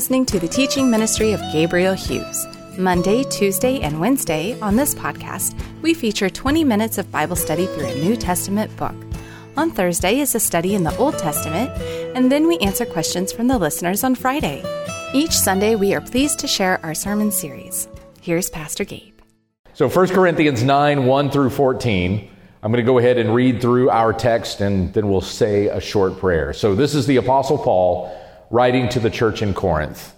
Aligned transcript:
Listening 0.00 0.24
to 0.24 0.40
the 0.40 0.48
teaching 0.48 0.90
ministry 0.90 1.32
of 1.32 1.42
Gabriel 1.52 1.92
Hughes. 1.92 2.46
Monday, 2.78 3.22
Tuesday, 3.24 3.80
and 3.80 4.00
Wednesday 4.00 4.58
on 4.60 4.74
this 4.74 4.94
podcast, 4.94 5.54
we 5.82 5.92
feature 5.92 6.30
20 6.30 6.64
minutes 6.64 6.96
of 6.96 7.12
Bible 7.12 7.36
study 7.36 7.66
through 7.66 7.84
a 7.84 7.94
New 7.96 8.16
Testament 8.16 8.74
book. 8.78 8.94
On 9.58 9.70
Thursday 9.70 10.20
is 10.20 10.34
a 10.34 10.40
study 10.40 10.74
in 10.74 10.84
the 10.84 10.96
Old 10.96 11.18
Testament, 11.18 11.70
and 12.16 12.32
then 12.32 12.48
we 12.48 12.56
answer 12.60 12.86
questions 12.86 13.30
from 13.30 13.46
the 13.46 13.58
listeners 13.58 14.02
on 14.02 14.14
Friday. 14.14 14.64
Each 15.12 15.32
Sunday, 15.32 15.74
we 15.74 15.92
are 15.92 16.00
pleased 16.00 16.38
to 16.38 16.46
share 16.46 16.80
our 16.82 16.94
sermon 16.94 17.30
series. 17.30 17.86
Here's 18.22 18.48
Pastor 18.48 18.84
Gabe. 18.84 19.20
So 19.74 19.86
1 19.86 20.08
Corinthians 20.08 20.62
9, 20.62 21.04
1 21.04 21.30
through 21.30 21.50
14. 21.50 22.30
I'm 22.62 22.72
going 22.72 22.82
to 22.82 22.90
go 22.90 22.96
ahead 22.96 23.18
and 23.18 23.34
read 23.34 23.60
through 23.60 23.90
our 23.90 24.14
text 24.14 24.62
and 24.62 24.94
then 24.94 25.10
we'll 25.10 25.20
say 25.20 25.66
a 25.66 25.78
short 25.78 26.18
prayer. 26.18 26.54
So 26.54 26.74
this 26.74 26.94
is 26.94 27.06
the 27.06 27.16
Apostle 27.16 27.58
Paul 27.58 28.16
writing 28.50 28.88
to 28.90 29.00
the 29.00 29.10
church 29.10 29.42
in 29.42 29.54
Corinth. 29.54 30.12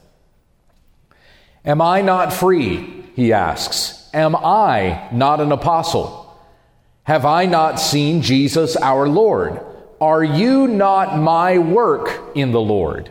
Am 1.64 1.80
I 1.80 2.00
not 2.00 2.32
free? 2.32 3.04
He 3.14 3.32
asks. 3.32 4.10
Am 4.12 4.34
I 4.34 5.08
not 5.12 5.40
an 5.40 5.52
apostle? 5.52 6.18
Have 7.04 7.24
I 7.24 7.46
not 7.46 7.78
seen 7.78 8.22
Jesus 8.22 8.76
our 8.76 9.08
Lord? 9.08 9.60
Are 10.00 10.24
you 10.24 10.66
not 10.66 11.18
my 11.18 11.58
work 11.58 12.32
in 12.34 12.52
the 12.52 12.60
Lord? 12.60 13.10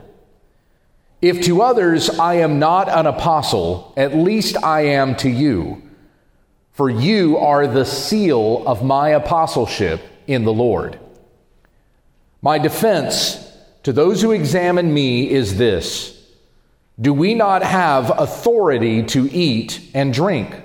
If 1.21 1.43
to 1.43 1.61
others 1.61 2.09
I 2.09 2.35
am 2.35 2.59
not 2.59 2.89
an 2.89 3.05
apostle, 3.05 3.93
at 3.95 4.15
least 4.15 4.61
I 4.63 4.81
am 4.87 5.15
to 5.17 5.29
you, 5.29 5.83
for 6.73 6.89
you 6.89 7.37
are 7.37 7.67
the 7.67 7.85
seal 7.85 8.63
of 8.65 8.83
my 8.83 9.09
apostleship 9.09 10.01
in 10.25 10.43
the 10.43 10.53
Lord. 10.53 10.99
My 12.41 12.57
defense 12.57 13.37
to 13.83 13.93
those 13.93 14.21
who 14.21 14.31
examine 14.31 14.93
me 14.93 15.29
is 15.29 15.57
this 15.57 16.17
Do 16.99 17.13
we 17.13 17.33
not 17.33 17.63
have 17.63 18.11
authority 18.17 19.03
to 19.03 19.31
eat 19.31 19.81
and 19.93 20.13
drink? 20.13 20.61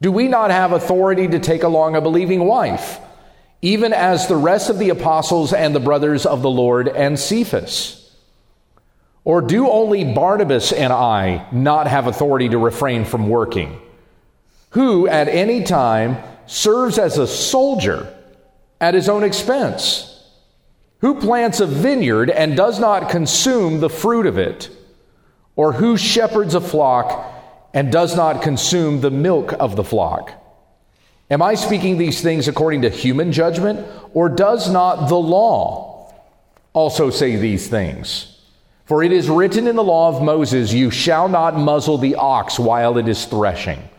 Do 0.00 0.12
we 0.12 0.28
not 0.28 0.50
have 0.50 0.72
authority 0.72 1.28
to 1.28 1.38
take 1.38 1.62
along 1.62 1.96
a 1.96 2.00
believing 2.00 2.44
wife, 2.44 2.98
even 3.62 3.92
as 3.92 4.26
the 4.26 4.36
rest 4.36 4.68
of 4.68 4.78
the 4.78 4.90
apostles 4.90 5.52
and 5.52 5.74
the 5.74 5.80
brothers 5.80 6.26
of 6.26 6.42
the 6.42 6.50
Lord 6.50 6.88
and 6.88 7.18
Cephas? 7.18 8.00
Or 9.24 9.40
do 9.40 9.70
only 9.70 10.04
Barnabas 10.04 10.72
and 10.72 10.92
I 10.92 11.46
not 11.50 11.86
have 11.86 12.06
authority 12.06 12.50
to 12.50 12.58
refrain 12.58 13.06
from 13.06 13.30
working? 13.30 13.80
Who 14.70 15.08
at 15.08 15.28
any 15.28 15.62
time 15.62 16.18
serves 16.46 16.98
as 16.98 17.16
a 17.16 17.26
soldier 17.26 18.12
at 18.80 18.92
his 18.92 19.08
own 19.08 19.24
expense? 19.24 20.13
Who 21.04 21.14
plants 21.14 21.60
a 21.60 21.66
vineyard 21.66 22.30
and 22.30 22.56
does 22.56 22.80
not 22.80 23.10
consume 23.10 23.80
the 23.80 23.90
fruit 23.90 24.24
of 24.24 24.38
it? 24.38 24.70
Or 25.54 25.74
who 25.74 25.98
shepherds 25.98 26.54
a 26.54 26.62
flock 26.62 27.30
and 27.74 27.92
does 27.92 28.16
not 28.16 28.40
consume 28.40 29.02
the 29.02 29.10
milk 29.10 29.52
of 29.60 29.76
the 29.76 29.84
flock? 29.84 30.32
Am 31.30 31.42
I 31.42 31.56
speaking 31.56 31.98
these 31.98 32.22
things 32.22 32.48
according 32.48 32.80
to 32.80 32.88
human 32.88 33.32
judgment, 33.32 33.86
or 34.14 34.30
does 34.30 34.70
not 34.70 35.10
the 35.10 35.18
law 35.18 36.10
also 36.72 37.10
say 37.10 37.36
these 37.36 37.68
things? 37.68 38.40
For 38.86 39.02
it 39.02 39.12
is 39.12 39.28
written 39.28 39.66
in 39.66 39.76
the 39.76 39.84
law 39.84 40.08
of 40.08 40.22
Moses, 40.22 40.72
You 40.72 40.90
shall 40.90 41.28
not 41.28 41.58
muzzle 41.58 41.98
the 41.98 42.14
ox 42.14 42.58
while 42.58 42.96
it 42.96 43.08
is 43.08 43.26
threshing. 43.26 43.90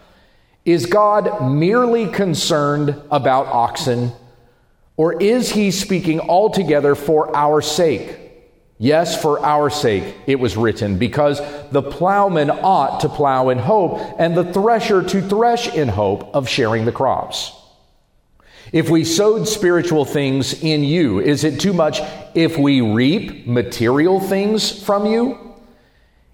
Is 0.66 0.88
God 0.88 1.52
merely 1.52 2.08
concerned 2.08 3.00
about 3.12 3.46
oxen? 3.46 4.12
Or 4.98 5.22
is 5.22 5.52
he 5.52 5.72
speaking 5.72 6.20
altogether 6.20 6.96
for 6.96 7.36
our 7.36 7.62
sake? 7.62 8.18
Yes, 8.78 9.22
for 9.22 9.40
our 9.46 9.70
sake 9.70 10.16
it 10.28 10.40
was 10.40 10.58
written, 10.58 10.98
because 10.98 11.42
the 11.72 11.82
plowman 11.82 12.50
ought 12.50 13.02
to 13.02 13.10
plow 13.10 13.50
in 13.50 13.58
hope, 13.58 14.00
and 14.20 14.36
the 14.36 14.52
thresher 14.52 15.02
to 15.04 15.22
thresh 15.22 15.74
in 15.74 15.88
hope 15.88 16.36
of 16.36 16.50
sharing 16.50 16.86
the 16.86 16.92
crops. 16.92 17.54
If 18.74 18.90
we 18.90 19.06
sowed 19.06 19.48
spiritual 19.48 20.06
things 20.06 20.62
in 20.62 20.84
you, 20.84 21.20
is 21.20 21.44
it 21.44 21.60
too 21.60 21.72
much 21.72 22.02
if 22.34 22.58
we 22.58 22.82
reap 22.82 23.48
material 23.48 24.20
things 24.20 24.84
from 24.84 25.06
you? 25.06 25.56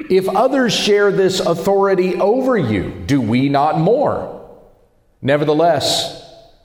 If 0.09 0.27
others 0.27 0.73
share 0.73 1.11
this 1.11 1.39
authority 1.39 2.16
over 2.16 2.57
you, 2.57 3.03
do 3.05 3.21
we 3.21 3.50
not 3.50 3.79
more? 3.79 4.50
Nevertheless, 5.21 6.20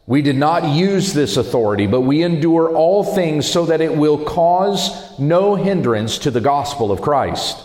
we 0.06 0.22
did 0.22 0.36
not 0.36 0.74
use 0.74 1.12
this 1.12 1.36
authority, 1.36 1.86
but 1.86 2.02
we 2.02 2.22
endure 2.22 2.74
all 2.74 3.02
things 3.02 3.50
so 3.50 3.66
that 3.66 3.80
it 3.80 3.96
will 3.96 4.24
cause 4.24 5.18
no 5.18 5.56
hindrance 5.56 6.18
to 6.18 6.30
the 6.30 6.40
gospel 6.40 6.92
of 6.92 7.02
Christ. 7.02 7.62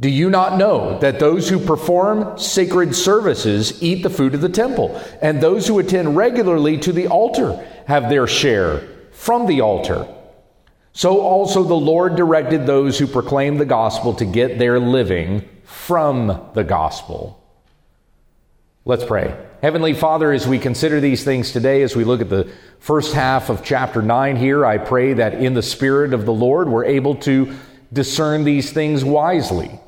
Do 0.00 0.10
you 0.10 0.30
not 0.30 0.58
know 0.58 0.98
that 0.98 1.20
those 1.20 1.48
who 1.48 1.64
perform 1.64 2.36
sacred 2.36 2.96
services 2.96 3.80
eat 3.80 4.02
the 4.02 4.10
food 4.10 4.34
of 4.34 4.40
the 4.40 4.48
temple, 4.48 5.00
and 5.20 5.40
those 5.40 5.68
who 5.68 5.78
attend 5.78 6.16
regularly 6.16 6.76
to 6.78 6.92
the 6.92 7.06
altar 7.06 7.52
have 7.86 8.08
their 8.08 8.26
share 8.26 8.82
from 9.12 9.46
the 9.46 9.60
altar? 9.60 10.08
So 10.92 11.20
also 11.20 11.62
the 11.62 11.74
Lord 11.74 12.16
directed 12.16 12.66
those 12.66 12.98
who 12.98 13.06
proclaim 13.06 13.58
the 13.58 13.64
gospel 13.64 14.12
to 14.14 14.24
get 14.24 14.58
their 14.58 14.80
living 14.80 15.48
from 15.62 16.50
the 16.54 16.64
gospel. 16.64 17.41
Let's 18.84 19.04
pray. 19.04 19.32
Heavenly 19.62 19.94
Father, 19.94 20.32
as 20.32 20.48
we 20.48 20.58
consider 20.58 20.98
these 20.98 21.22
things 21.22 21.52
today, 21.52 21.82
as 21.82 21.94
we 21.94 22.02
look 22.02 22.20
at 22.20 22.28
the 22.28 22.50
first 22.80 23.14
half 23.14 23.48
of 23.48 23.62
chapter 23.62 24.02
9 24.02 24.34
here, 24.34 24.66
I 24.66 24.78
pray 24.78 25.12
that 25.14 25.34
in 25.34 25.54
the 25.54 25.62
Spirit 25.62 26.12
of 26.12 26.26
the 26.26 26.32
Lord, 26.32 26.68
we're 26.68 26.86
able 26.86 27.14
to 27.16 27.54
discern 27.92 28.42
these 28.42 28.72
things 28.72 29.04
wisely. 29.04 29.78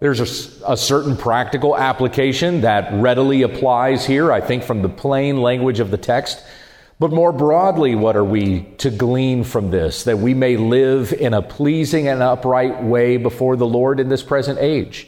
There's 0.00 0.18
a, 0.18 0.72
a, 0.72 0.76
certain 0.76 1.16
practical 1.16 1.76
application 1.78 2.62
that 2.62 2.92
readily 3.00 3.42
applies 3.42 4.04
here, 4.04 4.32
I 4.32 4.40
think, 4.40 4.64
from 4.64 4.82
the 4.82 4.88
plain 4.88 5.36
language 5.36 5.78
of 5.78 5.92
the 5.92 5.96
text. 5.96 6.42
But 6.98 7.12
more 7.12 7.32
broadly, 7.32 7.94
what 7.94 8.16
are 8.16 8.24
we 8.24 8.62
to 8.78 8.90
glean 8.90 9.44
from 9.44 9.70
this? 9.70 10.02
That 10.04 10.18
we 10.18 10.34
may 10.34 10.56
live 10.56 11.12
in 11.12 11.34
a 11.34 11.42
pleasing 11.42 12.08
and 12.08 12.20
upright 12.20 12.82
way 12.82 13.16
before 13.16 13.54
the 13.54 13.66
Lord 13.66 14.00
in 14.00 14.08
this 14.08 14.24
present 14.24 14.58
age. 14.58 15.06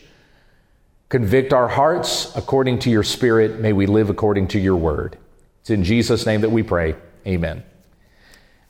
Convict 1.08 1.52
our 1.52 1.68
hearts 1.68 2.34
according 2.36 2.80
to 2.80 2.90
your 2.90 3.04
Spirit. 3.04 3.60
May 3.60 3.72
we 3.72 3.86
live 3.86 4.10
according 4.10 4.48
to 4.48 4.58
your 4.58 4.76
word. 4.76 5.16
It's 5.60 5.70
in 5.70 5.84
Jesus' 5.84 6.26
name 6.26 6.40
that 6.40 6.50
we 6.50 6.64
pray. 6.64 6.96
Amen. 7.26 7.62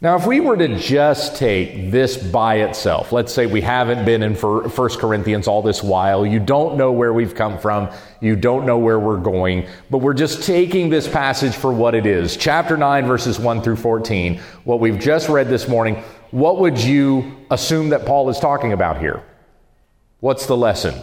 Now, 0.03 0.17
if 0.17 0.27
we 0.27 0.41
were 0.41 0.59
to 0.59 0.79
just 0.79 1.37
take 1.37 1.91
this 1.91 2.19
by 2.19 2.57
itself, 2.57 3.13
let's 3.13 3.33
say 3.33 3.47
we 3.47 3.63
haven't 3.63 4.05
been 4.05 4.23
in 4.23 4.35
1 4.35 4.71
Corinthians 4.71 5.49
all 5.49 5.63
this 5.63 5.83
while, 5.83 6.27
you 6.27 6.39
don't 6.39 6.77
know 6.77 6.93
where 6.93 7.15
we've 7.15 7.35
come 7.35 7.59
from, 7.59 7.89
you 8.21 8.37
don't 8.37 8.67
know 8.67 8.77
where 8.77 9.01
we're 9.01 9.17
going, 9.17 9.67
but 9.89 9.99
we're 9.99 10.13
just 10.13 10.43
taking 10.43 10.91
this 10.91 11.09
passage 11.09 11.55
for 11.55 11.73
what 11.73 11.95
it 11.95 12.05
is. 12.05 12.37
Chapter 12.37 12.77
9, 12.77 13.07
verses 13.07 13.39
1 13.39 13.63
through 13.63 13.77
14, 13.77 14.39
what 14.65 14.81
we've 14.81 14.99
just 14.99 15.31
read 15.31 15.49
this 15.49 15.67
morning, 15.67 15.95
what 16.31 16.59
would 16.61 16.79
you 16.79 17.35
assume 17.51 17.89
that 17.89 18.05
Paul 18.05 18.29
is 18.29 18.39
talking 18.39 18.75
about 18.75 18.99
here? 18.99 19.25
What's 20.21 20.45
the 20.45 20.59
lesson? 20.59 20.95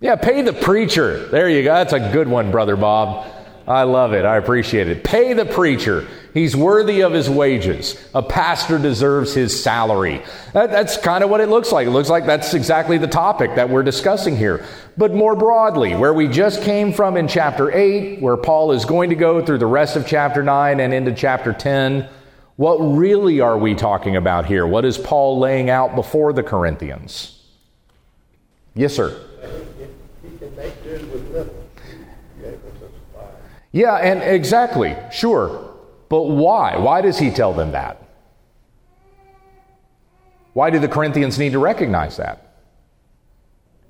Yeah, 0.00 0.16
pay 0.16 0.42
the 0.42 0.52
preacher. 0.52 1.26
There 1.28 1.48
you 1.48 1.62
go. 1.62 1.72
That's 1.72 1.94
a 1.94 2.12
good 2.12 2.28
one, 2.28 2.50
Brother 2.50 2.76
Bob. 2.76 3.32
I 3.66 3.82
love 3.82 4.12
it. 4.12 4.24
I 4.24 4.36
appreciate 4.36 4.88
it. 4.88 5.02
Pay 5.02 5.32
the 5.32 5.44
preacher. 5.46 6.06
He's 6.32 6.54
worthy 6.54 7.00
of 7.00 7.12
his 7.12 7.28
wages. 7.28 7.96
A 8.14 8.22
pastor 8.22 8.78
deserves 8.78 9.34
his 9.34 9.60
salary. 9.60 10.22
That, 10.52 10.70
that's 10.70 10.98
kind 10.98 11.24
of 11.24 11.30
what 11.30 11.40
it 11.40 11.48
looks 11.48 11.72
like. 11.72 11.86
It 11.86 11.90
looks 11.90 12.10
like 12.10 12.26
that's 12.26 12.54
exactly 12.54 12.98
the 12.98 13.08
topic 13.08 13.56
that 13.56 13.68
we're 13.68 13.82
discussing 13.82 14.36
here. 14.36 14.64
But 14.96 15.14
more 15.14 15.34
broadly, 15.34 15.96
where 15.96 16.14
we 16.14 16.28
just 16.28 16.62
came 16.62 16.92
from 16.92 17.16
in 17.16 17.26
chapter 17.26 17.72
8, 17.72 18.20
where 18.20 18.36
Paul 18.36 18.72
is 18.72 18.84
going 18.84 19.10
to 19.10 19.16
go 19.16 19.44
through 19.44 19.58
the 19.58 19.66
rest 19.66 19.96
of 19.96 20.06
chapter 20.06 20.44
9 20.44 20.78
and 20.78 20.94
into 20.94 21.12
chapter 21.12 21.52
10, 21.52 22.08
what 22.56 22.76
really 22.76 23.40
are 23.40 23.58
we 23.58 23.74
talking 23.74 24.14
about 24.14 24.46
here? 24.46 24.66
What 24.66 24.84
is 24.84 24.96
Paul 24.96 25.40
laying 25.40 25.70
out 25.70 25.96
before 25.96 26.32
the 26.32 26.42
Corinthians? 26.42 27.42
Yes, 28.74 28.94
sir. 28.94 29.25
Yeah, 33.76 33.96
and 33.96 34.22
exactly, 34.22 34.96
sure. 35.12 35.74
But 36.08 36.22
why? 36.22 36.78
Why 36.78 37.02
does 37.02 37.18
he 37.18 37.30
tell 37.30 37.52
them 37.52 37.72
that? 37.72 38.02
Why 40.54 40.70
do 40.70 40.78
the 40.78 40.88
Corinthians 40.88 41.38
need 41.38 41.52
to 41.52 41.58
recognize 41.58 42.16
that? 42.16 42.62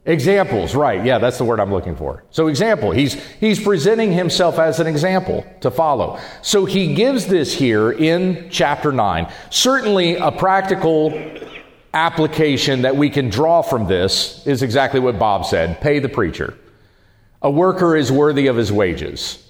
Examples, 0.04 0.74
right. 0.74 1.04
Yeah, 1.04 1.18
that's 1.18 1.38
the 1.38 1.44
word 1.44 1.60
I'm 1.60 1.70
looking 1.70 1.94
for. 1.94 2.24
So 2.30 2.48
example, 2.48 2.90
he's 2.90 3.14
he's 3.38 3.62
presenting 3.62 4.10
himself 4.10 4.58
as 4.58 4.80
an 4.80 4.88
example 4.88 5.46
to 5.60 5.70
follow. 5.70 6.18
So 6.42 6.64
he 6.64 6.96
gives 6.96 7.26
this 7.26 7.54
here 7.54 7.92
in 7.92 8.48
chapter 8.50 8.90
9. 8.90 9.32
Certainly 9.50 10.16
a 10.16 10.32
practical 10.32 11.12
application 11.94 12.82
that 12.82 12.96
we 12.96 13.08
can 13.08 13.30
draw 13.30 13.62
from 13.62 13.86
this 13.86 14.44
is 14.48 14.64
exactly 14.64 14.98
what 14.98 15.16
Bob 15.16 15.46
said, 15.46 15.80
pay 15.80 16.00
the 16.00 16.08
preacher. 16.08 16.58
A 17.40 17.50
worker 17.52 17.94
is 17.94 18.10
worthy 18.10 18.48
of 18.48 18.56
his 18.56 18.72
wages. 18.72 19.44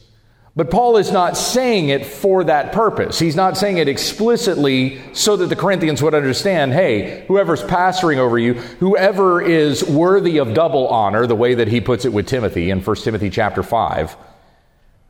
But 0.56 0.70
Paul 0.70 0.96
is 0.96 1.12
not 1.12 1.36
saying 1.36 1.90
it 1.90 2.06
for 2.06 2.42
that 2.44 2.72
purpose. 2.72 3.18
He's 3.18 3.36
not 3.36 3.58
saying 3.58 3.76
it 3.76 3.88
explicitly 3.88 4.98
so 5.12 5.36
that 5.36 5.48
the 5.48 5.56
Corinthians 5.56 6.02
would 6.02 6.14
understand 6.14 6.72
hey, 6.72 7.26
whoever's 7.28 7.62
pastoring 7.62 8.16
over 8.16 8.38
you, 8.38 8.54
whoever 8.54 9.42
is 9.42 9.84
worthy 9.84 10.38
of 10.38 10.54
double 10.54 10.88
honor, 10.88 11.26
the 11.26 11.36
way 11.36 11.54
that 11.56 11.68
he 11.68 11.82
puts 11.82 12.06
it 12.06 12.12
with 12.14 12.26
Timothy 12.26 12.70
in 12.70 12.80
1 12.80 12.96
Timothy 12.96 13.28
chapter 13.28 13.62
5, 13.62 14.16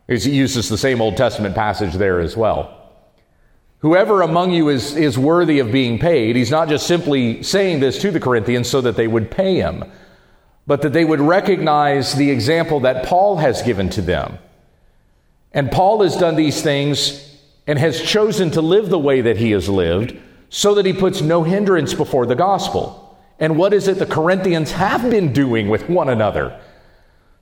he 0.09 0.31
uses 0.31 0.69
the 0.69 0.77
same 0.77 1.01
Old 1.01 1.17
Testament 1.17 1.55
passage 1.55 1.95
there 1.95 2.19
as 2.19 2.37
well. 2.37 2.73
Whoever 3.79 4.23
among 4.23 4.51
you 4.51 4.69
is, 4.69 4.97
is 4.97 5.17
worthy 5.17 5.61
of 5.61 5.71
being 5.71 6.01
paid, 6.01 6.35
he's 6.35 6.51
not 6.51 6.69
just 6.69 6.89
simply 6.89 7.45
saying 7.45 7.79
this 7.79 8.01
to 8.01 8.11
the 8.11 8.19
Corinthians 8.19 8.69
so 8.69 8.81
that 8.81 8.97
they 8.97 9.07
would 9.07 9.31
pay 9.31 9.55
him, 9.55 9.85
but 10.67 10.83
that 10.83 10.93
they 10.93 11.05
would 11.05 11.21
recognize 11.21 12.15
the 12.15 12.33
example 12.33 12.81
that 12.81 13.07
Paul 13.07 13.37
has 13.37 13.63
given 13.63 13.89
to 13.91 14.03
them 14.03 14.41
and 15.57 15.73
Paul 15.73 16.03
has 16.03 16.17
done 16.17 16.37
these 16.37 16.61
things 16.61 17.35
and 17.67 17.79
has 17.79 18.03
chosen 18.03 18.51
to 18.53 18.61
live 18.61 18.91
the 18.91 18.99
way 18.99 19.23
that 19.23 19.39
he 19.39 19.53
has 19.53 19.71
lived 19.71 20.15
so 20.51 20.75
that 20.75 20.85
he 20.85 20.93
puts 20.93 21.23
no 21.23 21.45
hindrance 21.45 21.95
before 21.95 22.27
the 22.27 22.35
gospel. 22.35 23.19
And 23.39 23.57
what 23.57 23.73
is 23.73 23.89
it 23.89 23.99
the 23.99 24.05
Corinthians 24.05 24.73
have 24.73 25.11
been 25.11 25.33
doing 25.33 25.71
with 25.71 25.89
one 25.89 26.11
another? 26.11 26.61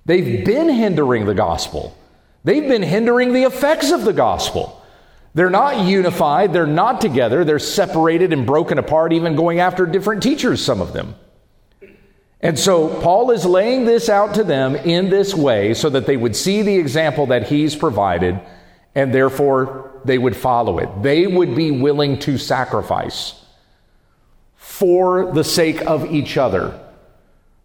They've 0.06 0.44
been 0.44 0.68
hindering 0.68 1.26
the 1.26 1.34
gospel. 1.34 1.98
They've 2.44 2.68
been 2.68 2.84
hindering 2.84 3.32
the 3.32 3.42
effects 3.42 3.90
of 3.90 4.04
the 4.04 4.12
gospel. 4.12 4.80
They're 5.34 5.50
not 5.50 5.84
unified, 5.84 6.52
they're 6.52 6.68
not 6.68 7.00
together, 7.00 7.44
they're 7.44 7.58
separated 7.58 8.32
and 8.32 8.46
broken 8.46 8.78
apart, 8.78 9.12
even 9.12 9.34
going 9.34 9.58
after 9.58 9.86
different 9.86 10.22
teachers, 10.22 10.64
some 10.64 10.80
of 10.80 10.92
them. 10.92 11.16
And 12.44 12.58
so 12.58 13.00
Paul 13.00 13.30
is 13.30 13.46
laying 13.46 13.86
this 13.86 14.10
out 14.10 14.34
to 14.34 14.44
them 14.44 14.76
in 14.76 15.08
this 15.08 15.34
way 15.34 15.72
so 15.72 15.88
that 15.88 16.04
they 16.04 16.18
would 16.18 16.36
see 16.36 16.60
the 16.60 16.76
example 16.76 17.24
that 17.28 17.48
he's 17.48 17.74
provided 17.74 18.38
and 18.94 19.14
therefore 19.14 19.90
they 20.04 20.18
would 20.18 20.36
follow 20.36 20.78
it. 20.78 20.90
They 21.02 21.26
would 21.26 21.56
be 21.56 21.70
willing 21.70 22.18
to 22.20 22.36
sacrifice 22.36 23.42
for 24.56 25.32
the 25.32 25.42
sake 25.42 25.80
of 25.86 26.12
each 26.12 26.36
other 26.36 26.78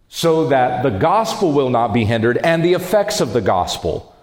so 0.07 0.47
that 0.47 0.81
the 0.81 0.97
gospel 0.97 1.51
will 1.51 1.69
not 1.69 1.91
be 1.93 2.05
hindered 2.05 2.37
and 2.37 2.63
the 2.63 2.73
effects 2.73 3.19
of 3.19 3.33
the 3.33 3.41
gospel 3.41 4.15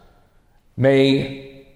may 0.74 1.66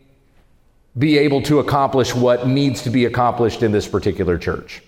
be 0.96 1.18
able 1.18 1.42
to 1.42 1.58
accomplish 1.58 2.14
what 2.14 2.48
needs 2.48 2.80
to 2.82 2.90
be 2.90 3.04
accomplished 3.04 3.62
in 3.62 3.72
this 3.72 3.86
particular 3.86 4.38
church. 4.38 4.82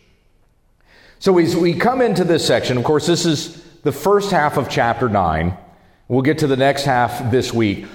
So 1.19 1.37
as 1.37 1.55
we 1.55 1.75
come 1.75 2.00
into 2.00 2.25
this 2.25 2.47
section, 2.47 2.79
of 2.79 2.85
course, 2.85 3.06
this 3.06 3.27
is 3.27 3.62
the 3.82 3.93
first 3.93 4.31
half 4.31 4.56
of 4.56 4.69
chapter 4.69 5.08
9. 5.08 5.56
We'll 6.08 6.23
get 6.23 6.38
to 6.38 6.46
the 6.46 6.56
next 6.56 6.84
half 6.84 7.31
this 7.31 7.52
week. 7.52 7.87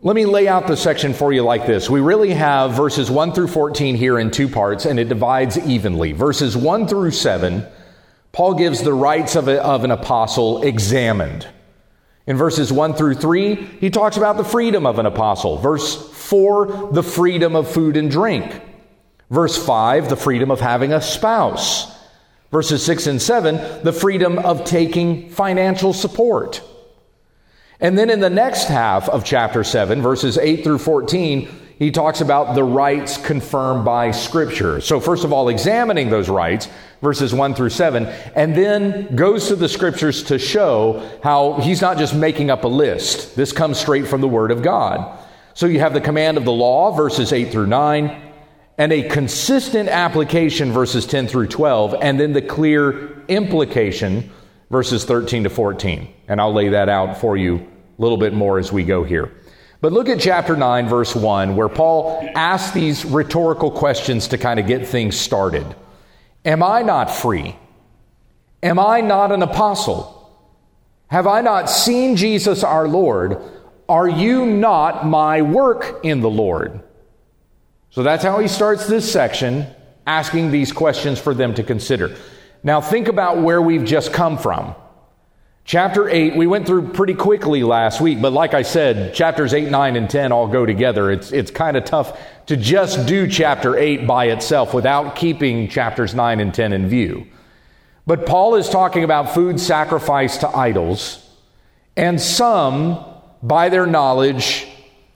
Let 0.00 0.14
me 0.14 0.26
lay 0.26 0.46
out 0.46 0.66
the 0.66 0.76
section 0.76 1.14
for 1.14 1.32
you 1.32 1.42
like 1.42 1.66
this. 1.66 1.90
We 1.90 2.00
really 2.00 2.34
have 2.34 2.74
verses 2.74 3.10
1 3.10 3.32
through 3.32 3.48
14 3.48 3.96
here 3.96 4.18
in 4.18 4.30
two 4.30 4.48
parts, 4.48 4.84
and 4.84 5.00
it 5.00 5.08
divides 5.08 5.58
evenly. 5.58 6.12
Verses 6.12 6.56
1 6.56 6.86
through 6.86 7.10
7, 7.10 7.66
Paul 8.30 8.54
gives 8.54 8.82
the 8.82 8.92
rights 8.92 9.34
of, 9.34 9.48
a, 9.48 9.62
of 9.62 9.84
an 9.84 9.90
apostle 9.90 10.62
examined. 10.62 11.48
In 12.26 12.36
verses 12.36 12.72
1 12.72 12.94
through 12.94 13.14
3, 13.14 13.54
he 13.54 13.90
talks 13.90 14.16
about 14.16 14.36
the 14.36 14.44
freedom 14.44 14.86
of 14.86 14.98
an 14.98 15.06
apostle. 15.06 15.56
Verse 15.56 15.96
4, 16.12 16.90
the 16.92 17.02
freedom 17.02 17.56
of 17.56 17.70
food 17.70 17.96
and 17.96 18.10
drink. 18.10 18.60
Verse 19.30 19.56
5, 19.56 20.08
the 20.08 20.16
freedom 20.16 20.50
of 20.50 20.60
having 20.60 20.92
a 20.92 21.00
spouse. 21.00 21.95
Verses 22.50 22.84
6 22.84 23.06
and 23.08 23.20
7, 23.20 23.84
the 23.84 23.92
freedom 23.92 24.38
of 24.38 24.64
taking 24.64 25.30
financial 25.30 25.92
support. 25.92 26.62
And 27.80 27.98
then 27.98 28.08
in 28.08 28.20
the 28.20 28.30
next 28.30 28.68
half 28.68 29.08
of 29.08 29.24
chapter 29.24 29.64
7, 29.64 30.00
verses 30.00 30.38
8 30.38 30.64
through 30.64 30.78
14, 30.78 31.48
he 31.78 31.90
talks 31.90 32.22
about 32.22 32.54
the 32.54 32.64
rights 32.64 33.18
confirmed 33.18 33.84
by 33.84 34.10
Scripture. 34.10 34.80
So, 34.80 34.98
first 34.98 35.24
of 35.24 35.32
all, 35.32 35.50
examining 35.50 36.08
those 36.08 36.30
rights, 36.30 36.68
verses 37.02 37.34
1 37.34 37.54
through 37.54 37.70
7, 37.70 38.06
and 38.34 38.54
then 38.54 39.14
goes 39.14 39.48
to 39.48 39.56
the 39.56 39.68
Scriptures 39.68 40.22
to 40.24 40.38
show 40.38 41.06
how 41.22 41.54
he's 41.60 41.82
not 41.82 41.98
just 41.98 42.14
making 42.14 42.50
up 42.50 42.64
a 42.64 42.68
list. 42.68 43.36
This 43.36 43.52
comes 43.52 43.78
straight 43.78 44.06
from 44.06 44.22
the 44.22 44.28
Word 44.28 44.50
of 44.50 44.62
God. 44.62 45.18
So, 45.52 45.66
you 45.66 45.80
have 45.80 45.92
the 45.92 46.00
command 46.00 46.38
of 46.38 46.46
the 46.46 46.52
law, 46.52 46.92
verses 46.92 47.30
8 47.30 47.52
through 47.52 47.66
9, 47.66 48.25
and 48.78 48.92
a 48.92 49.08
consistent 49.08 49.88
application, 49.88 50.72
verses 50.72 51.06
10 51.06 51.28
through 51.28 51.46
12, 51.46 51.94
and 52.00 52.20
then 52.20 52.32
the 52.32 52.42
clear 52.42 53.22
implication, 53.28 54.30
verses 54.70 55.04
13 55.04 55.44
to 55.44 55.50
14. 55.50 56.12
And 56.28 56.40
I'll 56.40 56.52
lay 56.52 56.70
that 56.70 56.88
out 56.88 57.18
for 57.18 57.36
you 57.36 57.56
a 57.56 58.02
little 58.02 58.18
bit 58.18 58.34
more 58.34 58.58
as 58.58 58.72
we 58.72 58.84
go 58.84 59.04
here. 59.04 59.32
But 59.80 59.92
look 59.92 60.08
at 60.08 60.20
chapter 60.20 60.56
9, 60.56 60.88
verse 60.88 61.14
1, 61.14 61.56
where 61.56 61.68
Paul 61.68 62.28
asks 62.34 62.72
these 62.72 63.04
rhetorical 63.04 63.70
questions 63.70 64.28
to 64.28 64.38
kind 64.38 64.58
of 64.58 64.66
get 64.66 64.86
things 64.86 65.16
started. 65.16 65.66
Am 66.44 66.62
I 66.62 66.82
not 66.82 67.10
free? 67.10 67.56
Am 68.62 68.78
I 68.78 69.00
not 69.00 69.32
an 69.32 69.42
apostle? 69.42 70.12
Have 71.08 71.26
I 71.26 71.40
not 71.40 71.70
seen 71.70 72.16
Jesus 72.16 72.64
our 72.64 72.88
Lord? 72.88 73.40
Are 73.88 74.08
you 74.08 74.46
not 74.46 75.06
my 75.06 75.42
work 75.42 76.00
in 76.02 76.20
the 76.20 76.30
Lord? 76.30 76.80
So 77.96 78.02
that's 78.02 78.22
how 78.22 78.40
he 78.40 78.46
starts 78.46 78.86
this 78.86 79.10
section, 79.10 79.66
asking 80.06 80.50
these 80.50 80.70
questions 80.70 81.18
for 81.18 81.32
them 81.32 81.54
to 81.54 81.62
consider. 81.62 82.14
Now, 82.62 82.82
think 82.82 83.08
about 83.08 83.38
where 83.38 83.62
we've 83.62 83.86
just 83.86 84.12
come 84.12 84.36
from. 84.36 84.74
Chapter 85.64 86.06
8, 86.06 86.36
we 86.36 86.46
went 86.46 86.66
through 86.66 86.90
pretty 86.90 87.14
quickly 87.14 87.62
last 87.62 88.02
week, 88.02 88.20
but 88.20 88.34
like 88.34 88.52
I 88.52 88.60
said, 88.60 89.14
chapters 89.14 89.54
8, 89.54 89.70
9, 89.70 89.96
and 89.96 90.10
10 90.10 90.30
all 90.30 90.46
go 90.46 90.66
together. 90.66 91.10
It's, 91.10 91.32
it's 91.32 91.50
kind 91.50 91.74
of 91.74 91.86
tough 91.86 92.20
to 92.48 92.56
just 92.58 93.06
do 93.06 93.26
chapter 93.26 93.78
8 93.78 94.06
by 94.06 94.26
itself 94.26 94.74
without 94.74 95.16
keeping 95.16 95.66
chapters 95.66 96.14
9 96.14 96.38
and 96.38 96.52
10 96.52 96.74
in 96.74 96.90
view. 96.90 97.26
But 98.06 98.26
Paul 98.26 98.56
is 98.56 98.68
talking 98.68 99.04
about 99.04 99.32
food 99.32 99.58
sacrificed 99.58 100.42
to 100.42 100.54
idols, 100.54 101.26
and 101.96 102.20
some, 102.20 103.02
by 103.42 103.70
their 103.70 103.86
knowledge, 103.86 104.66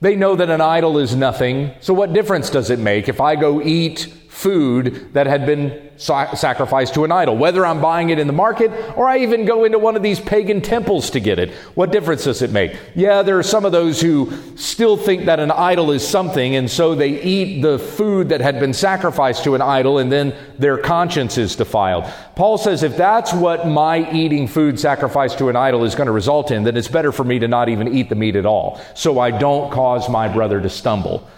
they 0.01 0.15
know 0.15 0.35
that 0.35 0.49
an 0.49 0.61
idol 0.61 0.97
is 0.97 1.15
nothing. 1.15 1.71
So, 1.79 1.93
what 1.93 2.11
difference 2.11 2.49
does 2.49 2.69
it 2.69 2.79
make 2.79 3.07
if 3.07 3.21
I 3.21 3.35
go 3.35 3.61
eat 3.61 4.13
food 4.41 5.13
that 5.13 5.27
had 5.27 5.45
been 5.45 5.91
sacrificed 5.97 6.95
to 6.95 7.03
an 7.03 7.11
idol, 7.11 7.37
whether 7.37 7.63
I'm 7.63 7.79
buying 7.79 8.09
it 8.09 8.17
in 8.17 8.25
the 8.25 8.33
market 8.33 8.71
or 8.97 9.07
I 9.07 9.19
even 9.19 9.45
go 9.45 9.65
into 9.65 9.77
one 9.77 9.95
of 9.95 10.01
these 10.01 10.19
pagan 10.19 10.61
temples 10.61 11.11
to 11.11 11.19
get 11.19 11.37
it. 11.37 11.51
What 11.75 11.91
difference 11.91 12.23
does 12.23 12.41
it 12.41 12.51
make? 12.51 12.75
Yeah, 12.95 13.21
there 13.21 13.37
are 13.37 13.43
some 13.43 13.65
of 13.65 13.71
those 13.71 14.01
who 14.01 14.31
still 14.57 14.97
think 14.97 15.25
that 15.25 15.39
an 15.39 15.51
idol 15.51 15.91
is 15.91 16.05
something, 16.05 16.55
and 16.55 16.69
so 16.69 16.95
they 16.95 17.21
eat 17.21 17.61
the 17.61 17.77
food 17.77 18.29
that 18.29 18.41
had 18.41 18.59
been 18.59 18.73
sacrificed 18.73 19.43
to 19.43 19.53
an 19.53 19.61
idol, 19.61 19.99
and 19.99 20.11
then 20.11 20.33
their 20.57 20.79
conscience 20.79 21.37
is 21.37 21.55
defiled. 21.55 22.05
Paul 22.35 22.57
says 22.57 22.81
if 22.81 22.97
that's 22.97 23.31
what 23.33 23.67
my 23.67 24.11
eating 24.11 24.47
food 24.47 24.79
sacrificed 24.79 25.37
to 25.37 25.49
an 25.49 25.55
idol 25.55 25.83
is 25.83 25.93
going 25.93 26.07
to 26.07 26.11
result 26.11 26.49
in, 26.49 26.63
then 26.63 26.77
it's 26.77 26.87
better 26.87 27.11
for 27.11 27.23
me 27.23 27.37
to 27.37 27.47
not 27.47 27.69
even 27.69 27.87
eat 27.93 28.09
the 28.09 28.15
meat 28.15 28.35
at 28.35 28.47
all, 28.47 28.81
so 28.95 29.19
I 29.19 29.29
don't 29.29 29.71
cause 29.71 30.09
my 30.09 30.27
brother 30.27 30.59
to 30.59 30.69
stumble. 30.69 31.29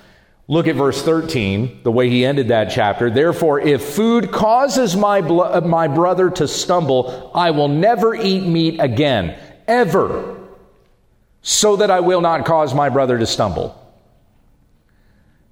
Look 0.48 0.68
at 0.68 0.76
verse 0.76 1.02
13, 1.02 1.84
the 1.84 1.92
way 1.92 2.10
he 2.10 2.26
ended 2.26 2.50
that 2.50 2.70
chapter. 2.70 3.10
Therefore, 3.10 3.62
if 3.62 3.82
food 3.82 4.32
causes 4.32 4.96
my, 4.96 5.22
blo- 5.22 5.54
uh, 5.54 5.62
my 5.62 5.88
brother 5.88 6.30
to 6.32 6.48
stumble, 6.50 7.32
I 7.34 7.52
will 7.52 7.70
never 7.70 8.14
eat 8.14 8.42
meat 8.42 8.80
again, 8.82 9.40
ever, 9.68 10.38
so 11.42 11.78
that 11.78 11.90
I 11.90 12.02
will 12.02 12.20
not 12.20 12.46
cause 12.46 12.74
my 12.74 12.90
brother 12.90 13.18
to 13.18 13.26
stumble. 13.26 13.80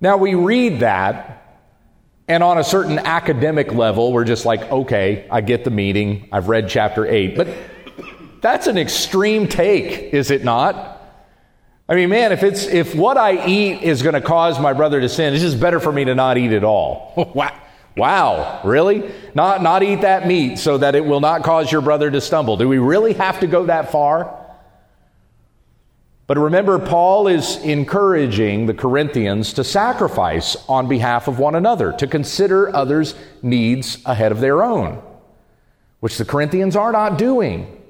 Now, 0.01 0.17
we 0.17 0.36
read 0.36 0.81
that, 0.81 1.62
and 2.27 2.43
on 2.43 2.57
a 2.57 2.63
certain 2.63 3.00
academic 3.00 3.71
level, 3.71 4.12
we're 4.12 4.25
just 4.25 4.45
like, 4.45 4.62
okay, 4.71 5.25
I 5.31 5.39
get 5.39 5.63
the 5.63 5.69
meaning. 5.69 6.27
I've 6.33 6.50
read 6.50 6.67
chapter 6.67 7.05
8. 7.05 7.38
But 7.38 7.48
that's 8.41 8.67
an 8.67 8.77
extreme 8.77 9.48
take, 9.48 10.13
is 10.13 10.31
it 10.31 10.43
not? 10.43 11.00
I 11.91 11.95
mean, 11.95 12.10
man, 12.10 12.31
if 12.31 12.41
it's 12.41 12.67
if 12.67 12.95
what 12.95 13.17
I 13.17 13.45
eat 13.45 13.81
is 13.83 14.01
going 14.01 14.13
to 14.13 14.21
cause 14.21 14.57
my 14.57 14.71
brother 14.71 15.01
to 15.01 15.10
sin, 15.10 15.33
it's 15.33 15.43
just 15.43 15.60
better 15.60 15.77
for 15.81 15.91
me 15.91 16.05
to 16.05 16.15
not 16.15 16.38
eat 16.38 16.53
at 16.53 16.63
all. 16.63 17.33
wow. 17.36 17.53
Wow, 17.98 18.62
really? 18.63 19.12
Not 19.36 19.62
not 19.62 19.83
eat 19.83 20.00
that 20.00 20.25
meat 20.25 20.57
so 20.57 20.77
that 20.77 20.95
it 20.95 21.03
will 21.03 21.19
not 21.19 21.43
cause 21.43 21.69
your 21.69 21.81
brother 21.81 22.10
to 22.10 22.21
stumble. 22.21 22.55
Do 22.55 22.69
we 22.69 22.77
really 22.77 23.12
have 23.15 23.41
to 23.41 23.48
go 23.48 23.65
that 23.65 23.91
far? 23.91 24.39
But 26.27 26.38
remember, 26.38 26.79
Paul 26.79 27.27
is 27.27 27.57
encouraging 27.57 28.67
the 28.67 28.74
Corinthians 28.74 29.51
to 29.55 29.65
sacrifice 29.65 30.55
on 30.69 30.88
behalf 30.88 31.27
of 31.27 31.39
one 31.39 31.55
another, 31.55 31.91
to 31.98 32.07
consider 32.07 32.74
others' 32.74 33.15
needs 33.41 33.98
ahead 34.05 34.31
of 34.31 34.39
their 34.39 34.63
own, 34.63 35.01
which 36.00 36.17
the 36.17 36.24
Corinthians 36.24 36.77
are 36.77 36.93
not 36.93 37.17
doing. 37.17 37.80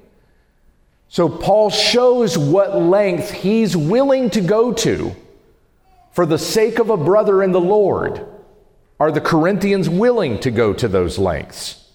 So 1.12 1.28
Paul 1.28 1.68
shows 1.68 2.38
what 2.38 2.74
length 2.74 3.32
he's 3.32 3.76
willing 3.76 4.30
to 4.30 4.40
go 4.40 4.72
to 4.72 5.14
for 6.12 6.24
the 6.24 6.38
sake 6.38 6.78
of 6.78 6.88
a 6.88 6.96
brother 6.96 7.42
in 7.42 7.52
the 7.52 7.60
Lord. 7.60 8.24
Are 8.98 9.12
the 9.12 9.20
Corinthians 9.20 9.90
willing 9.90 10.40
to 10.40 10.50
go 10.50 10.72
to 10.72 10.88
those 10.88 11.18
lengths? 11.18 11.86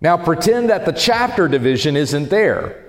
Now, 0.00 0.16
pretend 0.16 0.70
that 0.70 0.86
the 0.86 0.92
chapter 0.92 1.48
division 1.48 1.96
isn't 1.96 2.30
there. 2.30 2.84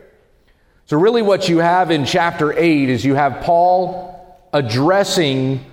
So, 0.85 0.95
really, 0.95 1.23
what 1.23 1.49
you 1.49 1.57
have 1.57 1.89
in 1.89 2.05
chapter 2.05 2.53
8 2.53 2.87
is 2.87 3.03
you 3.03 3.15
have 3.15 3.41
Paul 3.41 4.47
addressing 4.53 5.65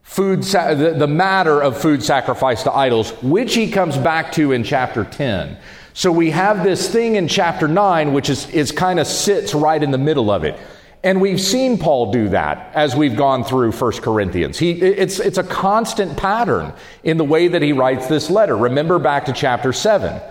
food 0.00 0.42
the 0.42 1.06
matter 1.06 1.60
of 1.60 1.78
food 1.78 2.02
sacrifice 2.02 2.62
to 2.62 2.72
idols, 2.72 3.10
which 3.22 3.54
he 3.54 3.70
comes 3.70 3.98
back 3.98 4.32
to 4.32 4.52
in 4.52 4.64
chapter 4.64 5.04
10. 5.04 5.58
So 5.94 6.10
we 6.10 6.30
have 6.30 6.64
this 6.64 6.90
thing 6.90 7.16
in 7.16 7.28
chapter 7.28 7.68
9, 7.68 8.12
which 8.12 8.30
is, 8.30 8.48
is 8.50 8.72
kind 8.72 8.98
of 8.98 9.06
sits 9.06 9.54
right 9.54 9.82
in 9.82 9.90
the 9.90 9.98
middle 9.98 10.30
of 10.30 10.44
it. 10.44 10.58
And 11.04 11.20
we've 11.20 11.40
seen 11.40 11.78
Paul 11.78 12.12
do 12.12 12.28
that 12.28 12.72
as 12.74 12.94
we've 12.94 13.16
gone 13.16 13.44
through 13.44 13.72
1 13.72 13.92
Corinthians. 14.02 14.58
He, 14.58 14.70
it's, 14.70 15.18
it's 15.18 15.38
a 15.38 15.42
constant 15.42 16.16
pattern 16.16 16.72
in 17.02 17.16
the 17.16 17.24
way 17.24 17.48
that 17.48 17.60
he 17.60 17.72
writes 17.72 18.06
this 18.06 18.30
letter. 18.30 18.56
Remember 18.56 18.98
back 18.98 19.24
to 19.26 19.32
chapter 19.32 19.72
7, 19.72 20.22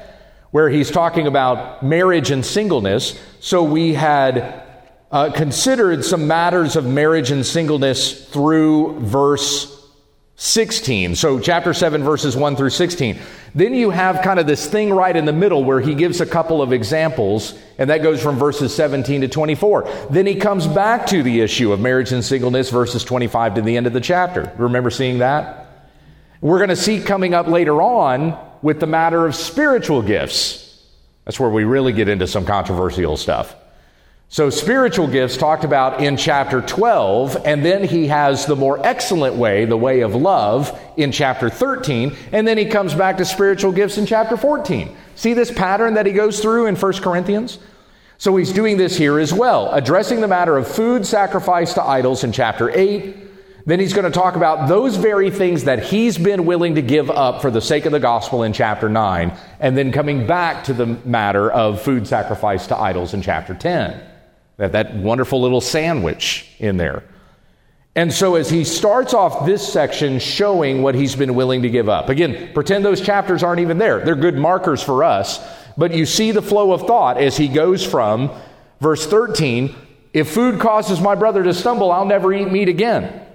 where 0.51 0.69
he's 0.69 0.89
talking 0.89 1.27
about 1.27 1.83
marriage 1.83 2.31
and 2.31 2.45
singleness. 2.45 3.21
So 3.41 3.63
we 3.63 3.93
had 3.93 4.63
uh, 5.11 5.31
considered 5.31 6.05
some 6.05 6.25
matters 6.25 6.77
of 6.77 6.85
marriage 6.85 7.31
and 7.31 7.45
singleness 7.45 8.29
through 8.29 8.99
verse 9.01 9.80
16. 10.41 11.13
So, 11.13 11.39
chapter 11.39 11.71
7, 11.71 12.03
verses 12.03 12.35
1 12.35 12.55
through 12.55 12.71
16. 12.71 13.19
Then 13.53 13.75
you 13.75 13.91
have 13.91 14.23
kind 14.23 14.39
of 14.39 14.47
this 14.47 14.65
thing 14.65 14.91
right 14.91 15.15
in 15.15 15.25
the 15.25 15.31
middle 15.31 15.63
where 15.63 15.79
he 15.79 15.93
gives 15.93 16.19
a 16.19 16.25
couple 16.25 16.63
of 16.63 16.73
examples, 16.73 17.53
and 17.77 17.91
that 17.91 18.01
goes 18.01 18.23
from 18.23 18.39
verses 18.39 18.73
17 18.73 19.21
to 19.21 19.27
24. 19.27 20.07
Then 20.09 20.25
he 20.25 20.33
comes 20.33 20.65
back 20.65 21.05
to 21.07 21.21
the 21.21 21.41
issue 21.41 21.71
of 21.71 21.79
marriage 21.79 22.11
and 22.11 22.25
singleness, 22.25 22.71
verses 22.71 23.03
25 23.03 23.53
to 23.53 23.61
the 23.61 23.77
end 23.77 23.85
of 23.85 23.93
the 23.93 24.01
chapter. 24.01 24.51
Remember 24.57 24.89
seeing 24.89 25.19
that? 25.19 25.91
We're 26.41 26.57
going 26.57 26.69
to 26.69 26.75
see 26.75 26.99
coming 27.01 27.35
up 27.35 27.45
later 27.45 27.79
on 27.79 28.35
with 28.63 28.79
the 28.79 28.87
matter 28.87 29.27
of 29.27 29.35
spiritual 29.35 30.01
gifts. 30.01 30.83
That's 31.25 31.39
where 31.39 31.51
we 31.51 31.65
really 31.65 31.93
get 31.93 32.09
into 32.09 32.25
some 32.25 32.45
controversial 32.45 33.15
stuff. 33.15 33.55
So, 34.33 34.49
spiritual 34.49 35.07
gifts 35.07 35.35
talked 35.35 35.65
about 35.65 36.01
in 36.01 36.15
chapter 36.15 36.61
12, 36.61 37.41
and 37.43 37.65
then 37.65 37.83
he 37.83 38.07
has 38.07 38.45
the 38.45 38.55
more 38.55 38.79
excellent 38.81 39.35
way, 39.35 39.65
the 39.65 39.75
way 39.75 39.99
of 39.99 40.15
love, 40.15 40.79
in 40.95 41.11
chapter 41.11 41.49
13, 41.49 42.15
and 42.31 42.47
then 42.47 42.57
he 42.57 42.63
comes 42.63 42.93
back 42.93 43.17
to 43.17 43.25
spiritual 43.25 43.73
gifts 43.73 43.97
in 43.97 44.05
chapter 44.05 44.37
14. 44.37 44.95
See 45.15 45.33
this 45.33 45.51
pattern 45.51 45.95
that 45.95 46.05
he 46.05 46.13
goes 46.13 46.39
through 46.39 46.67
in 46.67 46.77
1 46.77 46.93
Corinthians? 47.01 47.59
So, 48.19 48.37
he's 48.37 48.53
doing 48.53 48.77
this 48.77 48.97
here 48.97 49.19
as 49.19 49.33
well, 49.33 49.69
addressing 49.73 50.21
the 50.21 50.29
matter 50.29 50.55
of 50.55 50.65
food 50.65 51.05
sacrificed 51.05 51.75
to 51.75 51.83
idols 51.83 52.23
in 52.23 52.31
chapter 52.31 52.69
8. 52.69 53.17
Then 53.65 53.81
he's 53.81 53.91
going 53.91 54.09
to 54.09 54.17
talk 54.17 54.37
about 54.37 54.69
those 54.69 54.95
very 54.95 55.29
things 55.29 55.65
that 55.65 55.83
he's 55.83 56.17
been 56.17 56.45
willing 56.45 56.75
to 56.75 56.81
give 56.81 57.11
up 57.11 57.41
for 57.41 57.51
the 57.51 57.61
sake 57.61 57.85
of 57.85 57.91
the 57.91 57.99
gospel 57.99 58.43
in 58.43 58.53
chapter 58.53 58.87
9, 58.87 59.37
and 59.59 59.77
then 59.77 59.91
coming 59.91 60.25
back 60.25 60.63
to 60.63 60.73
the 60.73 60.85
matter 60.85 61.51
of 61.51 61.81
food 61.81 62.07
sacrificed 62.07 62.69
to 62.69 62.77
idols 62.77 63.13
in 63.13 63.21
chapter 63.21 63.53
10. 63.53 64.07
That, 64.61 64.73
that 64.73 64.93
wonderful 64.93 65.41
little 65.41 65.59
sandwich 65.59 66.47
in 66.59 66.77
there. 66.77 67.03
And 67.95 68.13
so, 68.13 68.35
as 68.35 68.47
he 68.47 68.63
starts 68.63 69.11
off 69.11 69.43
this 69.43 69.67
section 69.67 70.19
showing 70.19 70.83
what 70.83 70.93
he's 70.93 71.15
been 71.15 71.33
willing 71.33 71.63
to 71.63 71.69
give 71.69 71.89
up, 71.89 72.09
again, 72.09 72.53
pretend 72.53 72.85
those 72.85 73.01
chapters 73.01 73.41
aren't 73.41 73.59
even 73.59 73.79
there. 73.79 74.05
They're 74.05 74.13
good 74.13 74.37
markers 74.37 74.83
for 74.83 75.03
us. 75.03 75.43
But 75.77 75.95
you 75.95 76.05
see 76.05 76.31
the 76.31 76.43
flow 76.43 76.73
of 76.73 76.83
thought 76.83 77.17
as 77.17 77.37
he 77.37 77.47
goes 77.47 77.83
from 77.83 78.29
verse 78.79 79.07
13 79.07 79.75
if 80.13 80.29
food 80.29 80.59
causes 80.59 81.01
my 81.01 81.15
brother 81.15 81.41
to 81.41 81.55
stumble, 81.55 81.91
I'll 81.91 82.05
never 82.05 82.31
eat 82.31 82.51
meat 82.51 82.69
again, 82.69 83.25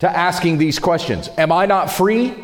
to 0.00 0.10
asking 0.10 0.58
these 0.58 0.80
questions 0.80 1.30
Am 1.38 1.52
I 1.52 1.66
not 1.66 1.88
free? 1.88 2.34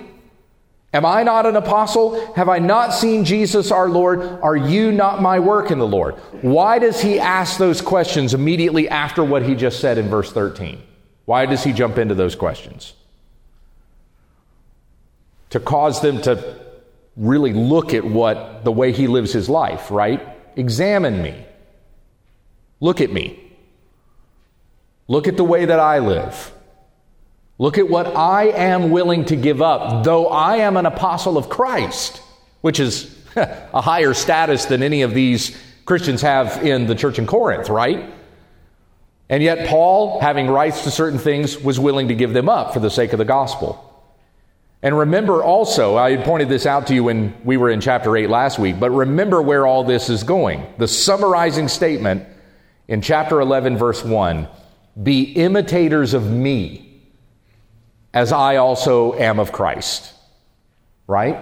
Am 0.94 1.06
I 1.06 1.22
not 1.22 1.46
an 1.46 1.56
apostle? 1.56 2.34
Have 2.34 2.50
I 2.50 2.58
not 2.58 2.92
seen 2.92 3.24
Jesus 3.24 3.70
our 3.70 3.88
Lord? 3.88 4.20
Are 4.20 4.56
you 4.56 4.92
not 4.92 5.22
my 5.22 5.38
work 5.38 5.70
in 5.70 5.78
the 5.78 5.86
Lord? 5.86 6.16
Why 6.42 6.78
does 6.78 7.00
he 7.00 7.18
ask 7.18 7.56
those 7.58 7.80
questions 7.80 8.34
immediately 8.34 8.88
after 8.88 9.24
what 9.24 9.42
he 9.42 9.54
just 9.54 9.80
said 9.80 9.96
in 9.96 10.08
verse 10.08 10.30
13? 10.32 10.82
Why 11.24 11.46
does 11.46 11.64
he 11.64 11.72
jump 11.72 11.96
into 11.96 12.14
those 12.14 12.34
questions? 12.34 12.92
To 15.50 15.60
cause 15.60 16.02
them 16.02 16.20
to 16.22 16.60
really 17.16 17.54
look 17.54 17.94
at 17.94 18.04
what 18.04 18.64
the 18.64 18.72
way 18.72 18.92
he 18.92 19.06
lives 19.06 19.32
his 19.32 19.48
life, 19.48 19.90
right? 19.90 20.26
Examine 20.56 21.22
me. 21.22 21.46
Look 22.80 23.00
at 23.00 23.10
me. 23.10 23.38
Look 25.08 25.26
at 25.26 25.36
the 25.36 25.44
way 25.44 25.64
that 25.64 25.80
I 25.80 26.00
live. 26.00 26.52
Look 27.62 27.78
at 27.78 27.88
what 27.88 28.08
I 28.16 28.46
am 28.46 28.90
willing 28.90 29.24
to 29.26 29.36
give 29.36 29.62
up, 29.62 30.02
though 30.02 30.26
I 30.26 30.56
am 30.56 30.76
an 30.76 30.84
apostle 30.84 31.38
of 31.38 31.48
Christ, 31.48 32.20
which 32.60 32.80
is 32.80 33.16
a 33.36 33.80
higher 33.80 34.14
status 34.14 34.64
than 34.64 34.82
any 34.82 35.02
of 35.02 35.14
these 35.14 35.56
Christians 35.84 36.22
have 36.22 36.64
in 36.64 36.88
the 36.88 36.96
church 36.96 37.20
in 37.20 37.26
Corinth, 37.28 37.68
right? 37.68 38.12
And 39.28 39.44
yet, 39.44 39.68
Paul, 39.68 40.18
having 40.20 40.48
rights 40.48 40.82
to 40.82 40.90
certain 40.90 41.20
things, 41.20 41.56
was 41.56 41.78
willing 41.78 42.08
to 42.08 42.16
give 42.16 42.32
them 42.32 42.48
up 42.48 42.72
for 42.72 42.80
the 42.80 42.90
sake 42.90 43.12
of 43.12 43.18
the 43.18 43.24
gospel. 43.24 43.78
And 44.82 44.98
remember 44.98 45.40
also, 45.40 45.96
I 45.96 46.16
pointed 46.16 46.48
this 46.48 46.66
out 46.66 46.88
to 46.88 46.94
you 46.94 47.04
when 47.04 47.32
we 47.44 47.58
were 47.58 47.70
in 47.70 47.80
chapter 47.80 48.16
8 48.16 48.28
last 48.28 48.58
week, 48.58 48.80
but 48.80 48.90
remember 48.90 49.40
where 49.40 49.68
all 49.68 49.84
this 49.84 50.10
is 50.10 50.24
going. 50.24 50.66
The 50.78 50.88
summarizing 50.88 51.68
statement 51.68 52.26
in 52.88 53.02
chapter 53.02 53.40
11, 53.40 53.78
verse 53.78 54.02
1 54.02 54.48
Be 55.00 55.22
imitators 55.34 56.12
of 56.12 56.28
me 56.28 56.88
as 58.14 58.32
I 58.32 58.56
also 58.56 59.14
am 59.14 59.38
of 59.38 59.52
Christ. 59.52 60.12
Right? 61.06 61.38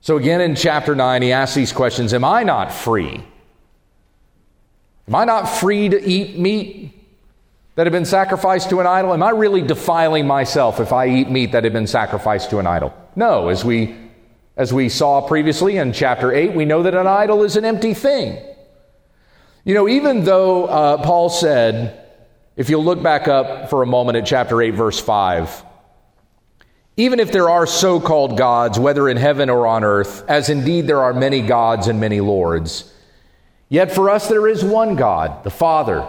So 0.00 0.16
again 0.16 0.40
in 0.40 0.56
chapter 0.56 0.94
9, 0.94 1.22
he 1.22 1.32
asks 1.32 1.54
these 1.54 1.72
questions 1.72 2.12
Am 2.12 2.24
I 2.24 2.42
not 2.42 2.72
free? 2.72 3.24
Am 5.08 5.14
I 5.14 5.24
not 5.24 5.44
free 5.44 5.88
to 5.88 6.02
eat 6.02 6.38
meat 6.38 6.92
that 7.74 7.86
had 7.86 7.92
been 7.92 8.04
sacrificed 8.04 8.70
to 8.70 8.80
an 8.80 8.86
idol? 8.86 9.12
Am 9.12 9.22
I 9.22 9.30
really 9.30 9.62
defiling 9.62 10.26
myself 10.26 10.80
if 10.80 10.92
I 10.92 11.08
eat 11.08 11.30
meat 11.30 11.52
that 11.52 11.64
had 11.64 11.72
been 11.72 11.86
sacrificed 11.86 12.50
to 12.50 12.58
an 12.58 12.66
idol? 12.66 12.94
No, 13.16 13.48
as 13.48 13.64
we 13.64 13.96
as 14.56 14.72
we 14.72 14.88
saw 14.88 15.26
previously 15.26 15.78
in 15.78 15.92
chapter 15.92 16.32
8, 16.32 16.54
we 16.54 16.66
know 16.66 16.82
that 16.82 16.94
an 16.94 17.06
idol 17.06 17.42
is 17.42 17.56
an 17.56 17.64
empty 17.64 17.94
thing. 17.94 18.38
You 19.64 19.74
know, 19.74 19.88
even 19.88 20.24
though 20.24 20.66
uh, 20.66 21.02
Paul 21.02 21.30
said, 21.30 22.01
if 22.56 22.68
you'll 22.68 22.84
look 22.84 23.02
back 23.02 23.28
up 23.28 23.70
for 23.70 23.82
a 23.82 23.86
moment 23.86 24.18
at 24.18 24.26
chapter 24.26 24.60
8, 24.60 24.70
verse 24.72 25.00
5, 25.00 25.64
even 26.98 27.20
if 27.20 27.32
there 27.32 27.48
are 27.48 27.66
so 27.66 27.98
called 27.98 28.36
gods, 28.36 28.78
whether 28.78 29.08
in 29.08 29.16
heaven 29.16 29.48
or 29.48 29.66
on 29.66 29.82
earth, 29.82 30.28
as 30.28 30.50
indeed 30.50 30.86
there 30.86 31.02
are 31.02 31.14
many 31.14 31.40
gods 31.40 31.86
and 31.88 31.98
many 31.98 32.20
lords, 32.20 32.92
yet 33.70 33.90
for 33.90 34.10
us 34.10 34.28
there 34.28 34.46
is 34.46 34.62
one 34.62 34.96
God, 34.96 35.44
the 35.44 35.50
Father, 35.50 36.06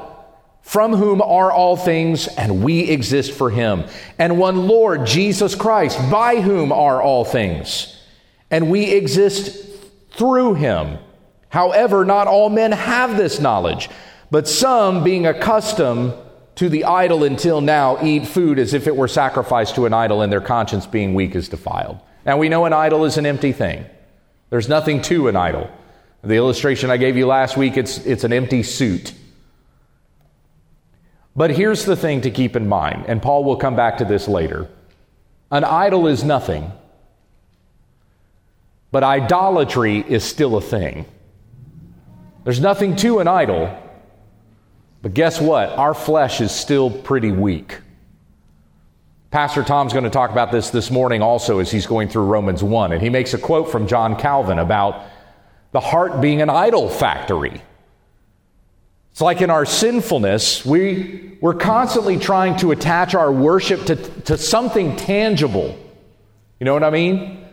from 0.62 0.93
whom 0.93 1.21
are 1.21 1.51
all 1.51 1.77
things, 1.77 2.27
and 2.27 2.63
we 2.63 2.89
exist 2.89 3.31
for 3.31 3.50
him, 3.50 3.85
and 4.19 4.38
one 4.38 4.67
Lord, 4.67 5.05
Jesus 5.05 5.55
Christ, 5.55 5.97
by 6.12 6.41
whom 6.41 6.73
are 6.73 7.01
all 7.01 7.23
things, 7.23 8.01
and 8.51 8.69
we 8.69 8.91
exist 8.91 9.65
through 10.12 10.55
him. 10.55 10.97
However, 11.47 12.03
not 12.03 12.27
all 12.27 12.50
men 12.50 12.73
have 12.73 13.15
this 13.15 13.39
knowledge, 13.39 13.89
but 14.29 14.47
some, 14.47 15.03
being 15.03 15.25
accustomed 15.25 16.13
to 16.55 16.69
the 16.69 16.86
idol 16.86 17.24
until 17.24 17.62
now 17.62 18.03
eat 18.03 18.27
food 18.27 18.60
as 18.60 18.74
if 18.74 18.88
it 18.88 18.95
were 18.95 19.07
sacrificed 19.07 19.75
to 19.75 19.86
an 19.86 19.93
idol 19.93 20.22
and 20.22 20.31
their 20.31 20.41
conscience 20.41 20.86
being 20.86 21.13
weak 21.13 21.36
is 21.36 21.50
defiled. 21.50 22.00
Now 22.25 22.38
we 22.38 22.50
know 22.50 22.65
an 22.65 22.74
idol 22.74 23.05
is 23.05 23.17
an 23.17 23.25
empty 23.25 23.51
thing. 23.51 23.86
There's 24.50 24.69
nothing 24.69 25.01
to 25.03 25.27
an 25.27 25.36
idol. 25.36 25.69
The 26.24 26.36
illustration 26.36 26.89
I 26.89 26.98
gave 26.98 27.17
you 27.17 27.25
last 27.25 27.57
week, 27.57 27.75
it's, 27.75 27.98
it's 28.05 28.24
an 28.24 28.31
empty 28.31 28.63
suit. 28.63 29.13
But 31.36 31.51
here's 31.51 31.86
the 31.86 31.95
thing 31.95 32.22
to 32.22 32.31
keep 32.31 32.55
in 32.55 32.69
mind, 32.69 33.05
and 33.07 33.22
Paul 33.22 33.43
will 33.43 33.57
come 33.57 33.75
back 33.75 33.98
to 33.98 34.05
this 34.05 34.27
later. 34.27 34.69
An 35.51 35.63
idol 35.63 36.07
is 36.07 36.24
nothing, 36.24 36.72
but 38.91 39.03
idolatry 39.03 40.00
is 40.00 40.24
still 40.24 40.55
a 40.55 40.62
thing. 40.62 41.05
There's 42.43 42.62
nothing 42.62 42.95
to 42.98 43.19
an 43.19 43.27
idol, 43.27 43.75
but 45.03 45.13
guess 45.13 45.39
what? 45.39 45.69
Our 45.69 45.93
flesh 45.93 46.39
is 46.39 46.51
still 46.51 46.89
pretty 46.89 47.31
weak. 47.31 47.77
Pastor 49.31 49.62
Tom's 49.62 49.91
going 49.91 50.05
to 50.05 50.10
talk 50.10 50.31
about 50.31 50.51
this 50.51 50.69
this 50.69 50.89
morning 50.89 51.22
also 51.22 51.60
as 51.60 51.69
he's 51.69 51.86
going 51.86 52.07
through 52.07 52.24
Romans 52.24 52.63
1. 52.63 52.93
And 52.93 53.01
he 53.01 53.10
makes 53.10 53.33
a 53.33 53.38
quote 53.38 53.69
from 53.69 53.86
John 53.86 54.15
Calvin 54.15 54.60
about 54.60 55.03
the 55.74 55.81
heart 55.81 56.22
being 56.22 56.41
an 56.41 56.50
idol 56.50 56.88
factory. 56.88 57.62
It's 59.12 59.19
like 59.19 59.41
in 59.41 59.50
our 59.50 59.65
sinfulness, 59.65 60.65
we, 60.65 61.38
we're 61.41 61.53
constantly 61.53 62.17
trying 62.17 62.55
to 62.57 62.72
attach 62.72 63.13
our 63.13 63.31
worship 63.31 63.86
to, 63.88 63.98
to 63.98 64.38
something 64.38 64.95
tangible. 64.95 65.77
You 66.62 66.65
know 66.65 66.74
what 66.74 66.83
I 66.83 66.91
mean? 66.91 67.45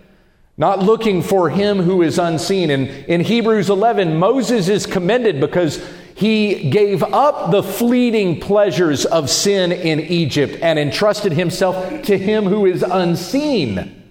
Not 0.57 0.79
looking 0.79 1.21
for 1.21 1.51
him 1.51 1.79
who 1.79 2.03
is 2.03 2.19
unseen. 2.19 2.71
And 2.71 2.87
in 3.07 3.23
Hebrews 3.23 3.71
11, 3.71 4.19
Moses 4.19 4.69
is 4.69 4.87
commended 4.87 5.41
because 5.41 5.85
he 6.21 6.69
gave 6.69 7.03
up 7.03 7.51
the 7.51 7.63
fleeting 7.63 8.41
pleasures 8.41 9.07
of 9.07 9.31
sin 9.31 9.73
in 9.73 10.01
Egypt 10.01 10.59
and 10.61 10.79
entrusted 10.79 11.33
himself 11.33 12.03
to 12.03 12.19
him 12.19 12.45
who 12.45 12.67
is 12.67 12.83
unseen. 12.83 14.05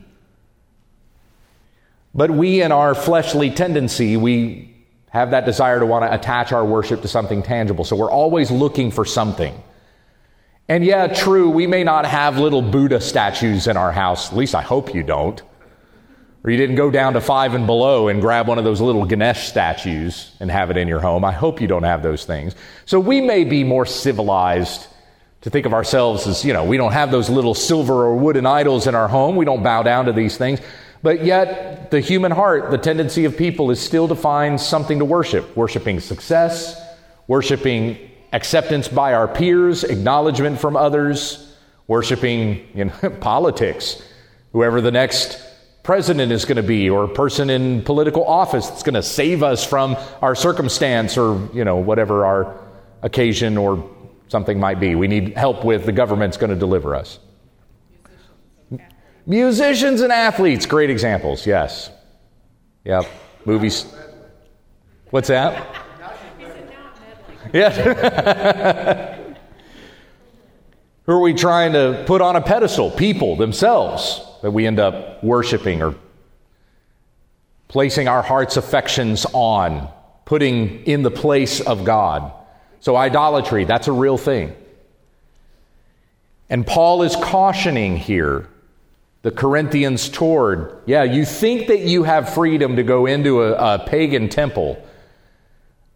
But 2.16 2.32
we, 2.32 2.64
in 2.64 2.72
our 2.72 2.96
fleshly 2.96 3.52
tendency, 3.52 4.18
we 4.18 4.76
have 5.12 5.30
that 5.32 5.46
desire 5.46 5.80
to 5.80 5.86
want 5.86 6.04
to 6.04 6.12
attach 6.12 6.52
our 6.52 6.66
worship 6.66 7.04
to 7.04 7.08
something 7.08 7.44
tangible. 7.44 7.86
So 7.86 7.96
we're 7.96 8.10
always 8.10 8.50
looking 8.50 8.90
for 8.90 9.06
something. 9.06 9.54
And 10.68 10.84
yeah, 10.84 11.06
true, 11.14 11.52
we 11.52 11.68
may 11.68 11.84
not 11.84 12.08
have 12.08 12.40
little 12.40 12.64
Buddha 12.64 13.02
statues 13.02 13.68
in 13.68 13.78
our 13.78 13.92
house. 13.92 14.32
At 14.32 14.38
least 14.38 14.56
I 14.56 14.64
hope 14.64 14.96
you 14.96 15.04
don't. 15.04 15.44
Or 16.44 16.50
you 16.50 16.58
didn't 16.58 16.78
go 16.78 16.90
down 16.90 17.14
to 17.14 17.22
five 17.22 17.54
and 17.54 17.66
below 17.66 18.08
and 18.08 18.22
grab 18.22 18.48
one 18.48 18.58
of 18.58 18.64
those 18.64 18.80
little 18.80 19.06
Ganesh 19.06 19.50
statues 19.50 20.32
and 20.40 20.50
have 20.50 20.72
it 20.72 20.78
in 20.78 20.88
your 20.88 21.02
home. 21.02 21.26
I 21.26 21.34
hope 21.34 21.60
you 21.60 21.68
don't 21.68 21.84
have 21.84 22.02
those 22.02 22.24
things. 22.26 22.56
So 22.86 23.00
we 23.00 23.20
may 23.20 23.44
be 23.44 23.66
more 23.66 23.86
civilized 23.86 24.88
to 25.42 25.50
think 25.50 25.66
of 25.66 25.74
ourselves 25.74 26.28
as, 26.28 26.46
you 26.46 26.54
know, 26.54 26.64
we 26.64 26.78
don't 26.78 26.94
have 26.94 27.12
those 27.12 27.30
little 27.30 27.54
silver 27.54 28.06
or 28.06 28.16
wooden 28.16 28.46
idols 28.46 28.88
in 28.88 28.96
our 28.96 29.10
home. 29.10 29.36
We 29.36 29.46
don't 29.46 29.64
bow 29.64 29.84
down 29.84 30.06
to 30.06 30.14
these 30.14 30.38
things. 30.38 30.62
But 31.02 31.26
yet, 31.26 31.92
the 31.92 32.00
human 32.00 32.32
heart, 32.32 32.72
the 32.72 32.78
tendency 32.78 33.26
of 33.26 33.38
people 33.38 33.72
is 33.72 33.80
still 33.80 34.08
to 34.10 34.16
find 34.16 34.60
something 34.60 35.00
to 35.00 35.06
worship, 35.06 35.56
worshiping 35.56 36.00
success, 36.00 36.80
worshiping 37.28 37.98
acceptance 38.34 38.88
by 38.88 39.14
our 39.14 39.28
peers, 39.28 39.84
acknowledgement 39.84 40.60
from 40.60 40.76
others, 40.76 41.56
worshiping 41.88 42.68
you 42.74 42.86
know, 42.86 43.10
politics, 43.22 44.02
whoever 44.52 44.82
the 44.82 44.92
next 44.92 45.42
president 45.90 46.32
is 46.32 46.46
going 46.46 46.56
to 46.56 46.62
be 46.62 46.88
or 46.88 47.06
a 47.06 47.08
person 47.08 47.50
in 47.50 47.82
political 47.82 48.24
office 48.24 48.68
that's 48.68 48.84
going 48.84 48.94
to 48.94 49.02
save 49.02 49.42
us 49.42 49.66
from 49.66 49.98
our 50.22 50.36
circumstance 50.36 51.18
or 51.18 51.50
you 51.52 51.66
know 51.66 51.78
whatever 51.78 52.28
our 52.28 52.56
occasion 53.02 53.58
or 53.58 53.90
something 54.28 54.60
might 54.60 54.80
be. 54.80 54.94
We 54.94 55.08
need 55.08 55.36
help 55.36 55.66
with 55.66 55.88
the 55.88 55.92
government's 55.92 56.38
going 56.38 56.52
to 56.52 56.56
deliver 56.56 56.94
us. 56.94 57.18
Musicians 59.26 60.02
and 60.02 60.12
athletes 60.12 60.68
great 60.68 60.92
examples 60.92 61.48
yes. 61.48 61.90
Yep 62.84 63.08
movies. 63.46 63.92
What's 65.10 65.30
that? 65.30 65.76
Yeah. 67.52 69.18
Who 71.08 71.14
are 71.14 71.20
we 71.20 71.34
trying 71.34 71.74
to 71.74 72.04
put 72.06 72.22
on 72.22 72.36
a 72.36 72.42
pedestal? 72.42 72.92
People 72.92 73.38
themselves 73.38 74.29
that 74.42 74.52
we 74.52 74.66
end 74.66 74.80
up 74.80 75.24
worshiping 75.24 75.82
or 75.82 75.96
placing 77.68 78.08
our 78.08 78.22
heart's 78.22 78.58
affections 78.58 79.26
on, 79.34 79.88
putting 80.26 80.84
in 80.86 81.04
the 81.04 81.12
place 81.12 81.62
of 81.62 81.86
God. 81.86 82.32
So, 82.80 82.96
idolatry, 82.96 83.66
that's 83.66 83.88
a 83.88 83.92
real 83.92 84.18
thing. 84.18 84.56
And 86.50 86.66
Paul 86.66 87.04
is 87.04 87.16
cautioning 87.16 87.98
here 87.98 88.48
the 89.22 89.32
Corinthians 89.32 90.10
toward, 90.10 90.82
yeah, 90.86 91.04
you 91.04 91.26
think 91.26 91.68
that 91.68 91.82
you 91.82 92.04
have 92.04 92.34
freedom 92.34 92.78
to 92.78 92.84
go 92.84 93.06
into 93.06 93.44
a, 93.44 93.76
a 93.76 93.80
pagan 93.80 94.30
temple 94.30 94.84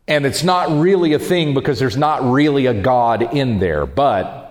and 0.08 0.26
it's 0.26 0.44
not 0.44 0.70
really 0.70 1.14
a 1.14 1.20
thing 1.20 1.54
because 1.54 1.80
there's 1.80 1.98
not 1.98 2.30
really 2.30 2.66
a 2.66 2.74
God 2.74 3.34
in 3.34 3.60
there, 3.60 3.86
but 3.86 4.43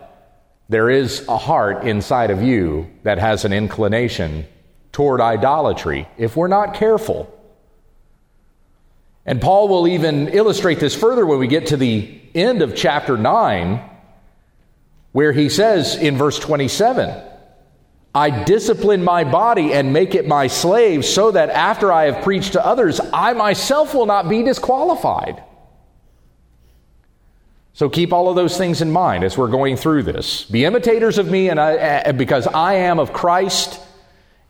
there 0.69 0.90
is 0.90 1.26
a 1.28 1.37
heart 1.37 1.85
inside 1.85 2.31
of 2.31 2.42
you 2.42 2.90
that 3.02 3.19
has 3.19 3.45
an 3.45 3.52
inclination 3.52 4.47
toward 4.92 5.21
idolatry 5.21 6.09
if 6.19 6.37
we're 6.37 6.49
not 6.49 6.75
careful. 6.75 7.28
And 9.25 9.40
Paul 9.40 9.69
will 9.69 9.87
even 9.87 10.28
illustrate 10.28 10.81
this 10.81 10.95
further 10.95 11.25
when 11.25 11.38
we 11.38 11.47
get 11.47 11.69
to 11.69 11.76
the 11.76 12.21
end 12.35 12.62
of 12.62 12.75
chapter 12.75 13.16
9, 13.16 13.88
where 15.12 15.33
he 15.33 15.49
says 15.49 15.97
in 15.97 16.16
verse 16.16 16.38
27 16.38 17.28
I 18.14 18.45
discipline 18.45 19.02
my 19.02 19.25
body 19.25 19.73
and 19.73 19.92
make 19.92 20.14
it 20.14 20.28
my 20.28 20.47
slave 20.47 21.05
so 21.05 21.31
that 21.31 21.48
after 21.48 21.90
I 21.90 22.05
have 22.11 22.22
preached 22.22 22.53
to 22.53 22.64
others, 22.64 23.01
I 23.12 23.33
myself 23.33 23.94
will 23.94 24.05
not 24.05 24.29
be 24.29 24.42
disqualified. 24.42 25.42
So 27.74 27.88
keep 27.88 28.12
all 28.12 28.28
of 28.28 28.37
those 28.37 28.58
things 28.58 28.82
in 28.82 28.90
mind 28.90 29.24
as 29.24 29.38
we're 29.38 29.48
going 29.48 29.76
through 29.76 30.02
this. 30.02 30.44
Be 30.44 30.64
imitators 30.64 31.18
of 31.18 31.30
me 31.30 31.48
and 31.48 31.58
I, 31.58 32.12
because 32.12 32.46
I 32.46 32.74
am 32.74 32.98
of 32.98 33.12
Christ. 33.12 33.80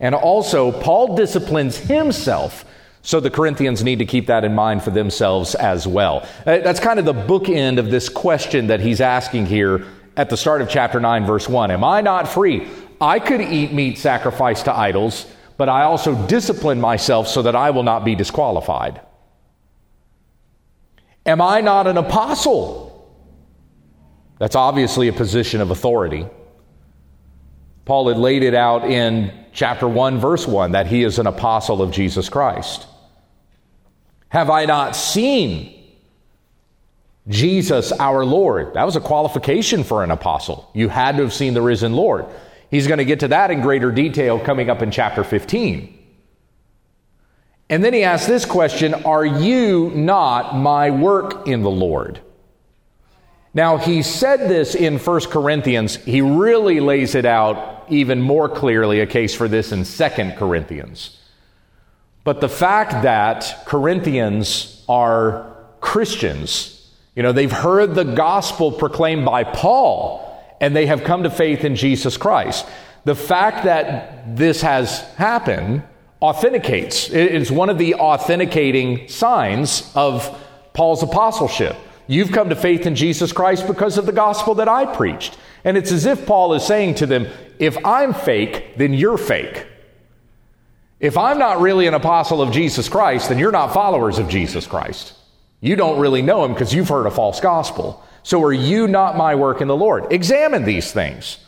And 0.01 0.15
also, 0.15 0.73
Paul 0.73 1.15
disciplines 1.15 1.77
himself. 1.77 2.65
So 3.03 3.21
the 3.21 3.31
Corinthians 3.31 3.85
need 3.85 4.01
to 4.01 4.05
keep 4.05 4.27
that 4.27 4.45
in 4.45 4.55
mind 4.55 4.83
for 4.83 4.91
themselves 4.91 5.55
as 5.55 5.87
well. 5.87 6.27
Uh, 6.47 6.59
that's 6.59 6.81
kind 6.81 6.99
of 6.99 7.05
the 7.05 7.15
bookend 7.15 7.79
of 7.79 7.91
this 7.91 8.09
question 8.09 8.69
that 8.69 8.81
he's 8.81 9.01
asking 9.01 9.47
here 9.47 9.87
at 10.17 10.29
the 10.29 10.37
start 10.37 10.61
of 10.61 10.69
chapter 10.69 10.99
9, 10.99 11.25
verse 11.25 11.49
1. 11.49 11.71
Am 11.71 11.85
I 11.85 12.01
not 12.01 12.29
free? 12.29 12.69
I 13.01 13.19
could 13.19 13.41
eat 13.41 13.73
meat 13.73 13.99
sacrificed 13.99 14.67
to 14.67 14.77
idols, 14.77 15.27
but 15.57 15.69
I 15.69 15.83
also 15.83 16.15
discipline 16.27 16.81
myself 16.81 17.29
so 17.29 17.43
that 17.43 17.57
I 17.57 17.71
will 17.71 17.83
not 17.83 18.05
be 18.05 18.15
disqualified. 18.15 19.01
Am 21.25 21.41
I 21.41 21.61
not 21.61 21.87
an 21.87 21.97
apostle? 21.97 22.92
That's 24.43 24.57
obviously 24.57 25.07
a 25.07 25.13
position 25.13 25.61
of 25.61 25.71
authority. 25.71 26.27
Paul 27.85 28.09
had 28.09 28.17
laid 28.19 28.43
it 28.43 28.55
out 28.55 28.83
in 28.83 29.33
chapter 29.53 29.87
1, 29.87 30.19
verse 30.19 30.49
1, 30.49 30.73
that 30.73 30.89
he 30.89 31.05
is 31.05 31.21
an 31.21 31.29
apostle 31.29 31.81
of 31.81 31.93
Jesus 31.93 32.29
Christ. 32.29 32.89
Have 34.31 34.51
I 34.51 34.65
not 34.65 34.97
seen 34.97 35.81
Jesus 37.29 37.93
our 37.93 38.25
Lord? 38.25 38.75
That 38.75 38.83
was 38.83 38.97
a 38.97 39.01
qualification 39.01 39.85
for 39.85 40.03
an 40.03 40.11
apostle. 40.11 40.69
You 40.75 40.89
had 40.89 41.19
to 41.19 41.23
have 41.23 41.33
seen 41.33 41.55
the 41.55 41.63
risen 41.63 41.93
Lord. 41.93 42.27
He's 42.69 42.89
going 42.89 42.99
to 42.99 43.05
get 43.05 43.21
to 43.21 43.29
that 43.29 43.53
in 43.53 43.61
greater 43.61 43.93
detail 43.93 44.41
coming 44.41 44.69
up 44.69 44.83
in 44.83 44.91
chapter 44.91 45.23
15. 45.23 46.01
And 47.71 47.85
then 47.85 47.95
he 47.95 48.03
asks 48.03 48.27
this 48.27 48.45
question 48.45 48.93
Are 49.05 49.25
you 49.25 49.91
not 49.91 50.57
my 50.57 50.91
work 50.91 51.47
in 51.47 51.63
the 51.63 51.71
Lord? 51.71 52.21
Now, 53.55 53.77
he 53.77 54.03
said 54.03 54.49
this 54.49 54.75
in 54.75 54.99
1 54.99 55.21
Corinthians. 55.23 55.97
He 55.97 56.23
really 56.23 56.81
lays 56.81 57.15
it 57.15 57.27
out 57.27 57.85
even 57.89 58.23
more 58.23 58.49
clearly, 58.49 59.01
a 59.01 59.07
case 59.07 59.35
for 59.35 59.49
this 59.49 59.73
in 59.73 59.85
2 59.85 60.33
Corinthians. 60.37 61.19
But 62.25 62.41
the 62.41 62.49
fact 62.49 63.03
that 63.03 63.65
Corinthians 63.67 64.85
are 64.89 65.55
Christians, 65.81 66.91
you 67.15 67.23
know, 67.23 67.33
they've 67.33 67.53
heard 67.53 67.95
the 67.95 68.05
gospel 68.05 68.73
proclaimed 68.73 69.25
by 69.25 69.45
Paul 69.45 70.29
and 70.61 70.75
they 70.75 70.87
have 70.87 71.05
come 71.05 71.25
to 71.25 71.31
faith 71.31 71.65
in 71.65 71.75
Jesus 71.75 72.17
Christ. 72.17 72.65
The 73.05 73.17
fact 73.17 73.65
that 73.65 74.37
this 74.37 74.63
has 74.63 75.01
happened 75.17 75.83
authenticates. 76.23 77.11
It's 77.11 77.51
one 77.51 77.69
of 77.69 77.79
the 77.79 77.97
authenticating 77.97 79.09
signs 79.09 79.91
of 79.97 80.41
Paul's 80.73 81.03
apostleship. 81.03 81.77
You've 82.13 82.31
come 82.31 82.51
to 82.51 82.57
faith 82.57 82.85
in 82.85 82.95
Jesus 82.95 83.33
Christ 83.33 83.67
because 83.67 83.97
of 83.97 84.05
the 84.05 84.13
gospel 84.13 84.57
that 84.57 84.69
I 84.69 84.85
preached. 84.85 85.39
And 85.65 85.79
it's 85.79 85.91
as 85.91 86.05
if 86.05 86.27
Paul 86.27 86.53
is 86.53 86.63
saying 86.63 86.97
to 86.97 87.07
them, 87.07 87.27
if 87.59 87.83
I'm 87.87 88.13
fake, 88.13 88.77
then 88.77 88.93
you're 88.93 89.17
fake. 89.17 89.67
If 91.01 91.17
I'm 91.17 91.39
not 91.39 91.63
really 91.63 91.87
an 91.87 91.95
apostle 91.95 92.43
of 92.43 92.53
Jesus 92.53 92.87
Christ, 92.91 93.31
then 93.31 93.39
you're 93.39 93.51
not 93.51 93.73
followers 93.73 94.19
of 94.19 94.29
Jesus 94.29 94.67
Christ. 94.67 95.15
You 95.63 95.75
don't 95.75 95.99
really 95.99 96.21
know 96.21 96.45
him 96.45 96.53
because 96.53 96.75
you've 96.75 96.91
heard 96.91 97.07
a 97.07 97.11
false 97.11 97.41
gospel. 97.41 98.05
So 98.25 98.43
are 98.43 98.53
you 98.53 98.87
not 98.89 99.17
my 99.17 99.35
work 99.35 99.63
in 99.63 99.69
the 99.69 99.75
Lord? 99.75 100.13
Examine 100.13 100.65
these 100.65 100.93
things. 100.93 101.39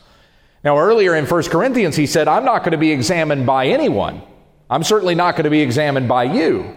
Now, 0.64 0.78
earlier 0.78 1.14
in 1.14 1.26
1 1.26 1.42
Corinthians, 1.44 1.94
he 1.94 2.06
said, 2.06 2.26
I'm 2.26 2.46
not 2.46 2.60
going 2.60 2.72
to 2.72 2.78
be 2.78 2.90
examined 2.90 3.44
by 3.44 3.66
anyone. 3.66 4.22
I'm 4.70 4.82
certainly 4.82 5.14
not 5.14 5.32
going 5.32 5.44
to 5.44 5.50
be 5.50 5.60
examined 5.60 6.08
by 6.08 6.24
you. 6.24 6.74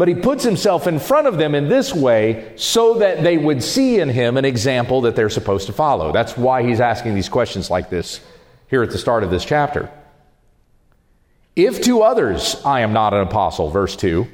But 0.00 0.08
he 0.08 0.14
puts 0.14 0.42
himself 0.42 0.86
in 0.86 0.98
front 0.98 1.26
of 1.26 1.36
them 1.36 1.54
in 1.54 1.68
this 1.68 1.94
way 1.94 2.54
so 2.56 2.94
that 2.94 3.22
they 3.22 3.36
would 3.36 3.62
see 3.62 4.00
in 4.00 4.08
him 4.08 4.38
an 4.38 4.46
example 4.46 5.02
that 5.02 5.14
they're 5.14 5.28
supposed 5.28 5.66
to 5.66 5.74
follow. 5.74 6.10
That's 6.10 6.38
why 6.38 6.62
he's 6.62 6.80
asking 6.80 7.14
these 7.14 7.28
questions 7.28 7.68
like 7.68 7.90
this 7.90 8.22
here 8.70 8.82
at 8.82 8.92
the 8.92 8.96
start 8.96 9.24
of 9.24 9.30
this 9.30 9.44
chapter. 9.44 9.90
If 11.54 11.82
to 11.82 12.00
others 12.00 12.62
I 12.64 12.80
am 12.80 12.94
not 12.94 13.12
an 13.12 13.20
apostle, 13.20 13.68
verse 13.68 13.94
2, 13.94 14.26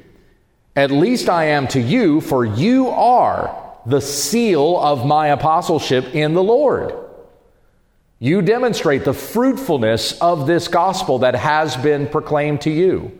at 0.77 0.89
least 0.89 1.27
I 1.27 1.47
am 1.47 1.67
to 1.67 1.81
you, 1.81 2.21
for 2.21 2.45
you 2.45 2.87
are 2.87 3.53
the 3.85 3.99
seal 3.99 4.79
of 4.79 5.05
my 5.05 5.27
apostleship 5.27 6.15
in 6.15 6.33
the 6.33 6.43
Lord. 6.43 6.95
You 8.19 8.41
demonstrate 8.41 9.03
the 9.03 9.13
fruitfulness 9.13 10.17
of 10.21 10.47
this 10.47 10.69
gospel 10.69 11.19
that 11.19 11.35
has 11.35 11.75
been 11.75 12.07
proclaimed 12.07 12.61
to 12.61 12.71
you, 12.71 13.19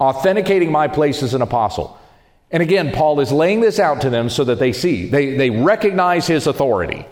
authenticating 0.00 0.72
my 0.72 0.88
place 0.88 1.22
as 1.22 1.34
an 1.34 1.42
apostle. 1.42 1.98
And 2.50 2.62
again, 2.62 2.92
Paul 2.92 3.20
is 3.20 3.32
laying 3.32 3.60
this 3.60 3.78
out 3.78 4.00
to 4.02 4.10
them 4.10 4.28
so 4.28 4.44
that 4.44 4.58
they 4.58 4.72
see, 4.72 5.08
they, 5.08 5.36
they 5.36 5.50
recognize 5.50 6.26
his 6.26 6.46
authority 6.46 7.06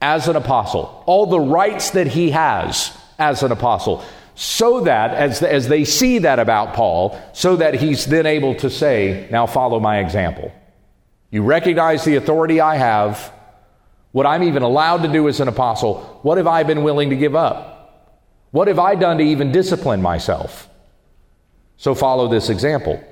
as 0.00 0.28
an 0.28 0.36
apostle, 0.36 1.02
all 1.06 1.26
the 1.26 1.40
rights 1.40 1.90
that 1.90 2.06
he 2.06 2.30
has 2.30 2.96
as 3.18 3.42
an 3.42 3.52
apostle, 3.52 4.04
so 4.34 4.80
that 4.82 5.10
as, 5.10 5.42
as 5.42 5.68
they 5.68 5.84
see 5.84 6.20
that 6.20 6.38
about 6.38 6.72
Paul, 6.74 7.20
so 7.34 7.56
that 7.56 7.74
he's 7.74 8.06
then 8.06 8.26
able 8.26 8.54
to 8.54 8.70
say, 8.70 9.28
Now 9.30 9.46
follow 9.46 9.80
my 9.80 9.98
example. 9.98 10.52
You 11.30 11.42
recognize 11.42 12.04
the 12.04 12.16
authority 12.16 12.60
I 12.60 12.76
have, 12.76 13.32
what 14.12 14.24
I'm 14.24 14.42
even 14.42 14.62
allowed 14.62 15.02
to 15.02 15.08
do 15.08 15.28
as 15.28 15.40
an 15.40 15.48
apostle. 15.48 16.20
What 16.22 16.38
have 16.38 16.46
I 16.46 16.62
been 16.62 16.82
willing 16.82 17.10
to 17.10 17.16
give 17.16 17.36
up? 17.36 18.16
What 18.50 18.68
have 18.68 18.78
I 18.78 18.94
done 18.94 19.18
to 19.18 19.24
even 19.24 19.52
discipline 19.52 20.00
myself? 20.00 20.69
So 21.80 21.94
follow 21.94 22.28
this 22.28 22.50
example. 22.50 23.02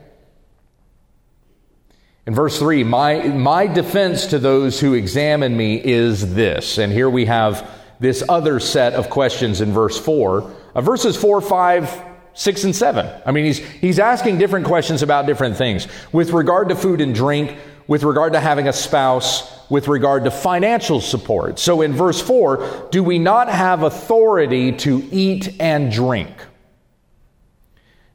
In 2.26 2.34
verse 2.34 2.58
3, 2.58 2.84
my, 2.84 3.22
my 3.28 3.66
defense 3.66 4.26
to 4.26 4.38
those 4.38 4.78
who 4.78 4.92
examine 4.92 5.56
me 5.56 5.82
is 5.82 6.34
this. 6.34 6.76
And 6.76 6.92
here 6.92 7.08
we 7.08 7.24
have 7.24 7.66
this 7.98 8.22
other 8.28 8.60
set 8.60 8.92
of 8.92 9.08
questions 9.08 9.62
in 9.62 9.72
verse 9.72 9.98
4. 9.98 10.54
Uh, 10.74 10.80
verses 10.82 11.16
4, 11.16 11.40
5, 11.40 12.04
6, 12.34 12.64
and 12.64 12.76
7. 12.76 13.22
I 13.24 13.32
mean, 13.32 13.46
he's, 13.46 13.58
he's 13.58 13.98
asking 13.98 14.36
different 14.36 14.66
questions 14.66 15.02
about 15.02 15.24
different 15.24 15.56
things. 15.56 15.88
With 16.12 16.32
regard 16.32 16.68
to 16.68 16.76
food 16.76 17.00
and 17.00 17.14
drink, 17.14 17.56
with 17.86 18.02
regard 18.02 18.34
to 18.34 18.40
having 18.40 18.68
a 18.68 18.74
spouse, 18.74 19.50
with 19.70 19.88
regard 19.88 20.24
to 20.24 20.30
financial 20.30 21.00
support. 21.00 21.58
So 21.58 21.80
in 21.80 21.94
verse 21.94 22.20
4, 22.20 22.88
do 22.90 23.02
we 23.02 23.18
not 23.18 23.48
have 23.48 23.82
authority 23.82 24.72
to 24.72 25.08
eat 25.10 25.58
and 25.58 25.90
drink? 25.90 26.28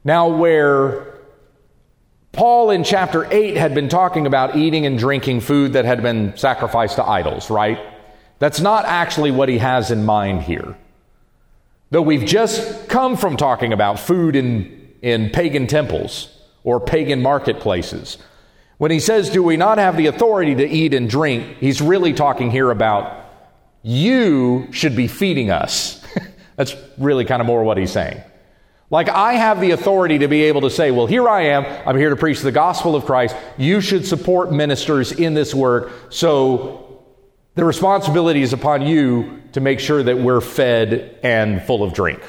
Now, 0.04 0.28
where 0.28 1.14
Paul 2.32 2.70
in 2.70 2.84
chapter 2.84 3.26
8 3.32 3.56
had 3.56 3.74
been 3.74 3.88
talking 3.88 4.26
about 4.26 4.56
eating 4.56 4.86
and 4.86 4.98
drinking 4.98 5.40
food 5.40 5.72
that 5.72 5.84
had 5.84 6.02
been 6.02 6.36
sacrificed 6.36 6.96
to 6.96 7.04
idols, 7.04 7.48
right? 7.48 7.78
That's 8.38 8.60
not 8.60 8.84
actually 8.84 9.30
what 9.30 9.48
he 9.48 9.58
has 9.58 9.90
in 9.90 10.04
mind 10.04 10.42
here. 10.42 10.76
Though 11.90 12.02
we've 12.02 12.26
just 12.26 12.88
come 12.88 13.16
from 13.16 13.36
talking 13.36 13.72
about 13.72 14.00
food 14.00 14.36
in, 14.36 14.94
in 15.00 15.30
pagan 15.30 15.66
temples 15.66 16.28
or 16.64 16.80
pagan 16.80 17.22
marketplaces. 17.22 18.18
When 18.78 18.90
he 18.90 18.98
says, 18.98 19.30
Do 19.30 19.42
we 19.42 19.56
not 19.56 19.78
have 19.78 19.96
the 19.96 20.06
authority 20.06 20.56
to 20.56 20.68
eat 20.68 20.92
and 20.92 21.08
drink? 21.08 21.58
He's 21.58 21.80
really 21.80 22.12
talking 22.12 22.50
here 22.50 22.70
about 22.70 23.24
you 23.82 24.68
should 24.72 24.96
be 24.96 25.06
feeding 25.06 25.50
us. 25.50 26.04
That's 26.56 26.74
really 26.98 27.24
kind 27.24 27.40
of 27.40 27.46
more 27.46 27.62
what 27.62 27.78
he's 27.78 27.92
saying. 27.92 28.20
Like, 28.90 29.08
I 29.08 29.34
have 29.34 29.60
the 29.60 29.70
authority 29.70 30.18
to 30.18 30.28
be 30.28 30.44
able 30.44 30.60
to 30.62 30.70
say, 30.70 30.90
well, 30.90 31.06
here 31.06 31.28
I 31.28 31.46
am. 31.46 31.64
I'm 31.86 31.96
here 31.96 32.10
to 32.10 32.16
preach 32.16 32.40
the 32.40 32.52
gospel 32.52 32.94
of 32.94 33.06
Christ. 33.06 33.34
You 33.56 33.80
should 33.80 34.06
support 34.06 34.52
ministers 34.52 35.10
in 35.10 35.34
this 35.34 35.54
work. 35.54 35.92
So 36.10 37.02
the 37.54 37.64
responsibility 37.64 38.42
is 38.42 38.52
upon 38.52 38.82
you 38.82 39.42
to 39.52 39.60
make 39.60 39.80
sure 39.80 40.02
that 40.02 40.18
we're 40.18 40.40
fed 40.40 41.18
and 41.22 41.62
full 41.62 41.82
of 41.82 41.94
drink. 41.94 42.20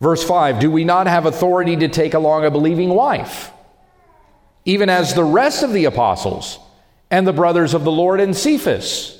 Verse 0.00 0.24
5 0.24 0.58
Do 0.58 0.70
we 0.70 0.84
not 0.84 1.06
have 1.06 1.26
authority 1.26 1.76
to 1.76 1.88
take 1.88 2.14
along 2.14 2.44
a 2.44 2.50
believing 2.50 2.90
wife, 2.90 3.50
even 4.64 4.88
as 4.88 5.14
the 5.14 5.24
rest 5.24 5.62
of 5.62 5.72
the 5.72 5.84
apostles 5.84 6.58
and 7.10 7.26
the 7.26 7.32
brothers 7.32 7.74
of 7.74 7.84
the 7.84 7.92
Lord 7.92 8.20
and 8.20 8.36
Cephas? 8.36 9.12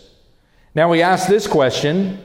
Now 0.75 0.91
we 0.91 1.03
ask 1.03 1.29
this 1.29 1.47
question 1.47 2.23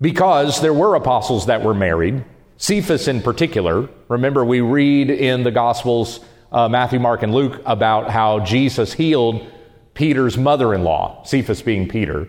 because 0.00 0.60
there 0.60 0.72
were 0.72 0.94
apostles 0.94 1.46
that 1.46 1.62
were 1.62 1.74
married, 1.74 2.24
Cephas 2.56 3.08
in 3.08 3.22
particular. 3.22 3.88
Remember, 4.08 4.44
we 4.44 4.60
read 4.60 5.10
in 5.10 5.42
the 5.42 5.50
Gospels, 5.50 6.20
uh, 6.52 6.68
Matthew, 6.68 6.98
Mark, 6.98 7.22
and 7.22 7.34
Luke, 7.34 7.60
about 7.66 8.10
how 8.10 8.40
Jesus 8.40 8.92
healed 8.92 9.46
Peter's 9.94 10.36
mother 10.36 10.74
in 10.74 10.84
law, 10.84 11.22
Cephas 11.24 11.62
being 11.62 11.88
Peter. 11.88 12.28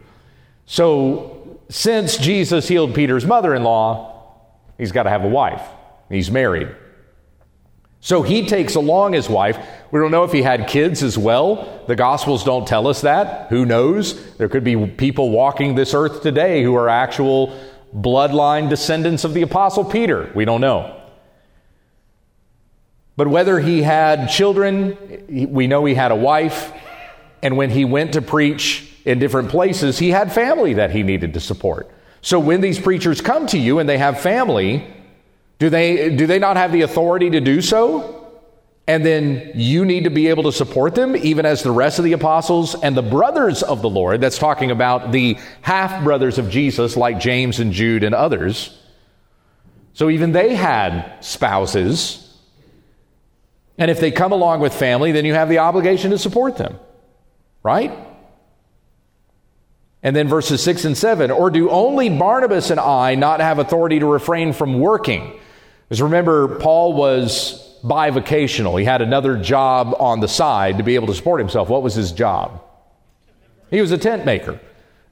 So, 0.65 1.59
since 1.69 2.17
Jesus 2.17 2.67
healed 2.67 2.95
Peter's 2.95 3.25
mother 3.25 3.53
in 3.53 3.63
law, 3.63 4.35
he's 4.77 4.91
got 4.91 5.03
to 5.03 5.09
have 5.09 5.23
a 5.23 5.29
wife. 5.29 5.61
He's 6.09 6.31
married. 6.31 6.75
So 8.01 8.21
he 8.21 8.47
takes 8.47 8.75
along 8.75 9.13
his 9.13 9.29
wife. 9.29 9.57
We 9.91 9.99
don't 9.99 10.11
know 10.11 10.23
if 10.23 10.31
he 10.31 10.41
had 10.41 10.67
kids 10.67 11.03
as 11.03 11.17
well. 11.17 11.83
The 11.87 11.95
Gospels 11.95 12.43
don't 12.43 12.67
tell 12.67 12.87
us 12.87 13.01
that. 13.01 13.49
Who 13.49 13.65
knows? 13.65 14.35
There 14.37 14.47
could 14.47 14.63
be 14.63 14.87
people 14.87 15.31
walking 15.31 15.75
this 15.75 15.93
earth 15.93 16.21
today 16.21 16.63
who 16.63 16.75
are 16.75 16.87
actual 16.87 17.59
bloodline 17.93 18.69
descendants 18.69 19.23
of 19.23 19.33
the 19.33 19.41
Apostle 19.41 19.83
Peter. 19.83 20.31
We 20.33 20.45
don't 20.45 20.61
know. 20.61 20.95
But 23.17 23.27
whether 23.27 23.59
he 23.59 23.81
had 23.81 24.27
children, 24.27 24.97
we 25.27 25.67
know 25.67 25.83
he 25.83 25.93
had 25.93 26.11
a 26.11 26.15
wife. 26.15 26.71
And 27.41 27.57
when 27.57 27.69
he 27.69 27.83
went 27.83 28.13
to 28.13 28.21
preach 28.21 28.93
in 29.03 29.19
different 29.19 29.49
places, 29.49 29.99
he 29.99 30.11
had 30.11 30.31
family 30.31 30.75
that 30.75 30.91
he 30.91 31.03
needed 31.03 31.33
to 31.33 31.41
support. 31.41 31.89
So 32.21 32.39
when 32.39 32.61
these 32.61 32.79
preachers 32.79 33.19
come 33.19 33.45
to 33.47 33.57
you 33.57 33.79
and 33.79 33.89
they 33.89 33.97
have 33.97 34.21
family, 34.21 34.87
do 35.59 35.69
they, 35.69 36.15
do 36.15 36.25
they 36.25 36.39
not 36.39 36.57
have 36.57 36.71
the 36.71 36.81
authority 36.81 37.29
to 37.31 37.41
do 37.41 37.61
so? 37.61 38.15
And 38.87 39.05
then 39.05 39.51
you 39.53 39.85
need 39.85 40.05
to 40.05 40.09
be 40.09 40.29
able 40.29 40.43
to 40.43 40.51
support 40.51 40.95
them, 40.95 41.15
even 41.15 41.45
as 41.45 41.61
the 41.61 41.71
rest 41.71 41.99
of 41.99 42.05
the 42.05 42.13
apostles 42.13 42.73
and 42.73 42.97
the 42.97 43.03
brothers 43.03 43.61
of 43.61 43.83
the 43.83 43.89
Lord. 43.89 44.19
That's 44.19 44.39
talking 44.39 44.71
about 44.71 45.11
the 45.11 45.37
half 45.61 46.03
brothers 46.03 46.39
of 46.39 46.49
Jesus, 46.49 46.97
like 46.97 47.19
James 47.19 47.59
and 47.59 47.71
Jude 47.71 48.03
and 48.03 48.15
others. 48.15 48.75
So 49.93 50.09
even 50.09 50.31
they 50.31 50.55
had 50.55 51.19
spouses. 51.19 52.35
And 53.77 53.91
if 53.91 53.99
they 53.99 54.09
come 54.09 54.31
along 54.31 54.61
with 54.61 54.73
family, 54.73 55.11
then 55.11 55.23
you 55.23 55.35
have 55.35 55.49
the 55.49 55.59
obligation 55.59 56.09
to 56.11 56.17
support 56.17 56.57
them. 56.57 56.79
Right? 57.61 57.91
And 60.01 60.15
then 60.15 60.27
verses 60.27 60.63
6 60.63 60.85
and 60.85 60.97
7 60.97 61.29
Or 61.29 61.49
do 61.49 61.69
only 61.69 62.09
Barnabas 62.09 62.71
and 62.71 62.79
I 62.79 63.15
not 63.15 63.39
have 63.39 63.59
authority 63.59 63.99
to 63.99 64.05
refrain 64.05 64.53
from 64.53 64.79
working? 64.79 65.38
Because 65.89 66.03
remember, 66.03 66.59
Paul 66.59 66.93
was 66.93 67.77
bivocational. 67.83 68.77
He 68.79 68.85
had 68.85 69.01
another 69.01 69.35
job 69.37 69.95
on 69.99 70.19
the 70.19 70.27
side 70.27 70.77
to 70.77 70.83
be 70.83 70.93
able 70.93 71.07
to 71.07 71.15
support 71.15 71.39
himself. 71.39 71.67
What 71.67 71.81
was 71.81 71.95
his 71.95 72.11
job? 72.11 72.63
He 73.71 73.81
was 73.81 73.91
a 73.91 73.97
tent 73.97 74.23
maker. 74.23 74.59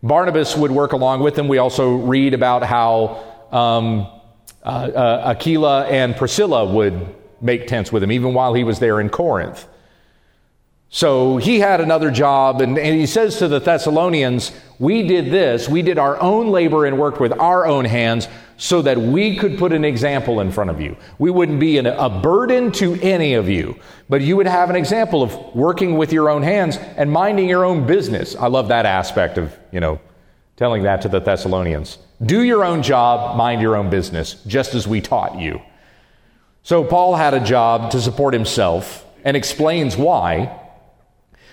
Barnabas 0.04 0.56
would 0.56 0.72
work 0.72 0.94
along 0.94 1.22
with 1.22 1.38
him. 1.38 1.48
We 1.48 1.58
also 1.58 1.96
read 1.96 2.36
about 2.36 2.64
how 2.64 3.24
um, 3.52 4.08
uh, 4.64 4.68
uh, 4.68 5.34
Aquila 5.36 5.88
and 5.88 6.16
Priscilla 6.16 6.72
would 6.72 7.16
make 7.42 7.68
tents 7.68 7.92
with 7.92 8.04
him, 8.04 8.12
even 8.12 8.36
while 8.36 8.54
he 8.54 8.64
was 8.64 8.78
there 8.78 9.02
in 9.02 9.10
Corinth. 9.10 9.66
So 10.90 11.38
he 11.38 11.60
had 11.60 11.82
another 11.82 12.12
job, 12.12 12.62
and, 12.62 12.78
and, 12.78 12.98
he 12.98 13.06
says 13.06 13.38
to 13.40 13.50
the 13.50 13.60
Thessalonians, 13.60 14.54
We 14.80 15.06
did 15.06 15.26
this, 15.26 15.68
we 15.68 15.82
did 15.82 15.98
our 15.98 16.20
own 16.22 16.50
labor 16.50 16.86
and 16.86 16.98
worked 16.98 17.20
with 17.20 17.34
our 17.34 17.66
own 17.68 17.84
hands 17.84 18.30
so 18.56 18.82
that 18.82 18.98
we 18.98 19.36
could 19.36 19.58
put 19.58 19.74
an 19.74 19.84
example 19.84 20.40
in 20.40 20.52
front 20.52 20.70
of 20.70 20.80
you. 20.80 20.96
We 21.20 21.30
wouldn't 21.30 21.60
be 21.60 21.78
an, 21.78 21.86
a 21.86 22.10
burden 22.10 22.72
to 22.74 22.96
any 23.02 23.34
of 23.34 23.50
you, 23.50 23.80
but 24.10 24.22
you 24.22 24.38
would 24.38 24.48
have 24.48 24.70
an 24.70 24.76
example 24.76 25.24
of 25.24 25.36
working 25.54 25.98
with 25.98 26.14
your 26.14 26.30
own 26.30 26.42
hands 26.42 26.78
and 26.78 27.12
minding 27.12 27.50
your 27.50 27.66
own 27.66 27.86
business. 27.86 28.36
I 28.36 28.48
love 28.48 28.70
that 28.70 28.86
aspect 28.86 29.38
of, 29.38 29.56
you 29.72 29.80
know, 29.80 30.00
telling 30.56 30.84
that 30.84 31.02
to 31.04 31.10
the 31.10 31.20
Thessalonians. 31.20 32.00
Do 32.26 32.44
your 32.44 32.64
own 32.64 32.82
job, 32.82 33.38
mind 33.38 33.62
your 33.62 33.76
own 33.76 33.90
business, 33.90 34.42
just 34.48 34.74
as 34.74 34.88
we 34.88 35.02
taught 35.02 35.38
you. 35.38 35.62
So 36.64 36.84
Paul 36.84 37.16
had 37.16 37.34
a 37.34 37.40
job 37.40 37.92
to 37.92 38.02
support 38.02 38.34
himself 38.34 39.06
and 39.24 39.38
explains 39.38 39.96
why. 39.96 40.64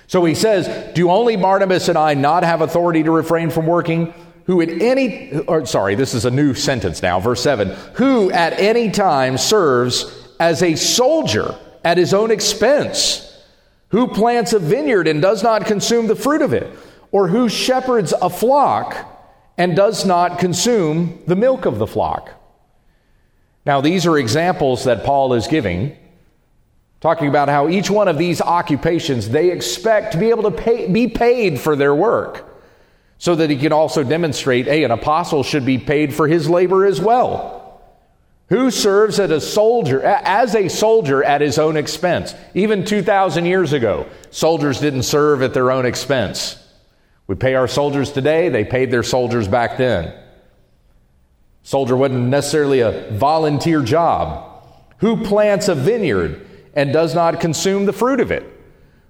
So 0.07 0.25
he 0.25 0.35
says, 0.35 0.95
Do 0.95 1.11
only 1.11 1.37
Barnabas 1.37 1.89
and 1.89 1.99
I 1.99 2.15
not 2.15 2.45
have 2.45 2.61
authority 2.61 3.03
to 3.03 3.11
refrain 3.11 3.51
from 3.51 3.67
working? 3.67 4.13
Who 4.47 4.61
at 4.61 4.69
any, 4.69 5.39
or 5.41 5.65
sorry, 5.65 5.95
this 5.95 6.13
is 6.13 6.25
a 6.25 6.31
new 6.31 6.55
sentence 6.55 7.03
now, 7.03 7.19
verse 7.19 7.43
7. 7.43 7.69
Who 7.95 8.31
at 8.31 8.59
any 8.61 8.91
time 8.91 9.39
serves 9.39 10.29
as 10.39 10.63
a 10.63 10.77
soldier 10.77 11.55
at 11.83 11.97
his 11.97 12.13
own 12.13 12.31
expense? 12.31 13.31
Who 13.89 14.09
plants 14.09 14.53
a 14.53 14.59
vineyard 14.59 15.09
and 15.09 15.23
does 15.23 15.43
not 15.43 15.67
consume 15.67 16.09
the 16.09 16.17
fruit 16.17 16.43
of 16.43 16.53
it? 16.53 16.71
Or 17.11 17.29
who 17.29 17.49
shepherds 17.49 18.13
a 18.21 18.29
flock 18.29 19.11
and 19.57 19.77
does 19.77 20.05
not 20.05 20.39
consume 20.39 21.23
the 21.27 21.37
milk 21.37 21.65
of 21.65 21.79
the 21.79 21.87
flock? 21.87 22.31
Now, 23.65 23.81
these 23.81 24.05
are 24.05 24.19
examples 24.19 24.85
that 24.85 25.05
Paul 25.05 25.33
is 25.33 25.47
giving 25.47 25.97
talking 27.05 27.29
about 27.29 27.51
how 27.51 27.69
each 27.69 27.91
one 27.91 28.09
of 28.09 28.17
these 28.17 28.41
occupations 28.41 29.29
they 29.29 29.51
expect 29.51 30.13
to 30.13 30.19
be 30.19 30.31
able 30.31 30.45
to 30.45 30.51
pay, 30.51 30.91
be 30.91 31.07
paid 31.07 31.61
for 31.61 31.77
their 31.77 31.95
work 31.95 32.59
so 33.19 33.35
that 33.35 33.51
he 33.51 33.59
can 33.59 33.73
also 33.73 34.03
demonstrate 34.03 34.65
hey 34.65 34.85
an 34.85 34.91
apostle 34.91 35.43
should 35.43 35.67
be 35.67 35.77
paid 35.77 36.15
for 36.15 36.27
his 36.27 36.49
labor 36.49 36.87
as 36.87 37.03
well. 37.03 37.83
Who 38.49 38.71
serves 38.71 39.21
as 39.21 39.31
a 39.31 39.39
soldier 39.39 40.03
as 40.03 40.55
a 40.55 40.69
soldier 40.69 41.23
at 41.23 41.43
his 41.43 41.59
own 41.59 41.77
expense? 41.77 42.35
Even 42.55 42.87
2000 42.87 43.45
years 43.45 43.75
ago 43.75 44.07
soldiers 44.31 44.81
didn't 44.81 45.03
serve 45.03 45.43
at 45.43 45.53
their 45.53 45.71
own 45.71 45.85
expense. 45.85 46.57
We 47.27 47.35
pay 47.35 47.55
our 47.55 47.69
soldiers 47.69 48.13
today 48.13 48.49
they 48.49 48.65
paid 48.65 48.91
their 48.91 49.03
soldiers 49.03 49.47
back 49.47 49.77
then. 49.77 50.15
Soldier 51.65 51.99
wasn't 51.99 52.29
necessarily 52.29 52.81
a 52.81 53.11
volunteer 53.11 53.83
job. 53.83 54.65
Who 55.01 55.23
plants 55.23 55.69
a 55.69 55.75
vineyard 55.75 56.49
and 56.75 56.93
does 56.93 57.15
not 57.15 57.41
consume 57.41 57.87
the 57.87 57.93
fruit 57.93 58.21
of 58.21 58.31
it. 58.31 58.45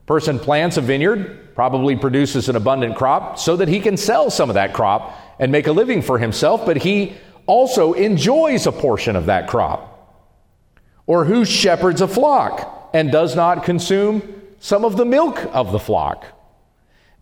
Person 0.06 0.38
plants 0.38 0.76
a 0.76 0.80
vineyard, 0.80 1.54
probably 1.54 1.96
produces 1.96 2.48
an 2.48 2.56
abundant 2.56 2.96
crop 2.96 3.38
so 3.38 3.56
that 3.56 3.68
he 3.68 3.80
can 3.80 3.96
sell 3.96 4.30
some 4.30 4.50
of 4.50 4.54
that 4.54 4.74
crop 4.74 5.18
and 5.38 5.50
make 5.50 5.66
a 5.66 5.72
living 5.72 6.02
for 6.02 6.18
himself, 6.18 6.64
but 6.66 6.76
he 6.76 7.14
also 7.46 7.92
enjoys 7.94 8.66
a 8.66 8.72
portion 8.72 9.16
of 9.16 9.26
that 9.26 9.48
crop. 9.48 9.90
Or 11.06 11.24
who 11.24 11.44
shepherds 11.44 12.00
a 12.00 12.08
flock 12.08 12.90
and 12.92 13.10
does 13.10 13.34
not 13.34 13.64
consume 13.64 14.42
some 14.58 14.84
of 14.84 14.96
the 14.96 15.04
milk 15.04 15.44
of 15.52 15.72
the 15.72 15.78
flock. 15.78 16.24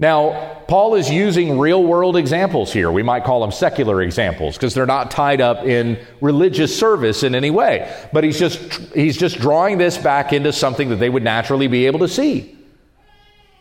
Now, 0.03 0.65
Paul 0.67 0.97
is 0.97 1.09
using 1.09 1.61
real 1.61 1.85
world 1.85 2.17
examples 2.17 2.73
here. 2.73 2.91
We 2.91 3.05
might 3.05 3.23
call 3.23 3.41
them 3.41 3.53
secular 3.53 4.03
examples 4.03 4.57
because 4.57 4.75
they're 4.75 4.85
not 4.85 5.13
tied 5.13 5.41
up 5.41 5.65
in 5.65 5.97
religious 6.21 6.77
service 6.77 7.23
in 7.23 7.37
any 7.37 7.51
way. 7.51 7.89
But 8.13 8.25
he's 8.25 8.37
just, 8.37 8.59
he's 8.95 9.17
just 9.17 9.39
drawing 9.39 9.79
this 9.79 9.97
back 9.97 10.33
into 10.33 10.53
something 10.53 10.89
that 10.89 10.97
they 10.97 11.09
would 11.09 11.23
naturally 11.23 11.69
be 11.69 11.87
able 11.87 12.01
to 12.01 12.09
see. 12.09 12.59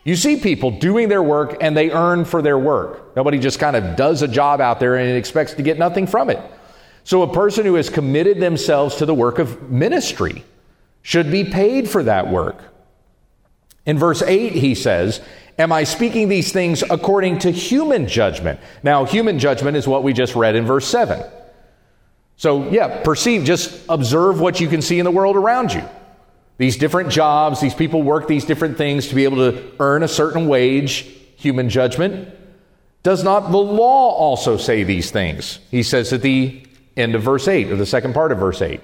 You 0.04 0.16
see 0.16 0.40
people 0.40 0.72
doing 0.72 1.10
their 1.10 1.22
work 1.22 1.58
and 1.62 1.78
they 1.78 1.92
earn 1.92 2.26
for 2.26 2.42
their 2.42 2.58
work. 2.58 3.16
Nobody 3.16 3.38
just 3.38 3.60
kind 3.60 3.76
of 3.76 3.96
does 3.96 4.24
a 4.24 4.28
job 4.28 4.62
out 4.62 4.80
there 4.80 4.96
and 4.96 5.16
expects 5.16 5.54
to 5.54 5.62
get 5.62 5.78
nothing 5.78 6.08
from 6.08 6.32
it. 6.32 6.40
So 7.04 7.22
a 7.22 7.32
person 7.32 7.68
who 7.68 7.76
has 7.76 7.88
committed 7.88 8.40
themselves 8.40 8.96
to 8.96 9.06
the 9.06 9.14
work 9.14 9.38
of 9.38 9.70
ministry 9.70 10.44
should 11.04 11.30
be 11.30 11.44
paid 11.44 11.88
for 11.88 12.02
that 12.02 12.30
work. 12.32 12.64
In 13.86 13.98
verse 13.98 14.22
8, 14.22 14.54
he 14.54 14.76
says, 14.76 15.22
Am 15.60 15.72
I 15.72 15.84
speaking 15.84 16.30
these 16.30 16.52
things 16.52 16.84
according 16.90 17.40
to 17.40 17.52
human 17.52 18.08
judgment? 18.08 18.60
Now, 18.84 19.06
human 19.06 19.40
judgment 19.40 19.78
is 19.78 19.88
what 19.88 20.04
we 20.04 20.14
just 20.14 20.36
read 20.36 20.56
in 20.56 20.66
verse 20.66 20.88
7. 20.88 21.24
So, 22.38 22.70
yeah, 22.70 23.04
perceive, 23.04 23.44
just 23.44 23.84
observe 23.88 24.40
what 24.40 24.60
you 24.60 24.68
can 24.68 24.82
see 24.82 24.98
in 24.98 25.06
the 25.06 25.12
world 25.12 25.36
around 25.36 25.74
you. 25.74 25.84
These 26.58 26.78
different 26.78 27.10
jobs, 27.10 27.60
these 27.60 27.74
people 27.74 28.02
work 28.02 28.28
these 28.28 28.46
different 28.46 28.78
things 28.78 29.08
to 29.08 29.16
be 29.16 29.24
able 29.24 29.52
to 29.52 29.64
earn 29.80 30.04
a 30.04 30.08
certain 30.08 30.48
wage, 30.48 31.08
human 31.36 31.70
judgment. 31.70 32.30
Does 33.04 33.24
not 33.24 33.52
the 33.52 33.58
law 33.58 34.12
also 34.12 34.58
say 34.58 34.84
these 34.84 35.12
things? 35.12 35.60
He 35.72 35.84
says 35.84 36.14
at 36.14 36.22
the 36.22 36.64
end 36.96 37.16
of 37.16 37.24
verse 37.24 37.48
8, 37.48 37.72
or 37.72 37.76
the 37.76 37.86
second 37.86 38.14
part 38.14 38.32
of 38.32 38.38
verse 38.38 38.62
8. 38.62 38.80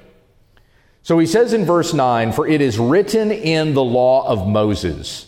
So 1.03 1.19
he 1.19 1.25
says 1.25 1.53
in 1.53 1.65
verse 1.65 1.93
9, 1.93 2.31
For 2.31 2.47
it 2.47 2.61
is 2.61 2.79
written 2.79 3.31
in 3.31 3.73
the 3.73 3.83
law 3.83 4.27
of 4.27 4.47
Moses. 4.47 5.26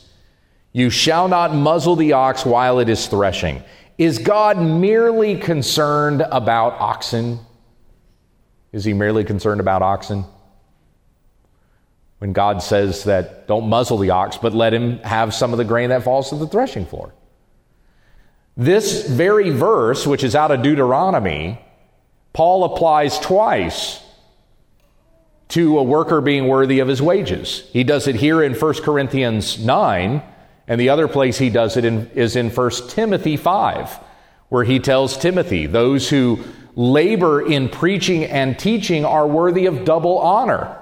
You 0.71 0.89
shall 0.89 1.27
not 1.27 1.53
muzzle 1.53 1.95
the 1.95 2.13
ox 2.13 2.45
while 2.45 2.79
it 2.79 2.89
is 2.89 3.07
threshing. 3.07 3.63
Is 3.97 4.17
God 4.19 4.61
merely 4.61 5.37
concerned 5.37 6.21
about 6.21 6.79
oxen? 6.79 7.39
Is 8.71 8.85
he 8.85 8.93
merely 8.93 9.23
concerned 9.23 9.59
about 9.59 9.81
oxen? 9.81 10.25
When 12.19 12.33
God 12.33 12.61
says 12.61 13.05
that 13.05 13.47
don't 13.47 13.67
muzzle 13.67 13.97
the 13.97 14.11
ox, 14.11 14.37
but 14.37 14.53
let 14.53 14.73
him 14.73 14.99
have 14.99 15.33
some 15.33 15.53
of 15.53 15.57
the 15.57 15.65
grain 15.65 15.89
that 15.89 16.03
falls 16.03 16.29
to 16.29 16.35
the 16.35 16.47
threshing 16.47 16.85
floor. 16.85 17.13
This 18.55 19.07
very 19.07 19.49
verse, 19.49 20.05
which 20.05 20.23
is 20.23 20.35
out 20.35 20.51
of 20.51 20.61
Deuteronomy, 20.61 21.59
Paul 22.33 22.65
applies 22.65 23.17
twice 23.19 24.03
to 25.49 25.79
a 25.79 25.83
worker 25.83 26.21
being 26.21 26.47
worthy 26.47 26.79
of 26.79 26.87
his 26.87 27.01
wages. 27.01 27.67
He 27.71 27.83
does 27.83 28.07
it 28.07 28.15
here 28.15 28.43
in 28.43 28.53
1 28.53 28.73
Corinthians 28.83 29.57
9 29.57 30.21
and 30.69 30.79
the 30.79 30.89
other 30.89 31.07
place 31.07 31.39
he 31.39 31.49
does 31.49 31.75
it 31.77 31.83
in, 31.83 32.09
is 32.11 32.35
in 32.35 32.51
1 32.51 32.71
Timothy 32.89 33.37
5, 33.37 33.99
where 34.49 34.63
he 34.63 34.79
tells 34.79 35.17
Timothy, 35.17 35.65
those 35.65 36.07
who 36.07 36.43
labor 36.75 37.41
in 37.41 37.69
preaching 37.69 38.23
and 38.23 38.57
teaching 38.57 39.03
are 39.03 39.27
worthy 39.27 39.65
of 39.65 39.83
double 39.83 40.19
honor. 40.19 40.77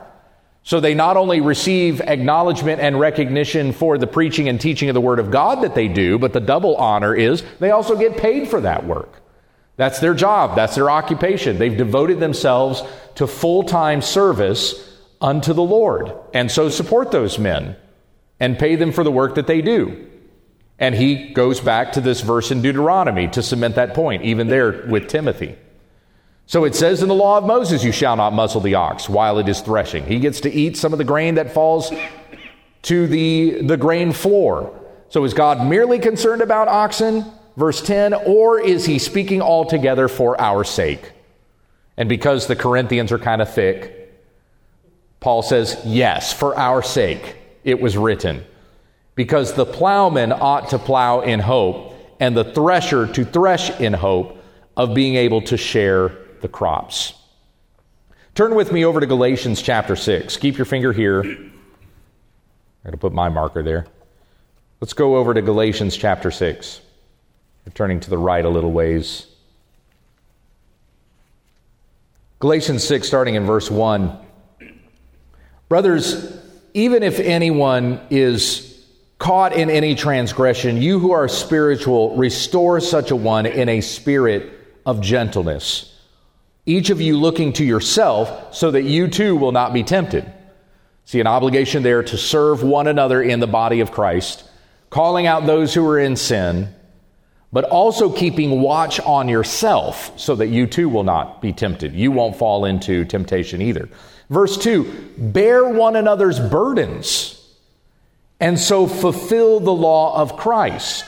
So 0.63 0.81
they 0.81 0.93
not 0.93 1.15
only 1.15 1.39
receive 1.39 2.01
acknowledgement 2.01 2.81
and 2.81 2.99
recognition 2.99 3.71
for 3.71 3.97
the 3.97 4.07
preaching 4.07 4.49
and 4.49 4.59
teaching 4.59 4.89
of 4.89 4.93
the 4.93 5.01
Word 5.01 5.19
of 5.19 5.31
God 5.31 5.63
that 5.63 5.73
they 5.73 5.87
do, 5.87 6.19
but 6.19 6.33
the 6.33 6.41
double 6.41 6.75
honor 6.75 7.15
is 7.15 7.41
they 7.59 7.71
also 7.71 7.95
get 7.95 8.17
paid 8.17 8.49
for 8.49 8.59
that 8.59 8.85
work. 8.85 9.21
That's 9.77 10.01
their 10.01 10.13
job, 10.13 10.57
that's 10.57 10.75
their 10.75 10.89
occupation. 10.89 11.59
They've 11.59 11.77
devoted 11.77 12.19
themselves 12.19 12.83
to 13.15 13.25
full 13.25 13.63
time 13.63 14.01
service 14.01 15.01
unto 15.21 15.53
the 15.53 15.63
Lord. 15.63 16.11
And 16.33 16.51
so 16.51 16.67
support 16.67 17.11
those 17.11 17.39
men 17.39 17.77
and 18.39 18.59
pay 18.59 18.75
them 18.75 18.91
for 18.91 19.03
the 19.03 19.11
work 19.11 19.35
that 19.35 19.47
they 19.47 19.61
do. 19.61 20.07
And 20.79 20.93
he 20.93 21.29
goes 21.33 21.59
back 21.59 21.93
to 21.93 22.01
this 22.01 22.21
verse 22.21 22.51
in 22.51 22.61
Deuteronomy 22.61 23.27
to 23.29 23.41
cement 23.41 23.75
that 23.75 23.93
point, 23.93 24.23
even 24.23 24.47
there 24.47 24.85
with 24.87 25.07
Timothy. 25.07 25.55
So 26.45 26.63
it 26.63 26.75
says 26.75 27.01
in 27.01 27.09
the 27.09 27.15
law 27.15 27.39
of 27.39 27.45
Moses, 27.45 27.83
You 27.83 27.91
shall 27.91 28.15
not 28.15 28.33
muzzle 28.33 28.61
the 28.61 28.75
ox 28.75 29.09
while 29.09 29.39
it 29.39 29.49
is 29.49 29.59
threshing. 29.61 30.05
He 30.05 30.19
gets 30.19 30.41
to 30.41 30.51
eat 30.51 30.77
some 30.77 30.93
of 30.93 30.97
the 30.97 31.03
grain 31.03 31.35
that 31.35 31.53
falls 31.53 31.91
to 32.83 33.07
the, 33.07 33.61
the 33.63 33.75
grain 33.75 34.13
floor. 34.13 34.79
So 35.09 35.23
is 35.23 35.33
God 35.33 35.65
merely 35.65 35.99
concerned 35.99 36.41
about 36.41 36.67
oxen? 36.67 37.25
Verse 37.57 37.81
10, 37.81 38.13
or 38.13 38.59
is 38.59 38.85
he 38.85 38.99
speaking 38.99 39.41
altogether 39.41 40.07
for 40.07 40.39
our 40.39 40.63
sake? 40.63 41.11
And 41.97 42.07
because 42.07 42.45
the 42.45 42.55
Corinthians 42.55 43.11
are 43.11 43.17
kind 43.17 43.41
of 43.41 43.51
thick, 43.51 44.13
Paul 45.19 45.41
says, 45.41 45.81
Yes, 45.83 46.31
for 46.31 46.55
our 46.55 46.83
sake 46.83 47.36
it 47.67 47.81
was 47.81 47.97
written. 47.97 48.43
Because 49.13 49.53
the 49.53 49.65
plowman 49.65 50.31
ought 50.31 50.69
to 50.69 50.79
plow 50.79 51.19
in 51.19 51.41
hope, 51.41 51.93
and 52.19 52.35
the 52.35 52.45
thresher 52.45 53.05
to 53.05 53.25
thresh 53.25 53.69
in 53.79 53.93
hope 53.93 54.41
of 54.75 54.95
being 54.95 55.15
able 55.15 55.41
to 55.41 55.57
share 55.57 56.15
the 56.41 56.47
crops. 56.47 57.13
Turn 58.35 58.55
with 58.55 58.71
me 58.71 58.85
over 58.85 58.99
to 58.99 59.05
Galatians 59.05 59.61
chapter 59.61 59.95
6. 59.95 60.37
Keep 60.37 60.57
your 60.57 60.65
finger 60.65 60.93
here. 60.93 61.21
I'm 61.21 61.51
going 62.83 62.91
to 62.91 62.97
put 62.97 63.11
my 63.11 63.27
marker 63.27 63.61
there. 63.61 63.85
Let's 64.79 64.93
go 64.93 65.17
over 65.17 65.33
to 65.33 65.41
Galatians 65.41 65.97
chapter 65.97 66.31
6. 66.31 66.81
We're 67.65 67.73
turning 67.73 67.99
to 67.99 68.09
the 68.09 68.17
right 68.17 68.45
a 68.45 68.49
little 68.49 68.71
ways. 68.71 69.27
Galatians 72.39 72.83
6, 72.85 73.05
starting 73.07 73.35
in 73.35 73.45
verse 73.45 73.69
1. 73.69 74.17
Brothers, 75.67 76.36
even 76.77 77.01
if 77.01 77.19
anyone 77.19 77.99
is 78.11 78.85
caught 79.17 79.51
in 79.51 79.71
any 79.71 79.95
transgression, 79.95 80.79
you 80.79 80.99
who 80.99 81.11
are 81.11 81.27
spiritual, 81.27 82.15
restore 82.15 82.79
such 82.79 83.09
a 83.09 83.15
one 83.15 83.47
in 83.47 83.67
a 83.67 83.81
spirit 83.81 84.53
of 84.85 85.01
gentleness. 85.01 85.91
Each 86.67 86.91
of 86.91 87.01
you 87.01 87.17
looking 87.17 87.53
to 87.53 87.65
yourself 87.65 88.53
so 88.53 88.69
that 88.69 88.83
you 88.83 89.07
too 89.07 89.35
will 89.35 89.51
not 89.51 89.73
be 89.73 89.81
tempted. 89.81 90.31
See, 91.05 91.19
an 91.19 91.25
obligation 91.25 91.81
there 91.81 92.03
to 92.03 92.15
serve 92.15 92.61
one 92.61 92.85
another 92.85 93.23
in 93.23 93.39
the 93.39 93.47
body 93.47 93.79
of 93.79 93.91
Christ, 93.91 94.47
calling 94.91 95.25
out 95.25 95.47
those 95.47 95.73
who 95.73 95.83
are 95.87 95.97
in 95.97 96.15
sin, 96.15 96.71
but 97.51 97.63
also 97.63 98.11
keeping 98.11 98.61
watch 98.61 98.99
on 98.99 99.29
yourself 99.29 100.11
so 100.19 100.35
that 100.35 100.49
you 100.49 100.67
too 100.67 100.89
will 100.89 101.05
not 101.05 101.41
be 101.41 101.53
tempted. 101.53 101.95
You 101.95 102.11
won't 102.11 102.35
fall 102.35 102.65
into 102.65 103.03
temptation 103.03 103.63
either. 103.63 103.89
Verse 104.29 104.57
2 104.57 105.13
Bear 105.17 105.67
one 105.67 105.95
another's 105.95 106.39
burdens, 106.39 107.33
and 108.39 108.59
so 108.59 108.87
fulfill 108.87 109.59
the 109.59 109.73
law 109.73 110.21
of 110.21 110.37
Christ. 110.37 111.05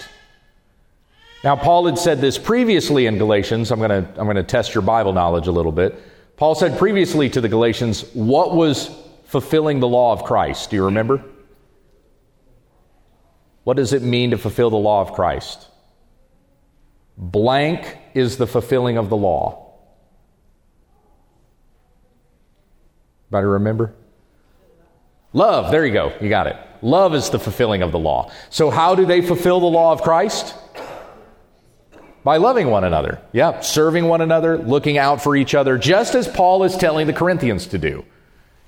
Now, 1.43 1.55
Paul 1.55 1.85
had 1.85 1.97
said 1.97 2.19
this 2.19 2.37
previously 2.37 3.05
in 3.05 3.17
Galatians. 3.17 3.71
I'm 3.71 3.79
going 3.79 3.89
to 3.89 4.09
I'm 4.19 4.25
going 4.25 4.35
to 4.35 4.43
test 4.43 4.73
your 4.73 4.81
Bible 4.81 5.13
knowledge 5.13 5.47
a 5.47 5.51
little 5.51 5.71
bit. 5.71 6.01
Paul 6.37 6.55
said 6.55 6.77
previously 6.77 7.29
to 7.31 7.41
the 7.41 7.49
Galatians, 7.49 8.03
what 8.13 8.55
was 8.55 8.89
fulfilling 9.25 9.81
the 9.81 9.87
law 9.87 10.13
of 10.13 10.23
Christ? 10.23 10.69
Do 10.69 10.77
you 10.77 10.85
remember? 10.85 11.23
What 13.65 13.75
does 13.75 13.93
it 13.93 14.01
mean 14.01 14.31
to 14.31 14.37
fulfill 14.37 14.69
the 14.69 14.77
law 14.77 15.01
of 15.01 15.13
Christ? 15.13 15.67
Blank 17.17 17.97
is 18.13 18.37
the 18.37 18.47
fulfilling 18.47 18.97
of 18.97 19.09
the 19.09 19.17
law. 19.17 19.68
Anybody 23.31 23.47
remember? 23.47 23.93
Love. 25.33 25.71
There 25.71 25.85
you 25.85 25.93
go. 25.93 26.13
You 26.19 26.29
got 26.29 26.47
it. 26.47 26.57
Love 26.81 27.13
is 27.13 27.29
the 27.29 27.39
fulfilling 27.39 27.81
of 27.81 27.91
the 27.91 27.99
law. 27.99 28.31
So, 28.49 28.69
how 28.69 28.95
do 28.95 29.05
they 29.05 29.21
fulfill 29.21 29.59
the 29.59 29.67
law 29.67 29.91
of 29.91 30.01
Christ? 30.01 30.55
By 32.23 32.37
loving 32.37 32.69
one 32.69 32.83
another. 32.83 33.21
Yeah, 33.31 33.61
serving 33.61 34.05
one 34.05 34.21
another, 34.21 34.57
looking 34.57 34.97
out 34.97 35.21
for 35.21 35.35
each 35.35 35.55
other, 35.55 35.77
just 35.77 36.15
as 36.15 36.27
Paul 36.27 36.63
is 36.63 36.75
telling 36.75 37.07
the 37.07 37.13
Corinthians 37.13 37.67
to 37.67 37.77
do. 37.77 38.05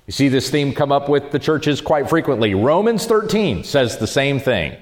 You 0.06 0.12
see 0.12 0.28
this 0.28 0.50
theme 0.50 0.74
come 0.74 0.90
up 0.90 1.08
with 1.08 1.30
the 1.30 1.38
churches 1.38 1.80
quite 1.80 2.08
frequently. 2.08 2.54
Romans 2.54 3.06
13 3.06 3.64
says 3.64 3.98
the 3.98 4.06
same 4.06 4.40
thing. 4.40 4.76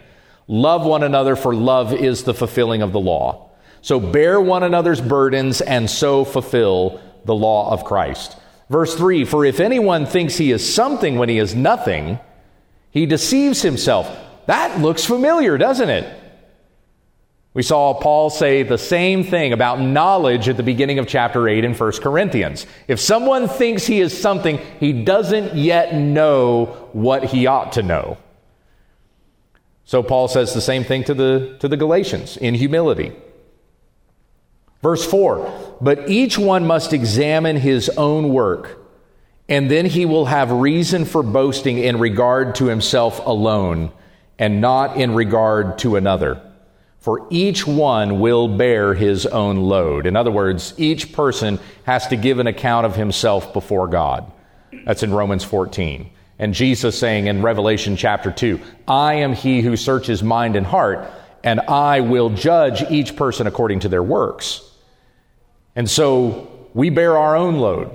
Love 0.47 0.85
one 0.85 1.03
another, 1.03 1.37
for 1.37 1.55
love 1.55 1.93
is 1.93 2.25
the 2.25 2.35
fulfilling 2.35 2.83
of 2.83 2.93
the 2.93 3.01
law. 3.01 3.51
So 3.83 4.01
bear 4.01 4.41
one 4.41 4.63
another's 4.63 5.01
burdens 5.01 5.61
and 5.61 5.89
so 5.89 6.25
fulfill 6.25 7.01
the 7.25 7.35
law 7.35 7.73
of 7.73 7.85
Christ. 7.85 8.37
Verse 8.71 8.95
3 8.95 9.25
For 9.25 9.45
if 9.45 9.61
anyone 9.61 10.07
thinks 10.07 10.37
he 10.37 10.53
is 10.53 10.75
something 10.75 11.19
when 11.19 11.29
he 11.29 11.39
is 11.39 11.55
nothing, 11.55 12.19
he 12.91 13.05
deceives 13.05 13.61
himself. 13.61 14.09
That 14.47 14.81
looks 14.81 15.05
familiar, 15.05 15.59
doesn't 15.59 15.91
it? 15.91 16.17
We 17.53 17.63
saw 17.65 17.95
Paul 17.95 18.31
say 18.31 18.63
the 18.63 18.79
same 18.79 19.25
thing 19.25 19.53
about 19.53 19.81
knowledge 19.81 20.49
at 20.49 20.57
the 20.57 20.63
beginning 20.63 21.01
of 21.01 21.09
chapter 21.09 21.49
8 21.49 21.65
in 21.65 21.75
1 21.75 21.93
Corinthians. 22.01 22.65
If 22.87 23.01
someone 23.01 23.49
thinks 23.49 23.87
he 23.87 24.01
is 24.01 24.19
something, 24.19 24.59
he 24.79 24.93
doesn't 24.93 25.57
yet 25.57 25.93
know 25.93 26.67
what 26.93 27.25
he 27.25 27.49
ought 27.49 27.73
to 27.73 27.83
know. 27.83 28.19
So 29.85 30.05
Paul 30.05 30.29
says 30.29 30.55
the 30.55 30.61
same 30.61 30.85
thing 30.85 31.03
to 31.05 31.15
the, 31.15 31.57
to 31.59 31.67
the 31.67 31.77
Galatians 31.77 32.37
in 32.37 32.55
humility. 32.55 33.13
Verse 34.81 35.05
4 35.05 35.70
But 35.81 36.11
each 36.11 36.39
one 36.39 36.67
must 36.67 36.93
examine 36.93 37.57
his 37.57 37.89
own 37.91 38.33
work, 38.33 38.79
and 39.49 39.71
then 39.71 39.87
he 39.87 40.05
will 40.05 40.27
have 40.27 40.51
reason 40.53 41.05
for 41.05 41.23
boasting 41.23 41.79
in 41.79 41.99
regard 41.99 42.55
to 42.57 42.67
himself 42.67 43.25
alone, 43.25 43.91
and 44.39 44.61
not 44.61 44.97
in 44.97 45.15
regard 45.15 45.79
to 45.79 45.97
another. 45.97 46.41
for 47.01 47.27
each 47.31 47.67
one 47.67 48.21
will 48.21 48.47
bear 48.47 48.95
his 48.95 49.27
own 49.27 49.57
load. 49.57 50.07
In 50.07 50.17
other 50.17 50.31
words, 50.31 50.75
each 50.77 51.13
person 51.13 51.59
has 51.85 52.07
to 52.09 52.17
give 52.17 52.39
an 52.39 52.47
account 52.47 52.87
of 52.87 52.95
himself 52.95 53.53
before 53.55 53.89
God. 53.89 54.31
That's 54.85 55.03
in 55.03 55.13
Romans 55.13 55.43
14. 55.43 56.11
And 56.39 56.55
Jesus 56.55 56.99
saying 56.99 57.27
in 57.27 57.43
Revelation 57.43 57.97
chapter 57.97 58.31
2, 58.31 58.61
I 58.87 59.15
am 59.15 59.33
he 59.33 59.63
who 59.63 59.77
searches 59.77 60.23
mind 60.23 60.57
and 60.57 60.67
heart, 60.67 61.11
and 61.43 61.61
I 61.61 62.01
will 62.01 62.31
judge 62.31 62.83
each 62.91 63.17
person 63.17 63.47
according 63.47 63.81
to 63.81 63.89
their 63.89 64.03
works. 64.03 64.63
And 65.77 65.89
so 65.89 66.69
we 66.75 66.91
bear 66.91 67.17
our 67.17 67.37
own 67.37 67.57
load. 67.57 67.91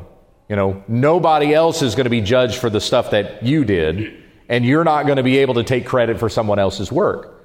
You 0.50 0.56
know, 0.56 0.84
nobody 0.88 1.54
else 1.54 1.82
is 1.82 1.96
going 1.96 2.06
to 2.06 2.12
be 2.12 2.22
judged 2.22 2.58
for 2.60 2.70
the 2.70 2.82
stuff 2.82 3.12
that 3.12 3.44
you 3.44 3.66
did, 3.66 4.24
and 4.48 4.64
you're 4.64 4.84
not 4.84 5.06
going 5.06 5.18
to 5.18 5.24
be 5.24 5.38
able 5.38 5.56
to 5.56 5.64
take 5.64 5.86
credit 5.86 6.20
for 6.20 6.30
someone 6.30 6.60
else's 6.60 6.92
work. 6.92 7.44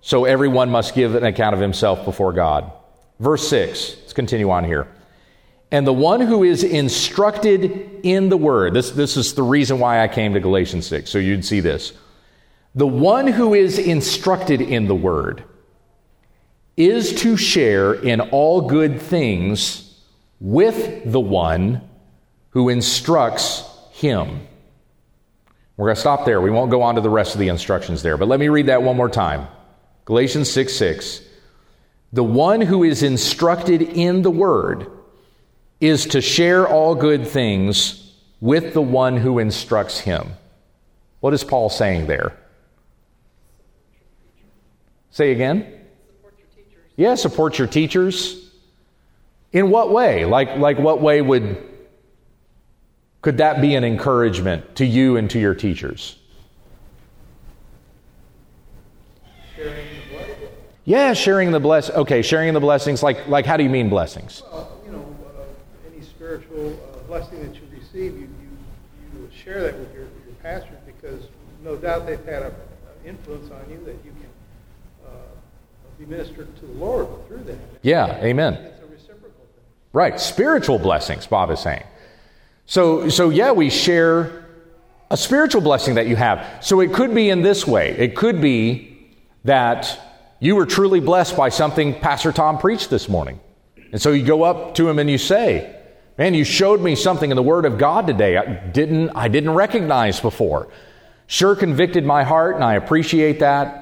So 0.00 0.24
everyone 0.24 0.70
must 0.70 0.94
give 0.94 1.14
an 1.14 1.24
account 1.24 1.54
of 1.54 1.60
himself 1.60 2.04
before 2.04 2.32
God. 2.32 2.72
Verse 3.18 3.46
6, 3.48 3.96
let's 4.00 4.12
continue 4.12 4.50
on 4.50 4.64
here. 4.64 4.88
And 5.72 5.86
the 5.86 5.92
one 5.92 6.20
who 6.20 6.42
is 6.42 6.64
instructed 6.64 8.00
in 8.02 8.28
the 8.28 8.36
word, 8.36 8.74
this, 8.74 8.90
this 8.90 9.16
is 9.16 9.34
the 9.34 9.42
reason 9.42 9.78
why 9.78 10.02
I 10.02 10.08
came 10.08 10.34
to 10.34 10.40
Galatians 10.40 10.86
6, 10.86 11.10
so 11.10 11.18
you'd 11.18 11.44
see 11.44 11.60
this. 11.60 11.92
The 12.74 12.86
one 12.86 13.26
who 13.26 13.54
is 13.54 13.78
instructed 13.78 14.60
in 14.60 14.86
the 14.86 14.94
word 14.94 15.44
is 16.76 17.14
to 17.22 17.36
share 17.36 17.94
in 17.94 18.20
all 18.20 18.62
good 18.62 19.00
things 19.00 20.00
with 20.40 21.10
the 21.10 21.20
one 21.20 21.82
who 22.50 22.68
instructs 22.68 23.64
him. 23.92 24.46
We're 25.76 25.86
going 25.86 25.96
to 25.96 26.00
stop 26.00 26.24
there. 26.24 26.40
We 26.40 26.50
won't 26.50 26.70
go 26.70 26.82
on 26.82 26.96
to 26.96 27.00
the 27.00 27.10
rest 27.10 27.34
of 27.34 27.38
the 27.38 27.48
instructions 27.48 28.02
there, 28.02 28.16
but 28.16 28.28
let 28.28 28.40
me 28.40 28.48
read 28.48 28.66
that 28.66 28.82
one 28.82 28.96
more 28.96 29.08
time. 29.08 29.46
Galatians 30.04 30.50
6 30.50 30.74
6. 30.74 31.22
The 32.12 32.24
one 32.24 32.60
who 32.60 32.82
is 32.82 33.02
instructed 33.02 33.82
in 33.82 34.22
the 34.22 34.30
word 34.30 34.90
is 35.80 36.06
to 36.06 36.20
share 36.20 36.68
all 36.68 36.94
good 36.94 37.26
things 37.26 38.12
with 38.40 38.74
the 38.74 38.82
one 38.82 39.16
who 39.16 39.38
instructs 39.38 40.00
him. 40.00 40.30
What 41.20 41.34
is 41.34 41.44
Paul 41.44 41.68
saying 41.68 42.06
there? 42.06 42.36
Say 45.10 45.32
again? 45.32 45.79
Yeah, 46.96 47.14
support 47.14 47.58
your 47.58 47.68
teachers. 47.68 48.50
In 49.52 49.70
what 49.70 49.90
way? 49.90 50.24
Like, 50.24 50.56
like 50.58 50.78
what 50.78 51.00
way 51.00 51.22
would 51.22 51.70
could 53.22 53.38
that 53.38 53.60
be 53.60 53.74
an 53.74 53.84
encouragement 53.84 54.76
to 54.76 54.86
you 54.86 55.16
and 55.16 55.28
to 55.30 55.38
your 55.38 55.54
teachers? 55.54 56.16
Sharing 59.56 59.74
the. 59.74 60.48
Yeah, 60.84 61.12
sharing 61.12 61.52
the 61.52 61.60
bless. 61.60 61.90
Okay, 61.90 62.22
sharing 62.22 62.54
the 62.54 62.60
blessings. 62.60 63.02
Like, 63.02 63.28
like 63.28 63.44
how 63.44 63.56
do 63.56 63.62
you 63.62 63.68
mean 63.68 63.90
blessings? 63.90 64.42
Well, 64.50 64.80
you 64.86 64.92
know, 64.92 65.16
uh, 65.26 65.92
any 65.92 66.02
spiritual 66.02 66.80
uh, 66.94 66.98
blessing 67.06 67.40
that 67.42 67.54
you 67.54 67.62
receive, 67.70 68.14
you, 68.14 68.20
you, 68.20 69.20
you 69.20 69.30
share 69.30 69.62
that 69.62 69.78
with 69.78 69.92
your, 69.92 70.04
your 70.04 70.34
pastors 70.42 70.78
because 70.86 71.24
no 71.62 71.76
doubt 71.76 72.06
they've 72.06 72.24
had 72.24 72.44
an 72.44 72.54
influence 73.04 73.50
on 73.50 73.70
you 73.70 73.84
that 73.84 73.96
you 74.04 74.09
be 76.00 76.06
ministered 76.06 76.56
to 76.56 76.66
the 76.66 76.72
Lord 76.72 77.08
through 77.28 77.44
that. 77.44 77.58
Yeah, 77.82 78.16
amen. 78.22 78.54
It's 78.54 78.82
a 78.82 78.86
reciprocal 78.86 79.44
thing. 79.54 79.64
Right, 79.92 80.18
spiritual 80.18 80.78
blessings, 80.78 81.26
Bob 81.26 81.50
is 81.50 81.60
saying. 81.60 81.84
So, 82.64 83.10
so 83.10 83.28
yeah, 83.28 83.52
we 83.52 83.68
share 83.68 84.46
a 85.10 85.16
spiritual 85.16 85.60
blessing 85.60 85.96
that 85.96 86.06
you 86.06 86.16
have. 86.16 86.64
So 86.64 86.80
it 86.80 86.94
could 86.94 87.14
be 87.14 87.28
in 87.28 87.42
this 87.42 87.66
way. 87.66 87.90
It 87.90 88.16
could 88.16 88.40
be 88.40 88.98
that 89.44 89.98
you 90.38 90.56
were 90.56 90.64
truly 90.64 91.00
blessed 91.00 91.36
by 91.36 91.50
something 91.50 91.98
Pastor 92.00 92.32
Tom 92.32 92.58
preached 92.58 92.88
this 92.88 93.08
morning. 93.08 93.38
And 93.92 94.00
so 94.00 94.12
you 94.12 94.24
go 94.24 94.44
up 94.44 94.76
to 94.76 94.88
him 94.88 94.98
and 94.98 95.10
you 95.10 95.18
say, 95.18 95.76
Man, 96.16 96.34
you 96.34 96.44
showed 96.44 96.80
me 96.80 96.96
something 96.96 97.30
in 97.30 97.36
the 97.36 97.42
Word 97.42 97.64
of 97.64 97.78
God 97.78 98.06
today 98.06 98.36
I 98.36 98.54
didn't, 98.54 99.10
I 99.10 99.28
didn't 99.28 99.52
recognize 99.54 100.20
before. 100.20 100.68
Sure 101.26 101.56
convicted 101.56 102.04
my 102.04 102.24
heart, 102.24 102.56
and 102.56 102.64
I 102.64 102.74
appreciate 102.74 103.40
that. 103.40 103.79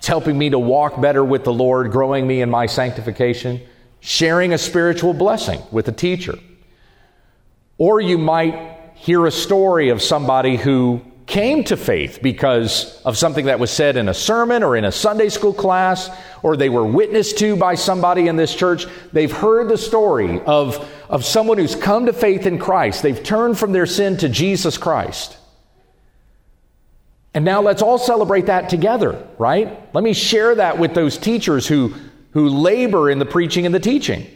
It's 0.00 0.06
helping 0.06 0.38
me 0.38 0.48
to 0.48 0.58
walk 0.58 0.98
better 0.98 1.22
with 1.22 1.44
the 1.44 1.52
Lord, 1.52 1.92
growing 1.92 2.26
me 2.26 2.40
in 2.40 2.48
my 2.48 2.64
sanctification, 2.64 3.60
sharing 4.00 4.54
a 4.54 4.56
spiritual 4.56 5.12
blessing 5.12 5.60
with 5.70 5.88
a 5.88 5.92
teacher. 5.92 6.38
Or 7.76 8.00
you 8.00 8.16
might 8.16 8.94
hear 8.94 9.26
a 9.26 9.30
story 9.30 9.90
of 9.90 10.00
somebody 10.00 10.56
who 10.56 11.02
came 11.26 11.64
to 11.64 11.76
faith 11.76 12.20
because 12.22 13.02
of 13.04 13.18
something 13.18 13.44
that 13.44 13.60
was 13.60 13.70
said 13.70 13.98
in 13.98 14.08
a 14.08 14.14
sermon 14.14 14.62
or 14.62 14.74
in 14.74 14.86
a 14.86 14.90
Sunday 14.90 15.28
school 15.28 15.52
class, 15.52 16.08
or 16.42 16.56
they 16.56 16.70
were 16.70 16.86
witnessed 16.86 17.36
to 17.36 17.54
by 17.54 17.74
somebody 17.74 18.26
in 18.26 18.36
this 18.36 18.54
church. 18.54 18.86
They've 19.12 19.30
heard 19.30 19.68
the 19.68 19.76
story 19.76 20.40
of, 20.46 20.90
of 21.10 21.26
someone 21.26 21.58
who's 21.58 21.76
come 21.76 22.06
to 22.06 22.14
faith 22.14 22.46
in 22.46 22.58
Christ. 22.58 23.02
They've 23.02 23.22
turned 23.22 23.58
from 23.58 23.72
their 23.72 23.84
sin 23.84 24.16
to 24.16 24.30
Jesus 24.30 24.78
Christ. 24.78 25.36
And 27.32 27.44
now 27.44 27.62
let's 27.62 27.82
all 27.82 27.98
celebrate 27.98 28.46
that 28.46 28.68
together, 28.68 29.24
right? 29.38 29.94
Let 29.94 30.02
me 30.02 30.12
share 30.12 30.54
that 30.56 30.78
with 30.78 30.94
those 30.94 31.16
teachers 31.16 31.66
who, 31.66 31.94
who 32.32 32.48
labor 32.48 33.08
in 33.08 33.18
the 33.18 33.26
preaching 33.26 33.66
and 33.66 33.74
the 33.74 33.80
teaching. 33.80 34.26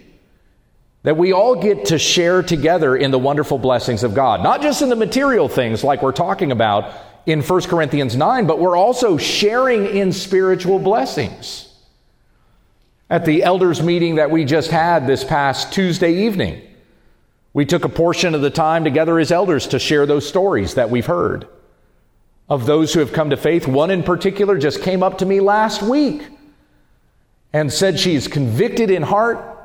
That 1.03 1.17
we 1.17 1.33
all 1.33 1.55
get 1.55 1.85
to 1.85 1.99
share 1.99 2.41
together 2.41 2.95
in 2.95 3.11
the 3.11 3.19
wonderful 3.19 3.59
blessings 3.59 4.03
of 4.03 4.15
God. 4.15 4.41
Not 4.41 4.61
just 4.61 4.81
in 4.81 4.89
the 4.89 4.95
material 4.95 5.49
things 5.49 5.83
like 5.83 6.01
we're 6.01 6.13
talking 6.13 6.51
about 6.51 6.93
in 7.25 7.41
1 7.41 7.61
Corinthians 7.63 8.15
9, 8.15 8.47
but 8.47 8.59
we're 8.59 8.77
also 8.77 9.17
sharing 9.17 9.85
in 9.85 10.11
spiritual 10.11 10.79
blessings. 10.79 11.73
At 13.09 13.25
the 13.25 13.43
elders' 13.43 13.83
meeting 13.83 14.15
that 14.15 14.31
we 14.31 14.45
just 14.45 14.71
had 14.71 15.05
this 15.05 15.23
past 15.23 15.71
Tuesday 15.73 16.25
evening, 16.25 16.61
we 17.53 17.65
took 17.65 17.85
a 17.85 17.89
portion 17.89 18.33
of 18.33 18.41
the 18.41 18.49
time 18.49 18.83
together 18.83 19.19
as 19.19 19.31
elders 19.31 19.67
to 19.67 19.79
share 19.79 20.05
those 20.05 20.27
stories 20.27 20.73
that 20.73 20.89
we've 20.89 21.05
heard 21.05 21.47
of 22.49 22.65
those 22.65 22.93
who 22.93 22.99
have 22.99 23.13
come 23.13 23.31
to 23.31 23.37
faith. 23.37 23.67
One 23.67 23.91
in 23.91 24.03
particular 24.03 24.57
just 24.57 24.81
came 24.81 25.01
up 25.01 25.19
to 25.19 25.25
me 25.25 25.39
last 25.39 25.81
week 25.81 26.27
and 27.53 27.71
said 27.71 27.99
she's 27.99 28.27
convicted 28.27 28.91
in 28.91 29.01
heart 29.01 29.55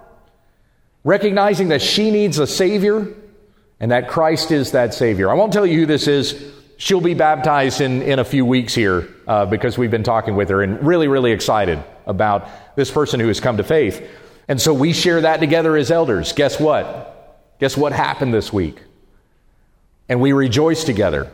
recognizing 1.05 1.69
that 1.69 1.83
she 1.83 2.11
needs 2.11 2.39
a 2.39 2.47
Savior 2.47 3.09
and 3.79 3.91
that 3.91 4.09
Christ 4.09 4.51
is 4.51 4.73
that 4.73 4.95
Savior. 4.95 5.31
I 5.31 5.35
won't 5.35 5.53
tell 5.53 5.67
you 5.67 5.81
who 5.81 5.87
this 5.87 6.07
is. 6.07 6.53
She'll 6.77 7.01
be 7.01 7.15
baptized 7.15 7.81
in, 7.81 8.03
in 8.03 8.19
a 8.19 8.25
few 8.25 8.45
weeks 8.47 8.75
here 8.75 9.09
uh, 9.27 9.47
because 9.47 9.77
we've 9.77 9.91
been 9.91 10.03
talking 10.03 10.35
with 10.35 10.49
her 10.49 10.63
and 10.63 10.83
really, 10.87 11.09
really 11.09 11.33
excited 11.33 11.83
about 12.07 12.49
this 12.77 12.91
person 12.91 13.21
who 13.21 13.29
has 13.29 13.41
come 13.41 13.59
to 13.59 13.65
faith. 13.65 14.07
And 14.49 14.61
so 14.61 14.73
we 14.73 14.93
share 14.93 15.21
that 15.21 15.41
together 15.41 15.77
as 15.77 15.91
elders. 15.91 16.33
Guess 16.33 16.59
what? 16.59 17.57
Guess 17.61 17.77
what 17.77 17.93
happened 17.93 18.33
this 18.33 18.53
week? 18.53 18.83
And 20.09 20.21
we 20.21 20.33
rejoice 20.33 20.85
together. 20.85 21.31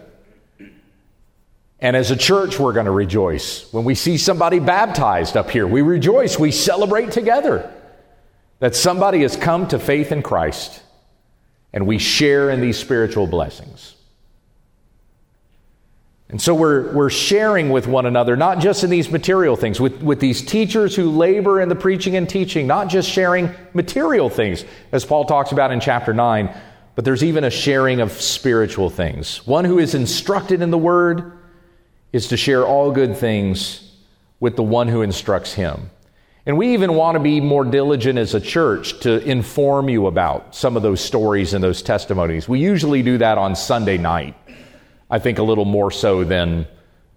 And 1.81 1.95
as 1.95 2.11
a 2.11 2.17
church, 2.17 2.59
we're 2.59 2.73
going 2.73 2.87
to 2.87 2.93
rejoice. 2.93 3.71
When 3.73 3.85
we 3.85 3.95
see 3.95 4.17
somebody 4.17 4.59
baptized 4.59 5.37
up 5.37 5.51
here, 5.51 5.67
we 5.67 5.83
rejoice. 5.83 6.39
We 6.39 6.51
celebrate 6.51 7.11
together 7.11 7.73
that 8.61 8.75
somebody 8.75 9.23
has 9.23 9.37
come 9.37 9.69
to 9.69 9.79
faith 9.79 10.13
in 10.13 10.23
Christ 10.23 10.83
and 11.73 11.87
we 11.87 11.99
share 11.99 12.49
in 12.49 12.63
these 12.63 12.79
spiritual 12.79 13.27
blessings. 13.27 13.95
And 16.29 16.41
so 16.41 16.55
we're, 16.55 16.93
we're 16.93 17.11
sharing 17.11 17.71
with 17.71 17.87
one 17.87 18.07
another, 18.07 18.37
not 18.37 18.59
just 18.59 18.83
in 18.83 18.91
these 18.91 19.11
material 19.11 19.55
things, 19.55 19.79
with, 19.79 20.03
with 20.03 20.19
these 20.19 20.43
teachers 20.43 20.97
who 20.97 21.11
labor 21.11 21.61
in 21.61 21.69
the 21.69 21.77
preaching 21.77 22.17
and 22.17 22.29
teaching, 22.29 22.67
not 22.67 22.89
just 22.89 23.09
sharing 23.09 23.55
material 23.75 24.29
things, 24.29 24.65
as 24.91 25.05
Paul 25.05 25.27
talks 25.27 25.53
about 25.53 25.71
in 25.71 25.79
chapter 25.79 26.13
9, 26.13 26.53
but 26.97 27.05
there's 27.05 27.23
even 27.23 27.45
a 27.45 27.51
sharing 27.51 28.01
of 28.01 28.11
spiritual 28.11 28.91
things. 28.91 29.47
One 29.47 29.65
who 29.65 29.79
is 29.79 29.95
instructed 29.95 30.63
in 30.63 30.71
the 30.71 30.79
word 30.79 31.39
is 32.17 32.29
to 32.29 32.37
share 32.37 32.67
all 32.67 32.91
good 32.91 33.17
things 33.17 33.93
with 34.41 34.57
the 34.57 34.63
one 34.63 34.89
who 34.89 35.03
instructs 35.03 35.53
him. 35.53 35.91
And 36.47 36.57
we 36.57 36.73
even 36.73 36.95
want 36.95 37.17
to 37.17 37.21
be 37.21 37.41
more 37.41 37.65
diligent 37.65 38.19
as 38.19 38.35
a 38.35 38.41
church 38.41 39.01
to 39.01 39.23
inform 39.29 39.89
you 39.91 40.07
about 40.07 40.55
some 40.55 40.77
of 40.77 40.83
those 40.83 41.01
stories 41.01 41.53
and 41.55 41.63
those 41.63 41.83
testimonies. 41.83 42.49
We 42.49 42.61
usually 42.61 43.03
do 43.03 43.19
that 43.19 43.37
on 43.37 43.55
Sunday 43.55 43.99
night. 43.99 44.35
I 45.11 45.19
think 45.19 45.39
a 45.39 45.43
little 45.43 45.65
more 45.67 45.91
so 45.91 46.25
than, 46.25 46.67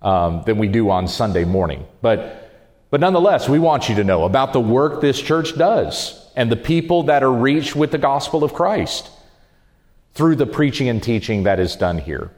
um, 0.02 0.44
than 0.46 0.58
we 0.58 0.68
do 0.68 0.90
on 0.90 1.08
Sunday 1.08 1.46
morning. 1.46 1.86
But, 2.02 2.52
but 2.90 3.00
nonetheless, 3.00 3.48
we 3.48 3.60
want 3.60 3.88
you 3.88 3.96
to 3.96 4.04
know 4.04 4.26
about 4.26 4.52
the 4.52 4.60
work 4.60 5.00
this 5.00 5.22
church 5.22 5.58
does 5.58 6.30
and 6.36 6.52
the 6.52 6.58
people 6.58 7.04
that 7.04 7.24
are 7.24 7.32
reached 7.32 7.76
with 7.76 7.92
the 7.92 7.98
gospel 7.98 8.44
of 8.44 8.54
Christ 8.54 9.10
through 10.14 10.36
the 10.36 10.46
preaching 10.46 10.90
and 10.90 11.02
teaching 11.02 11.44
that 11.44 11.60
is 11.60 11.76
done 11.76 12.00
here. 12.00 12.32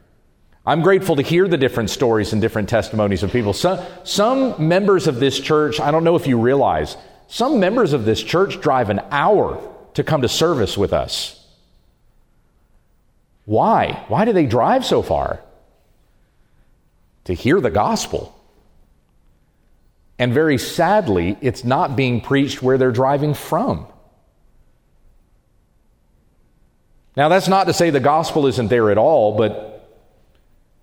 I'm 0.66 0.82
grateful 0.82 1.16
to 1.16 1.24
hear 1.24 1.48
the 1.48 1.58
different 1.58 1.90
stories 1.90 2.34
and 2.34 2.42
different 2.42 2.70
testimonies 2.70 3.24
of 3.24 3.32
people. 3.32 3.54
Some, 3.54 3.80
some 4.04 4.68
members 4.68 5.08
of 5.08 5.20
this 5.20 5.40
church, 5.40 5.80
I 5.80 5.90
don't 5.90 6.04
know 6.04 6.16
if 6.16 6.28
you 6.28 6.40
realize, 6.40 6.98
some 7.28 7.60
members 7.60 7.94
of 7.94 8.06
this 8.06 8.22
church 8.22 8.62
drive 8.62 8.90
an 8.90 9.02
hour 9.10 9.68
to 9.96 10.04
come 10.04 10.22
to 10.22 10.30
service 10.30 10.78
with 10.78 10.94
us. 10.94 11.44
Why? 13.46 14.06
Why 14.08 14.26
do 14.26 14.34
they 14.34 14.46
drive 14.46 14.86
so 14.86 15.02
far? 15.02 15.42
To 17.26 17.34
hear 17.34 17.60
the 17.60 17.72
gospel. 17.72 18.38
And 20.20 20.32
very 20.32 20.60
sadly, 20.60 21.38
it's 21.42 21.64
not 21.64 21.96
being 21.96 22.22
preached 22.22 22.62
where 22.62 22.78
they're 22.78 22.92
driving 22.92 23.34
from. 23.34 23.88
Now, 27.18 27.30
that's 27.30 27.48
not 27.48 27.66
to 27.66 27.74
say 27.74 27.90
the 27.90 28.00
gospel 28.00 28.46
isn't 28.46 28.68
there 28.68 28.92
at 28.92 29.00
all, 29.00 29.36
but 29.36 29.71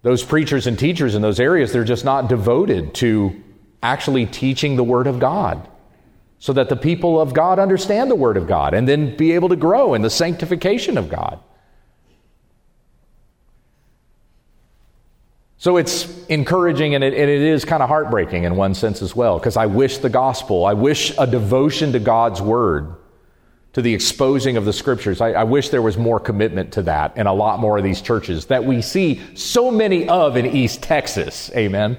those 0.02 0.24
preachers 0.24 0.66
and 0.66 0.78
teachers 0.78 1.14
in 1.14 1.22
those 1.22 1.40
areas, 1.40 1.72
they're 1.72 1.84
just 1.84 2.04
not 2.04 2.28
devoted 2.28 2.94
to 2.94 3.42
actually 3.82 4.26
teaching 4.26 4.76
the 4.76 4.84
Word 4.84 5.06
of 5.06 5.18
God 5.18 5.68
so 6.38 6.52
that 6.52 6.68
the 6.68 6.76
people 6.76 7.20
of 7.20 7.34
God 7.34 7.58
understand 7.58 8.10
the 8.10 8.14
Word 8.14 8.36
of 8.36 8.46
God 8.46 8.74
and 8.74 8.88
then 8.88 9.16
be 9.16 9.32
able 9.32 9.48
to 9.48 9.56
grow 9.56 9.94
in 9.94 10.02
the 10.02 10.10
sanctification 10.10 10.96
of 10.96 11.08
God. 11.08 11.40
So 15.60 15.76
it's 15.76 16.24
encouraging 16.26 16.94
and 16.94 17.02
it, 17.02 17.12
and 17.14 17.28
it 17.28 17.42
is 17.42 17.64
kind 17.64 17.82
of 17.82 17.88
heartbreaking 17.88 18.44
in 18.44 18.54
one 18.54 18.74
sense 18.74 19.02
as 19.02 19.16
well, 19.16 19.38
because 19.40 19.56
I 19.56 19.66
wish 19.66 19.98
the 19.98 20.08
gospel, 20.08 20.64
I 20.64 20.74
wish 20.74 21.12
a 21.18 21.26
devotion 21.26 21.92
to 21.92 21.98
God's 21.98 22.40
Word 22.40 22.94
to 23.78 23.82
the 23.82 23.94
exposing 23.94 24.56
of 24.56 24.64
the 24.64 24.72
scriptures. 24.72 25.20
I, 25.20 25.30
I, 25.30 25.44
wish 25.44 25.68
there 25.68 25.80
was 25.80 25.96
more 25.96 26.18
commitment 26.18 26.72
to 26.72 26.82
that 26.82 27.16
in 27.16 27.28
a 27.28 27.32
lot 27.32 27.60
more 27.60 27.78
of 27.78 27.84
these 27.84 28.02
churches 28.02 28.46
that 28.46 28.64
we 28.64 28.82
see 28.82 29.20
so 29.36 29.70
many 29.70 30.08
of 30.08 30.36
in 30.36 30.46
East 30.46 30.82
Texas. 30.82 31.48
Amen. 31.54 31.96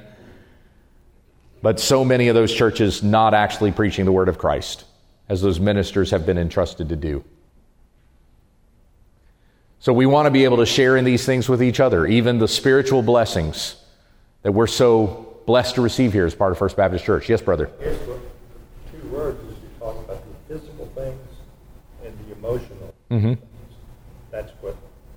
But 1.62 1.80
so 1.80 2.04
many 2.04 2.28
of 2.28 2.36
those 2.36 2.54
churches 2.54 3.02
not 3.02 3.34
actually 3.34 3.72
preaching 3.72 4.04
the 4.04 4.12
word 4.12 4.28
of 4.28 4.38
Christ, 4.38 4.84
as 5.30 5.42
those 5.42 5.62
ministers 5.62 6.12
have 6.12 6.26
been 6.26 6.38
entrusted 6.38 6.90
to 6.90 6.98
do. 6.98 7.24
So 9.80 9.94
we 9.94 10.06
want 10.06 10.26
to 10.26 10.32
be 10.32 10.44
able 10.44 10.58
to 10.58 10.66
share 10.66 10.98
in 10.98 11.06
these 11.06 11.26
things 11.26 11.48
with 11.48 11.64
each 11.64 11.80
other, 11.80 12.06
even 12.06 12.40
the 12.40 12.48
spiritual 12.50 13.02
blessings 13.02 13.78
that 14.42 14.52
we're 14.52 14.68
so 14.68 15.42
blessed 15.46 15.76
to 15.76 15.82
receive 15.82 16.12
here 16.12 16.26
as 16.26 16.36
part 16.36 16.52
of 16.52 16.58
First 16.58 16.76
Baptist 16.76 17.06
Church. 17.06 17.30
Yes, 17.30 17.42
brother. 17.42 17.72
Yes, 17.80 17.98
two 18.92 19.08
words 19.08 19.40
as 19.50 19.56
you 19.56 19.70
talk 19.80 19.96
about 19.96 20.22
the 20.50 20.54
physical 20.54 20.86
things 20.88 21.30
emotional. 22.50 22.94
Mm-hmm. 23.12 23.34
That's 24.32 24.52
what 24.62 24.76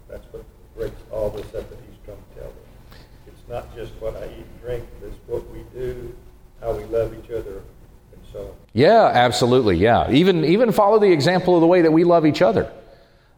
that's 0.08 0.24
what 0.32 0.44
breaks 0.76 1.00
all 1.10 1.30
this 1.30 1.46
up 1.54 1.68
that 1.68 1.78
he's 1.88 1.98
trying 2.04 2.16
to 2.16 2.40
tell 2.40 2.48
me. 2.48 2.98
It's 3.26 3.48
not 3.48 3.74
just 3.74 3.92
what 4.00 4.16
I 4.16 4.26
eat 4.26 4.46
and 4.46 4.60
drink, 4.62 4.84
it's 5.02 5.16
what 5.26 5.48
we 5.50 5.60
do, 5.74 6.14
how 6.60 6.72
we 6.72 6.84
love 6.84 7.14
each 7.14 7.30
other, 7.30 7.62
and 8.12 8.22
so 8.32 8.40
on. 8.40 8.54
Yeah, 8.72 9.10
absolutely. 9.12 9.76
Yeah, 9.76 10.10
even 10.10 10.44
even 10.44 10.72
follow 10.72 10.98
the 10.98 11.12
example 11.12 11.54
of 11.54 11.60
the 11.60 11.66
way 11.66 11.82
that 11.82 11.92
we 11.92 12.04
love 12.04 12.26
each 12.26 12.42
other 12.42 12.70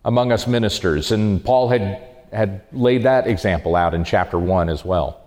among 0.04 0.32
us 0.32 0.46
ministers, 0.46 1.12
and 1.12 1.44
Paul 1.44 1.68
had 1.68 2.02
had 2.32 2.62
laid 2.72 3.04
that 3.04 3.26
example 3.26 3.76
out 3.76 3.94
in 3.94 4.04
chapter 4.04 4.38
one 4.38 4.68
as 4.68 4.84
well. 4.84 5.20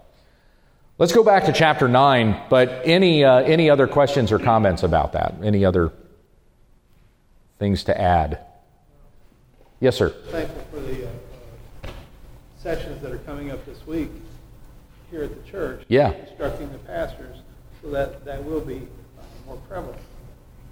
Let's 0.97 1.13
go 1.13 1.23
back 1.23 1.45
to 1.45 1.53
chapter 1.53 1.87
nine. 1.87 2.41
But 2.49 2.81
any 2.85 3.23
uh, 3.23 3.39
any 3.39 3.69
other 3.69 3.87
questions 3.87 4.31
or 4.31 4.39
comments 4.39 4.83
about 4.83 5.13
that? 5.13 5.35
Any 5.43 5.63
other 5.63 5.91
things 7.59 7.85
to 7.85 7.99
add? 7.99 8.39
Yes, 9.79 9.95
sir. 9.95 10.09
Thankful 10.09 10.65
for 10.71 10.79
the 10.79 11.05
uh, 11.05 11.09
uh, 11.83 11.89
sessions 12.57 13.01
that 13.01 13.11
are 13.11 13.19
coming 13.19 13.51
up 13.51 13.63
this 13.65 13.85
week 13.85 14.09
here 15.11 15.23
at 15.23 15.29
the 15.35 15.49
church. 15.49 15.83
Yeah. 15.87 16.11
Instructing 16.13 16.71
the 16.71 16.79
pastors 16.79 17.37
so 17.81 17.91
that 17.91 18.25
that 18.25 18.43
will 18.43 18.61
be 18.61 18.77
uh, 18.77 19.21
more 19.45 19.57
prevalent. 19.69 19.99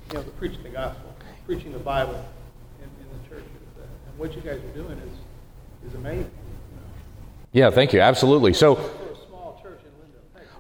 You 0.10 0.16
know, 0.16 0.24
to 0.24 0.32
preach 0.32 0.58
the 0.62 0.70
gospel, 0.70 1.16
preaching 1.46 1.72
the 1.72 1.80
Bible 1.80 2.14
in, 2.80 2.86
in 2.86 3.22
the 3.22 3.30
churches. 3.30 3.50
And 4.08 4.18
what 4.18 4.36
you 4.36 4.42
guys 4.42 4.60
are 4.60 4.76
doing 4.76 4.98
is, 4.98 5.90
is 5.90 5.96
amazing. 5.96 6.32
Yeah, 7.52 7.70
thank 7.70 7.94
you. 7.94 8.02
Absolutely. 8.02 8.54
So, 8.54 8.92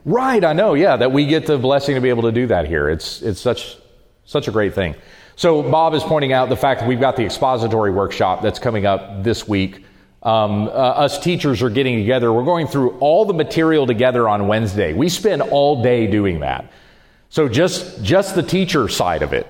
Right, 0.05 0.43
I 0.43 0.53
know. 0.53 0.75
Yeah, 0.75 0.97
that 0.97 1.11
we 1.11 1.25
get 1.25 1.47
the 1.47 1.57
blessing 1.57 1.95
to 1.95 2.01
be 2.01 2.09
able 2.09 2.21
to 2.23 2.31
do 2.31 2.45
that 2.47 2.67
here. 2.67 2.89
It's 2.89 3.23
it's 3.23 3.41
such 3.41 3.77
such 4.23 4.47
a 4.47 4.51
great 4.51 4.75
thing. 4.75 4.93
So, 5.37 5.61
Bob 5.61 5.93
is 5.93 6.01
pointing 6.01 6.31
out 6.31 6.47
the 6.47 6.55
fact 6.55 6.79
that 6.79 6.87
we've 6.87 6.99
got 6.99 7.17
the 7.17 7.25
expository 7.25 7.91
workshop 7.91 8.41
that's 8.41 8.57
coming 8.57 8.85
up 8.85 9.21
this 9.21 9.45
week. 9.45 9.83
Um, 10.23 10.67
uh, 10.67 10.71
us 10.71 11.19
teachers 11.19 11.61
are 11.61 11.69
getting 11.69 11.97
together. 11.97 12.31
We're 12.31 12.45
going 12.45 12.67
through 12.67 12.91
all 12.99 13.25
the 13.25 13.33
material 13.33 13.85
together 13.85 14.29
on 14.29 14.47
Wednesday. 14.47 14.93
We 14.93 15.09
spend 15.09 15.41
all 15.41 15.83
day 15.83 16.07
doing 16.07 16.39
that. 16.39 16.71
So, 17.27 17.49
just, 17.49 18.01
just 18.01 18.35
the 18.35 18.43
teacher 18.43 18.87
side 18.87 19.23
of 19.23 19.33
it. 19.33 19.45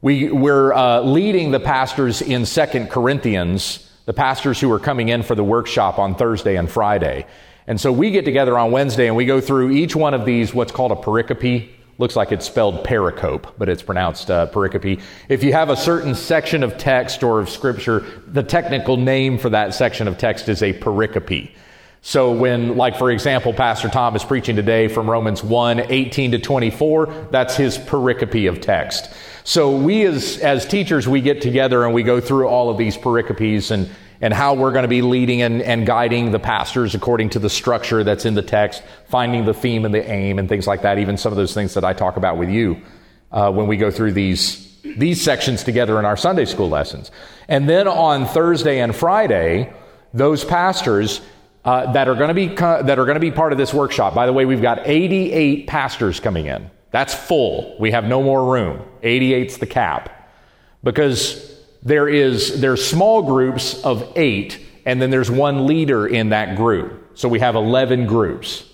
We, 0.00 0.30
we're 0.30 0.72
uh, 0.72 1.00
leading 1.00 1.50
the 1.50 1.58
pastors 1.58 2.22
in 2.22 2.46
Second 2.46 2.88
Corinthians, 2.90 3.90
the 4.04 4.12
pastors 4.12 4.60
who 4.60 4.70
are 4.70 4.78
coming 4.78 5.08
in 5.08 5.24
for 5.24 5.34
the 5.34 5.42
workshop 5.42 5.98
on 5.98 6.14
Thursday 6.14 6.54
and 6.56 6.70
Friday. 6.70 7.26
And 7.66 7.80
so 7.80 7.90
we 7.90 8.12
get 8.12 8.24
together 8.24 8.56
on 8.56 8.70
Wednesday 8.70 9.08
and 9.08 9.16
we 9.16 9.24
go 9.24 9.40
through 9.40 9.72
each 9.72 9.96
one 9.96 10.14
of 10.14 10.24
these, 10.24 10.54
what's 10.54 10.70
called 10.70 10.92
a 10.92 10.96
pericope, 10.96 11.68
Looks 11.98 12.14
like 12.14 12.30
it's 12.30 12.44
spelled 12.44 12.84
pericope, 12.84 13.54
but 13.56 13.70
it's 13.70 13.82
pronounced 13.82 14.30
uh, 14.30 14.48
pericope. 14.48 15.00
If 15.30 15.42
you 15.42 15.54
have 15.54 15.70
a 15.70 15.76
certain 15.76 16.14
section 16.14 16.62
of 16.62 16.76
text 16.76 17.22
or 17.22 17.40
of 17.40 17.48
scripture, 17.48 18.04
the 18.26 18.42
technical 18.42 18.98
name 18.98 19.38
for 19.38 19.48
that 19.50 19.72
section 19.72 20.06
of 20.06 20.18
text 20.18 20.50
is 20.50 20.62
a 20.62 20.74
pericope. 20.74 21.50
So 22.02 22.30
when, 22.32 22.76
like, 22.76 22.96
for 22.96 23.10
example, 23.10 23.52
Pastor 23.52 23.88
Tom 23.88 24.14
is 24.14 24.22
preaching 24.22 24.56
today 24.56 24.88
from 24.88 25.10
Romans 25.10 25.42
1, 25.42 25.90
18 25.90 26.32
to 26.32 26.38
24, 26.38 27.28
that's 27.30 27.56
his 27.56 27.78
pericope 27.78 28.48
of 28.48 28.60
text. 28.60 29.12
So 29.44 29.74
we 29.74 30.04
as, 30.04 30.38
as 30.38 30.66
teachers, 30.66 31.08
we 31.08 31.20
get 31.22 31.40
together 31.40 31.84
and 31.84 31.94
we 31.94 32.02
go 32.02 32.20
through 32.20 32.46
all 32.46 32.68
of 32.68 32.76
these 32.76 32.96
pericopes 32.96 33.70
and 33.70 33.90
and 34.20 34.32
how 34.32 34.54
we're 34.54 34.72
going 34.72 34.84
to 34.84 34.88
be 34.88 35.02
leading 35.02 35.42
and, 35.42 35.62
and, 35.62 35.86
guiding 35.86 36.30
the 36.30 36.38
pastors 36.38 36.94
according 36.94 37.30
to 37.30 37.38
the 37.38 37.50
structure 37.50 38.02
that's 38.02 38.24
in 38.24 38.34
the 38.34 38.42
text, 38.42 38.82
finding 39.08 39.44
the 39.44 39.54
theme 39.54 39.84
and 39.84 39.94
the 39.94 40.10
aim 40.10 40.38
and 40.38 40.48
things 40.48 40.66
like 40.66 40.82
that, 40.82 40.98
even 40.98 41.16
some 41.16 41.32
of 41.32 41.36
those 41.36 41.54
things 41.54 41.74
that 41.74 41.84
I 41.84 41.92
talk 41.92 42.16
about 42.16 42.38
with 42.38 42.48
you 42.48 42.80
uh, 43.32 43.50
when 43.52 43.66
we 43.66 43.76
go 43.76 43.90
through 43.90 44.12
these, 44.12 44.80
these 44.82 45.22
sections 45.22 45.62
together 45.64 45.98
in 45.98 46.04
our 46.04 46.16
Sunday 46.16 46.44
school 46.44 46.68
lessons. 46.68 47.10
And 47.48 47.68
then 47.68 47.86
on 47.86 48.26
Thursday 48.26 48.80
and 48.80 48.94
Friday, 48.94 49.72
those 50.14 50.44
pastors 50.44 51.20
uh, 51.64 51.92
that 51.92 52.08
are 52.08 52.14
going 52.14 52.28
to 52.28 52.34
be 52.34 52.46
that 52.46 52.98
are 52.98 53.04
going 53.04 53.16
to 53.16 53.20
be 53.20 53.32
part 53.32 53.50
of 53.50 53.58
this 53.58 53.74
workshop. 53.74 54.14
By 54.14 54.26
the 54.26 54.32
way, 54.32 54.44
we've 54.44 54.62
got 54.62 54.86
88 54.86 55.66
pastors 55.66 56.20
coming 56.20 56.46
in. 56.46 56.70
That's 56.92 57.12
full. 57.12 57.76
We 57.78 57.90
have 57.90 58.04
no 58.04 58.22
more 58.22 58.52
room. 58.52 58.82
88's 59.02 59.58
the 59.58 59.66
cap 59.66 60.30
because 60.82 61.45
there 61.86 62.08
is 62.08 62.60
there's 62.60 62.84
small 62.84 63.22
groups 63.22 63.82
of 63.84 64.12
eight, 64.16 64.58
and 64.84 65.00
then 65.00 65.10
there's 65.10 65.30
one 65.30 65.66
leader 65.66 66.06
in 66.06 66.30
that 66.30 66.56
group. 66.56 67.12
So 67.14 67.28
we 67.28 67.38
have 67.38 67.54
11 67.54 68.06
groups. 68.06 68.64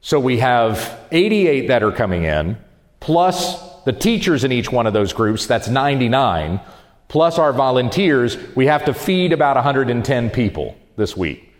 So 0.00 0.18
we 0.18 0.38
have 0.38 1.00
88 1.12 1.68
that 1.68 1.82
are 1.82 1.92
coming 1.92 2.24
in, 2.24 2.58
plus 2.98 3.56
the 3.84 3.92
teachers 3.92 4.44
in 4.44 4.50
each 4.52 4.70
one 4.70 4.86
of 4.86 4.92
those 4.92 5.12
groups, 5.12 5.46
that's 5.46 5.68
99, 5.68 6.60
plus 7.08 7.38
our 7.38 7.52
volunteers. 7.52 8.36
We 8.56 8.66
have 8.66 8.84
to 8.86 8.94
feed 8.94 9.32
about 9.32 9.56
110 9.56 10.30
people 10.30 10.76
this 10.96 11.16
week. 11.16 11.52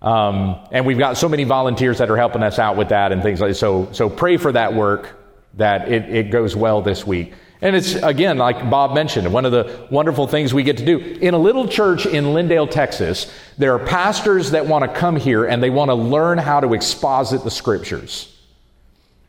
Um, 0.00 0.56
and 0.70 0.86
we've 0.86 0.98
got 0.98 1.16
so 1.16 1.28
many 1.28 1.44
volunteers 1.44 1.98
that 1.98 2.08
are 2.10 2.16
helping 2.16 2.42
us 2.42 2.58
out 2.58 2.76
with 2.76 2.90
that 2.90 3.10
and 3.10 3.22
things 3.22 3.40
like 3.40 3.50
that. 3.50 3.56
So, 3.56 3.88
so 3.92 4.08
pray 4.08 4.36
for 4.36 4.52
that 4.52 4.74
work 4.74 5.18
that 5.54 5.90
it, 5.90 6.14
it 6.14 6.30
goes 6.30 6.54
well 6.54 6.82
this 6.82 7.06
week. 7.06 7.32
And 7.60 7.74
it's, 7.74 7.94
again, 7.94 8.36
like 8.36 8.68
Bob 8.68 8.94
mentioned, 8.94 9.32
one 9.32 9.44
of 9.44 9.52
the 9.52 9.86
wonderful 9.90 10.26
things 10.26 10.52
we 10.52 10.62
get 10.64 10.76
to 10.78 10.84
do. 10.84 10.98
In 10.98 11.34
a 11.34 11.38
little 11.38 11.66
church 11.66 12.04
in 12.04 12.24
Lindale, 12.26 12.70
Texas, 12.70 13.32
there 13.56 13.72
are 13.74 13.78
pastors 13.78 14.50
that 14.50 14.66
want 14.66 14.84
to 14.84 14.98
come 15.00 15.16
here 15.16 15.44
and 15.44 15.62
they 15.62 15.70
want 15.70 15.88
to 15.88 15.94
learn 15.94 16.38
how 16.38 16.60
to 16.60 16.74
exposit 16.74 17.44
the 17.44 17.50
scriptures. 17.50 18.30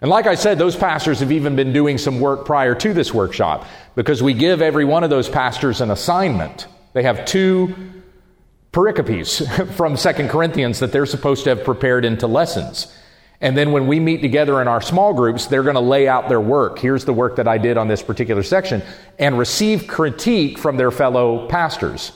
And 0.01 0.09
like 0.09 0.27
I 0.27 0.35
said, 0.35 0.59
those 0.59 0.75
pastors 0.75 1.19
have 1.21 1.31
even 1.31 1.55
been 1.55 1.71
doing 1.71 1.97
some 1.97 2.19
work 2.19 2.45
prior 2.45 2.75
to 2.75 2.93
this 2.93 3.13
workshop 3.13 3.65
because 3.95 4.21
we 4.21 4.33
give 4.33 4.61
every 4.61 4.85
one 4.85 5.03
of 5.03 5.09
those 5.09 5.29
pastors 5.29 5.79
an 5.79 5.89
assignment. 5.89 6.67
They 6.93 7.03
have 7.03 7.25
two 7.25 7.75
pericopes 8.73 9.41
from 9.75 9.95
Second 9.95 10.29
Corinthians 10.29 10.79
that 10.79 10.91
they're 10.91 11.05
supposed 11.05 11.45
to 11.45 11.51
have 11.51 11.63
prepared 11.63 12.03
into 12.03 12.27
lessons. 12.27 12.93
And 13.41 13.57
then 13.57 13.71
when 13.71 13.87
we 13.87 13.99
meet 13.99 14.21
together 14.21 14.61
in 14.61 14.67
our 14.67 14.81
small 14.81 15.13
groups, 15.13 15.47
they're 15.47 15.63
going 15.63 15.75
to 15.75 15.81
lay 15.81 16.07
out 16.07 16.29
their 16.29 16.39
work. 16.39 16.79
Here's 16.79 17.05
the 17.05 17.13
work 17.13 17.35
that 17.35 17.47
I 17.47 17.57
did 17.57 17.77
on 17.77 17.87
this 17.87 18.01
particular 18.01 18.43
section 18.43 18.81
and 19.19 19.37
receive 19.37 19.87
critique 19.87 20.57
from 20.57 20.77
their 20.77 20.91
fellow 20.91 21.47
pastors. 21.47 22.11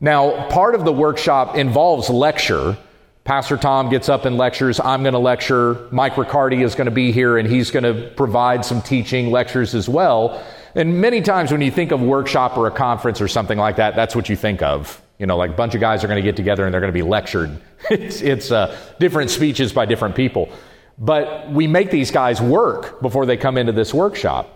Now, 0.00 0.48
part 0.48 0.74
of 0.74 0.84
the 0.84 0.92
workshop 0.92 1.56
involves 1.56 2.08
lecture. 2.08 2.76
Pastor 3.24 3.56
Tom 3.56 3.88
gets 3.88 4.08
up 4.08 4.26
and 4.26 4.36
lectures. 4.36 4.78
I'm 4.78 5.02
going 5.02 5.14
to 5.14 5.18
lecture. 5.18 5.88
Mike 5.90 6.16
Riccardi 6.16 6.62
is 6.62 6.74
going 6.74 6.86
to 6.86 6.90
be 6.90 7.10
here 7.10 7.38
and 7.38 7.48
he's 7.48 7.70
going 7.70 7.84
to 7.84 8.10
provide 8.10 8.64
some 8.64 8.82
teaching 8.82 9.30
lectures 9.30 9.74
as 9.74 9.88
well. 9.88 10.44
And 10.74 11.00
many 11.00 11.20
times 11.20 11.50
when 11.50 11.60
you 11.60 11.70
think 11.70 11.90
of 11.90 12.00
workshop 12.00 12.56
or 12.58 12.66
a 12.66 12.70
conference 12.70 13.20
or 13.20 13.28
something 13.28 13.58
like 13.58 13.76
that, 13.76 13.96
that's 13.96 14.14
what 14.14 14.28
you 14.28 14.36
think 14.36 14.60
of. 14.62 15.00
You 15.18 15.26
know, 15.26 15.36
like 15.36 15.50
a 15.50 15.54
bunch 15.54 15.74
of 15.74 15.80
guys 15.80 16.02
are 16.04 16.08
going 16.08 16.22
to 16.22 16.28
get 16.28 16.36
together 16.36 16.64
and 16.64 16.74
they're 16.74 16.80
going 16.80 16.92
to 16.92 16.98
be 16.98 17.02
lectured. 17.02 17.60
it's 17.90 18.20
it's 18.20 18.50
uh, 18.50 18.76
different 18.98 19.30
speeches 19.30 19.72
by 19.72 19.86
different 19.86 20.14
people. 20.16 20.48
But 20.98 21.50
we 21.50 21.66
make 21.66 21.90
these 21.90 22.10
guys 22.10 22.40
work 22.40 23.00
before 23.02 23.26
they 23.26 23.36
come 23.36 23.58
into 23.58 23.72
this 23.72 23.92
workshop. 23.92 24.50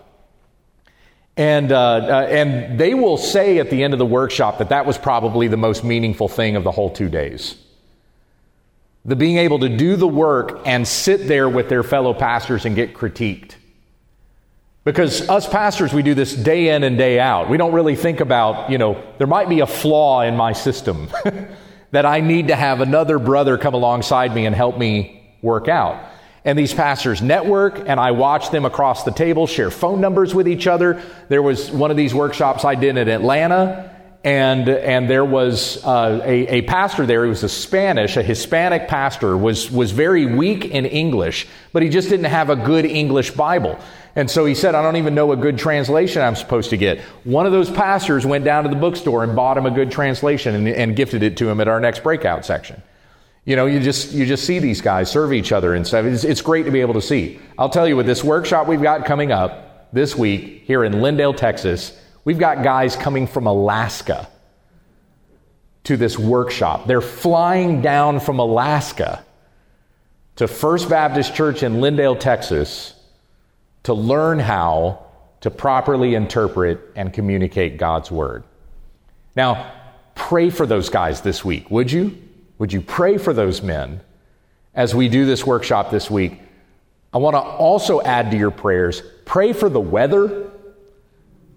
And, 1.37 1.71
uh, 1.71 1.79
uh, 1.79 2.27
and 2.29 2.81
they 2.81 2.95
will 2.95 3.17
say 3.17 3.59
at 3.59 3.71
the 3.71 3.85
end 3.85 3.93
of 3.93 3.99
the 4.01 4.07
workshop 4.07 4.59
that 4.59 4.71
that 4.71 4.87
was 4.87 4.99
probably 4.99 5.47
the 5.47 5.57
most 5.57 5.85
meaningful 5.85 6.29
thing 6.29 6.57
of 6.57 6.65
the 6.65 6.73
whole 6.73 6.91
two 6.91 7.09
days. 7.09 7.57
the 9.05 9.17
being 9.17 9.39
able 9.39 9.61
to 9.61 9.69
do 9.69 9.97
the 9.97 10.07
work 10.07 10.61
and 10.67 10.87
sit 10.87 11.29
there 11.29 11.49
with 11.49 11.69
their 11.69 11.83
fellow 11.83 12.13
pastors 12.13 12.67
and 12.67 12.77
get 12.77 12.93
critiqued. 12.93 13.55
Because 14.89 15.29
us 15.29 15.47
pastors, 15.47 15.93
we 15.93 16.03
do 16.03 16.15
this 16.15 16.35
day 16.35 16.75
in 16.75 16.83
and 16.83 16.97
day 16.97 17.21
out. 17.21 17.51
We 17.51 17.59
don't 17.59 17.75
really 17.75 17.95
think 17.95 18.21
about, 18.21 18.71
you 18.71 18.79
know, 18.79 18.99
there 19.19 19.27
might 19.27 19.51
be 19.51 19.61
a 19.61 19.67
flaw 19.67 20.23
in 20.23 20.35
my 20.35 20.55
system 20.55 21.11
that 21.91 22.07
I 22.07 22.21
need 22.21 22.49
to 22.49 22.57
have 22.57 22.81
another 22.81 23.19
brother 23.19 23.59
come 23.59 23.75
alongside 23.75 24.35
me 24.35 24.47
and 24.47 24.57
help 24.57 24.79
me 24.79 25.31
work 25.43 25.69
out. 25.69 26.03
And 26.43 26.59
these 26.59 26.73
pastors 26.73 27.21
network, 27.21 27.87
and 27.87 28.01
I 28.01 28.13
watch 28.13 28.51
them 28.51 28.65
across 28.65 29.05
the 29.05 29.11
table 29.11 29.47
share 29.47 29.71
phone 29.71 30.01
numbers 30.01 30.35
with 30.35 30.49
each 30.49 30.67
other. 30.67 31.03
There 31.29 31.43
was 31.43 31.71
one 31.71 31.91
of 31.91 31.99
these 31.99 32.15
workshops 32.15 32.65
I 32.65 32.75
did 32.75 32.97
in 32.97 33.09
Atlanta, 33.11 33.95
and 34.25 34.71
and 34.71 35.09
there 35.09 35.25
was 35.25 35.85
uh, 35.85 36.23
a, 36.25 36.47
a 36.47 36.63
pastor 36.63 37.05
there. 37.05 37.25
He 37.25 37.29
was 37.29 37.45
a 37.45 37.49
Spanish, 37.51 38.17
a 38.17 38.23
Hispanic 38.23 38.89
pastor, 38.89 39.37
was 39.37 39.71
was 39.71 39.93
very 39.93 40.25
weak 40.25 40.65
in 40.65 40.87
English, 40.87 41.47
but 41.75 41.83
he 41.83 41.91
just 41.91 42.09
didn't 42.09 42.25
have 42.25 42.49
a 42.49 42.57
good 42.57 42.87
English 42.87 43.33
Bible. 43.33 43.79
And 44.19 44.29
so 44.29 44.45
he 44.47 44.57
said, 44.57 44.75
I 44.75 44.83
don't 44.83 44.97
even 44.97 45.15
know 45.15 45.31
a 45.31 45.37
good 45.37 45.59
translation 45.59 46.23
I'm 46.23 46.35
supposed 46.35 46.71
to 46.71 46.77
get. 46.77 46.99
One 47.23 47.47
of 47.47 47.53
those 47.53 47.71
pastors 47.71 48.27
went 48.27 48.45
down 48.45 48.65
to 48.65 48.69
the 48.69 48.75
bookstore 48.75 49.23
and 49.23 49.37
bought 49.37 49.57
him 49.57 49.65
a 49.65 49.71
good 49.71 49.93
translation 49.93 50.57
and, 50.57 50.67
and 50.67 50.97
gifted 50.97 51.23
it 51.23 51.37
to 51.37 51.49
him 51.49 51.61
at 51.61 51.69
our 51.69 51.79
next 51.79 52.03
breakout 52.03 52.45
section. 52.45 52.83
You 53.45 53.55
know, 53.55 53.67
you 53.67 53.79
just 53.79 54.11
you 54.13 54.27
just 54.27 54.45
see 54.45 54.59
these 54.59 54.81
guys 54.81 55.09
serve 55.09 55.33
each 55.33 55.53
other 55.53 55.73
and 55.73 55.87
stuff. 55.87 56.05
It's, 56.05 56.25
it's 56.25 56.41
great 56.41 56.65
to 56.65 56.73
be 56.73 56.81
able 56.81 56.95
to 56.95 57.01
see. 57.01 57.39
I'll 57.57 57.69
tell 57.69 57.87
you, 57.87 57.95
with 57.95 58.07
this 58.07 58.25
workshop 58.25 58.67
we've 58.67 58.83
got 58.83 59.05
coming 59.07 59.31
up 59.31 59.93
this 59.93 60.17
week 60.17 60.65
here 60.65 60.83
in 60.83 60.95
Lindale, 60.95 61.37
Texas, 61.37 61.97
we've 62.25 62.41
got 62.41 62.65
guys 62.65 62.97
coming 62.97 63.29
from 63.29 63.47
Alaska 63.47 64.29
to 65.85 65.97
this 65.97 66.19
workshop. 66.19 66.89
They're 66.89 67.01
flying 67.01 67.83
down 67.83 68.19
from 68.19 68.41
Alaska 68.41 69.25
to 70.35 70.49
First 70.49 70.89
Baptist 70.89 71.37
Church 71.37 71.63
in 71.63 71.75
Lindale, 71.75 72.19
Texas 72.19 72.98
to 73.85 73.95
learn 73.95 74.39
how 74.39 75.07
to 75.41 75.51
properly 75.51 76.15
interpret 76.15 76.81
and 76.97 77.13
communicate 77.13 77.79
God's 77.79 78.11
word. 78.11 78.45
Now, 79.37 79.73
pray 80.15 80.51
for 80.51 80.67
those 80.67 80.89
guys 80.89 81.21
this 81.21 81.45
week, 81.45 81.71
would 81.71 81.91
you? 81.93 82.19
Would 82.59 82.73
you 82.73 82.81
pray 82.81 83.19
for 83.19 83.33
those 83.33 83.63
men 83.63 84.01
as 84.75 84.95
we 84.95 85.09
do 85.09 85.25
this 85.27 85.47
workshop 85.47 85.91
this 85.91 86.11
week? 86.11 86.41
I 87.13 87.19
want 87.19 87.35
to 87.35 87.41
also 87.41 88.03
add 88.03 88.31
to 88.33 88.37
your 88.37 88.51
prayers, 88.51 89.03
pray 89.25 89.53
for 89.53 89.69
the 89.69 89.81
weather. 89.81 90.51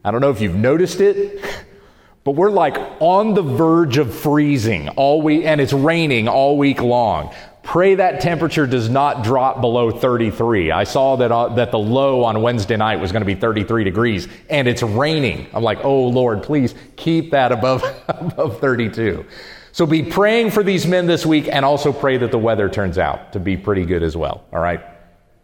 I 0.04 0.12
don't 0.12 0.22
know 0.22 0.30
if 0.30 0.42
you've 0.42 0.56
noticed 0.56 1.02
it, 1.02 1.44
but 2.24 2.32
we're 2.32 2.52
like 2.52 2.78
on 3.00 3.34
the 3.34 3.42
verge 3.42 3.98
of 3.98 4.14
freezing 4.14 4.90
all 4.90 5.22
week, 5.22 5.44
and 5.44 5.60
it's 5.60 5.74
raining 5.74 6.28
all 6.28 6.58
week 6.58 6.82
long. 6.82 7.34
Pray 7.64 7.96
that 7.96 8.22
temperature 8.22 8.66
does 8.66 8.90
not 8.90 9.24
drop 9.24 9.62
below 9.62 9.92
33. 9.92 10.72
I 10.72 10.84
saw 10.84 11.16
that, 11.18 11.32
uh, 11.32 11.50
that 11.50 11.72
the 11.72 11.78
low 11.78 12.24
on 12.24 12.42
Wednesday 12.42 12.76
night 12.76 13.00
was 13.00 13.12
going 13.12 13.22
to 13.22 13.26
be 13.26 13.36
33 13.36 13.84
degrees, 13.84 14.28
and 14.50 14.68
it's 14.68 14.82
raining. 14.82 15.48
I'm 15.54 15.64
like, 15.64 15.86
oh 15.86 16.08
Lord, 16.08 16.42
please 16.42 16.74
keep 16.96 17.32
that 17.32 17.52
above, 17.52 17.84
above 18.08 18.60
32. 18.60 19.26
So 19.74 19.86
be 19.86 20.04
praying 20.04 20.52
for 20.52 20.64
these 20.64 20.88
men 20.88 21.06
this 21.06 21.26
week, 21.26 21.48
and 21.50 21.64
also 21.64 21.94
pray 21.94 22.18
that 22.18 22.32
the 22.32 22.40
weather 22.40 22.68
turns 22.68 22.98
out 22.98 23.34
to 23.34 23.40
be 23.40 23.56
pretty 23.56 23.86
good 23.86 24.04
as 24.04 24.18
well. 24.18 24.44
All 24.52 24.60
right? 24.60 24.82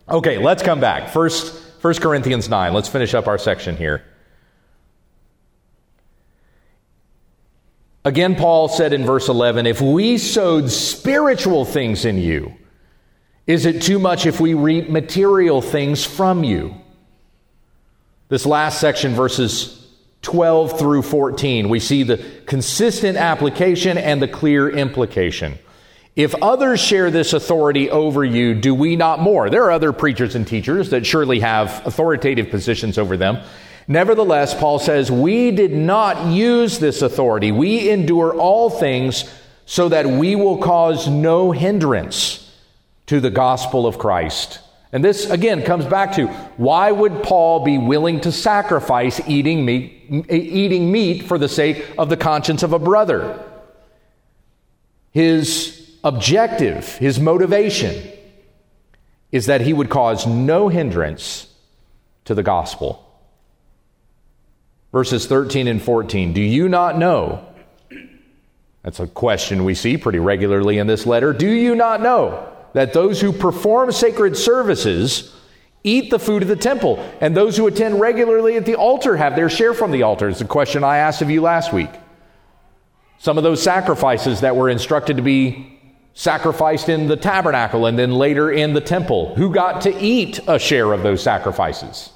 Okay, 0.10 0.38
let's 0.38 0.64
come 0.64 0.80
back. 0.80 1.10
First, 1.10 1.54
1 1.82 1.94
Corinthians 1.96 2.50
9. 2.50 2.74
Let's 2.74 2.90
finish 2.90 3.14
up 3.14 3.28
our 3.28 3.38
section 3.38 3.78
here. 3.78 4.04
Again, 8.08 8.36
Paul 8.36 8.70
said 8.70 8.94
in 8.94 9.06
verse 9.06 9.28
11, 9.28 9.66
If 9.66 9.82
we 9.82 10.18
sowed 10.18 10.72
spiritual 10.72 11.66
things 11.66 12.06
in 12.06 12.18
you, 12.18 12.54
is 13.46 13.66
it 13.66 13.82
too 13.82 14.00
much 14.00 14.26
if 14.26 14.40
we 14.40 14.54
reap 14.54 14.90
material 14.90 15.62
things 15.62 16.06
from 16.06 16.46
you? 16.46 16.74
This 18.30 18.46
last 18.46 18.80
section, 18.80 19.14
verses 19.14 19.90
12 20.22 20.80
through 20.80 21.02
14, 21.02 21.68
we 21.68 21.82
see 21.82 22.04
the 22.04 22.24
consistent 22.46 23.18
application 23.18 23.98
and 23.98 24.22
the 24.22 24.28
clear 24.30 24.70
implication. 24.70 25.60
If 26.16 26.34
others 26.36 26.80
share 26.80 27.12
this 27.12 27.34
authority 27.34 27.90
over 27.90 28.24
you, 28.24 28.54
do 28.54 28.74
we 28.74 28.96
not 28.96 29.20
more? 29.20 29.50
There 29.50 29.66
are 29.66 29.72
other 29.72 29.92
preachers 29.92 30.34
and 30.34 30.48
teachers 30.48 30.92
that 30.92 31.06
surely 31.06 31.42
have 31.42 31.86
authoritative 31.86 32.52
positions 32.52 32.98
over 32.98 33.18
them. 33.18 33.44
Nevertheless, 33.88 34.54
Paul 34.54 34.80
says, 34.80 35.10
we 35.10 35.52
did 35.52 35.72
not 35.72 36.28
use 36.28 36.80
this 36.80 37.02
authority. 37.02 37.54
We 37.54 37.90
endure 37.90 38.36
all 38.36 38.70
things 38.70 39.24
so 39.66 39.90
that 39.90 40.06
we 40.06 40.36
will 40.36 40.58
cause 40.58 41.08
no 41.08 41.52
hindrance 41.52 42.44
to 43.06 43.22
the 43.22 43.30
gospel 43.30 43.88
of 43.88 43.98
Christ. 43.98 44.60
And 44.92 45.04
this, 45.04 45.30
again, 45.30 45.64
comes 45.64 45.86
back 45.86 46.14
to 46.16 46.28
why 46.58 46.92
would 46.92 47.24
Paul 47.24 47.64
be 47.64 47.78
willing 47.78 48.22
to 48.22 48.32
sacrifice 48.32 49.22
eating 49.28 49.66
meat, 49.66 50.26
eating 50.30 50.92
meat 50.92 51.24
for 51.24 51.38
the 51.38 51.50
sake 51.50 51.86
of 51.98 52.10
the 52.10 52.18
conscience 52.18 52.64
of 52.64 52.74
a 52.74 52.80
brother? 52.80 53.42
His 55.12 55.98
objective, 56.04 56.96
his 56.98 57.20
motivation, 57.20 58.12
is 59.32 59.46
that 59.46 59.62
he 59.62 59.74
would 59.74 59.90
cause 59.90 60.26
no 60.26 60.68
hindrance 60.68 61.54
to 62.26 62.36
the 62.36 62.44
gospel. 62.44 63.07
Verses 64.92 65.26
13 65.26 65.68
and 65.68 65.82
14 65.82 66.34
Do 66.34 66.42
you 66.42 66.70
not 66.70 66.98
know? 66.98 67.46
That's 68.84 69.00
a 69.00 69.08
question 69.08 69.66
we 69.66 69.74
see 69.74 69.98
pretty 69.98 70.20
regularly 70.20 70.78
in 70.78 70.88
this 70.88 71.06
letter. 71.06 71.34
Do 71.34 71.50
you 71.50 71.76
not 71.76 72.02
know 72.02 72.54
that 72.74 72.94
those 72.94 73.20
who 73.20 73.34
perform 73.34 73.92
sacred 73.92 74.38
services 74.38 75.36
eat 75.84 76.10
the 76.10 76.20
food 76.20 76.42
of 76.42 76.48
the 76.48 76.56
temple, 76.56 76.98
and 77.20 77.36
those 77.36 77.58
who 77.58 77.68
attend 77.68 78.00
regularly 78.00 78.56
at 78.56 78.66
the 78.66 78.76
altar 78.76 79.18
have 79.18 79.36
their 79.36 79.50
share 79.50 79.74
from 79.74 79.92
the 79.92 80.04
altar? 80.04 80.30
It's 80.30 80.40
a 80.40 80.46
question 80.46 80.86
I 80.86 81.00
asked 81.00 81.22
of 81.22 81.30
you 81.30 81.42
last 81.42 81.74
week. 81.74 81.90
Some 83.20 83.38
of 83.38 83.44
those 83.44 83.62
sacrifices 83.62 84.42
that 84.42 84.56
were 84.56 84.70
instructed 84.70 85.18
to 85.18 85.24
be 85.24 85.80
sacrificed 86.14 86.88
in 86.88 87.08
the 87.08 87.18
tabernacle 87.18 87.88
and 87.88 88.00
then 88.00 88.14
later 88.14 88.52
in 88.52 88.74
the 88.74 88.82
temple, 88.82 89.36
who 89.36 89.54
got 89.54 89.82
to 89.82 89.94
eat 90.00 90.40
a 90.48 90.58
share 90.58 90.94
of 90.94 91.04
those 91.04 91.22
sacrifices? 91.22 92.10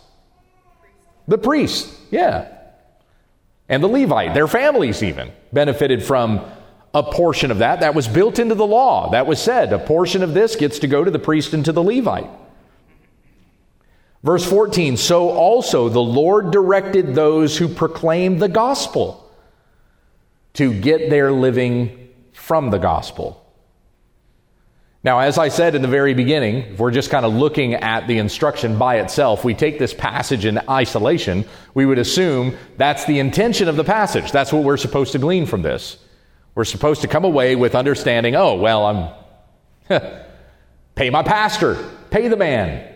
The 1.28 1.38
priest, 1.38 1.94
yeah 2.12 2.60
and 3.72 3.82
the 3.82 3.88
Levite, 3.88 4.34
their 4.34 4.50
families 4.50 5.02
even, 5.02 5.32
benefited 5.54 6.04
from 6.04 6.42
a 6.94 7.02
portion 7.02 7.52
of 7.52 7.60
that. 7.60 7.80
That 7.80 7.96
was 7.96 8.06
built 8.06 8.38
into 8.38 8.54
the 8.54 8.68
law. 8.68 9.10
That 9.12 9.26
was 9.26 9.42
said. 9.42 9.72
A 9.72 9.80
portion 9.80 10.24
of 10.24 10.34
this 10.34 10.58
gets 10.58 10.80
to 10.80 10.88
go 10.88 11.06
to 11.06 11.10
the 11.10 11.18
priest 11.18 11.54
and 11.54 11.64
to 11.64 11.72
the 11.72 11.82
Levite. 11.82 12.30
Verse 14.24 14.46
14 14.46 14.98
So 14.98 15.30
also 15.30 15.88
the 15.88 16.02
Lord 16.02 16.52
directed 16.52 17.16
those 17.16 17.58
who 17.58 17.70
proclaim 17.70 18.40
the 18.40 18.50
gospel 18.50 19.32
to 20.56 20.74
get 20.74 21.10
their 21.10 21.32
living 21.32 22.10
from 22.34 22.72
the 22.72 22.78
gospel. 22.78 23.41
Now, 25.04 25.20
as 25.20 25.40
I 25.40 25.48
said 25.48 25.74
in 25.74 25.82
the 25.82 25.88
very 25.88 26.14
beginning, 26.14 26.58
if 26.58 26.80
we're 26.80 26.92
just 26.92 27.10
kind 27.10 27.26
of 27.26 27.34
looking 27.34 27.74
at 27.74 28.06
the 28.08 28.20
instruction 28.20 28.78
by 28.78 29.00
itself, 29.00 29.44
we 29.44 29.56
take 29.56 29.80
this 29.80 29.96
passage 29.96 30.46
in 30.46 30.60
isolation, 30.70 31.46
we 31.74 31.88
would 31.88 31.98
assume 31.98 32.56
that's 32.78 33.06
the 33.06 33.18
intention 33.18 33.68
of 33.68 33.78
the 33.78 33.84
passage. 33.84 34.32
That's 34.32 34.54
what 34.54 34.64
we're 34.64 34.78
supposed 34.78 35.14
to 35.14 35.20
glean 35.20 35.48
from 35.48 35.64
this. 35.64 35.98
We're 36.54 36.66
supposed 36.66 37.02
to 37.02 37.08
come 37.08 37.24
away 37.24 37.56
with 37.56 37.74
understanding, 37.74 38.36
oh, 38.36 38.56
well, 38.56 39.16
I'm, 39.90 40.02
pay 40.96 41.10
my 41.10 41.24
pastor, 41.24 41.84
pay 42.12 42.28
the 42.28 42.38
man. 42.38 42.88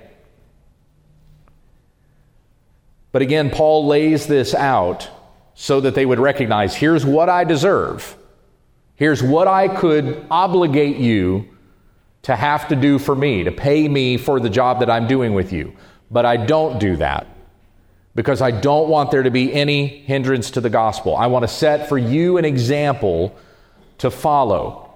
But 3.12 3.24
again, 3.24 3.50
Paul 3.50 3.88
lays 3.88 4.28
this 4.28 4.54
out 4.54 5.10
so 5.56 5.82
that 5.82 5.96
they 5.96 6.06
would 6.06 6.20
recognize 6.20 6.76
here's 6.76 7.04
what 7.04 7.30
I 7.30 7.46
deserve, 7.46 8.16
here's 8.96 9.24
what 9.24 9.48
I 9.48 9.70
could 9.70 10.28
obligate 10.30 10.98
you 10.98 11.50
to 12.26 12.36
have 12.36 12.68
to 12.70 12.76
do 12.76 12.98
for 12.98 13.16
me, 13.16 13.44
to 13.44 13.52
pay 13.52 13.88
me 13.88 14.18
for 14.18 14.40
the 14.40 14.50
job 14.50 14.80
that 14.80 14.90
I'm 14.90 15.08
doing 15.08 15.36
with 15.36 15.54
you. 15.54 15.76
But 16.10 16.26
I 16.26 16.38
don't 16.38 16.80
do 16.80 16.96
that 16.96 17.28
because 18.16 18.42
I 18.42 18.50
don't 18.50 18.90
want 18.90 19.12
there 19.12 19.22
to 19.22 19.30
be 19.30 19.54
any 19.54 19.86
hindrance 19.86 20.50
to 20.52 20.62
the 20.62 20.70
gospel. 20.72 21.16
I 21.16 21.28
want 21.28 21.44
to 21.44 21.48
set 21.48 21.88
for 21.88 22.00
you 22.00 22.38
an 22.38 22.46
example 22.46 23.36
to 24.00 24.10
follow. 24.10 24.92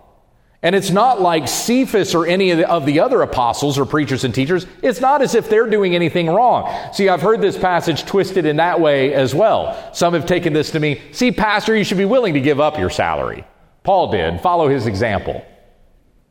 And 0.64 0.76
it's 0.76 0.90
not 0.90 1.22
like 1.22 1.48
Cephas 1.48 2.16
or 2.16 2.26
any 2.26 2.50
of 2.50 2.58
the, 2.58 2.68
of 2.68 2.88
the, 2.88 3.00
other 3.00 3.22
apostles 3.22 3.78
or 3.78 3.86
preachers 3.86 4.24
and 4.24 4.34
teachers. 4.34 4.66
It's 4.82 5.00
not 5.00 5.22
as 5.22 5.36
if 5.36 5.50
they're 5.50 5.70
doing 5.70 5.94
anything 5.94 6.28
wrong. 6.28 6.92
See, 6.94 7.10
I've 7.10 7.22
heard 7.22 7.42
this 7.42 7.60
passage 7.60 8.06
twisted 8.06 8.48
in 8.48 8.56
that 8.58 8.82
way 8.82 9.14
as 9.14 9.36
well. 9.36 9.94
Some 9.94 10.16
have 10.16 10.26
taken 10.26 10.52
this 10.52 10.72
to 10.72 10.80
me, 10.80 11.00
see, 11.12 11.32
Pastor, 11.32 11.78
you 11.78 11.84
should 11.84 12.00
be 12.00 12.06
willing 12.06 12.34
to 12.34 12.42
give 12.42 12.60
up 12.60 12.80
your 12.80 12.90
salary. 12.90 13.46
Paul 13.84 14.12
did. 14.12 14.42
Follow 14.42 14.68
his 14.68 14.88
example. 14.88 15.46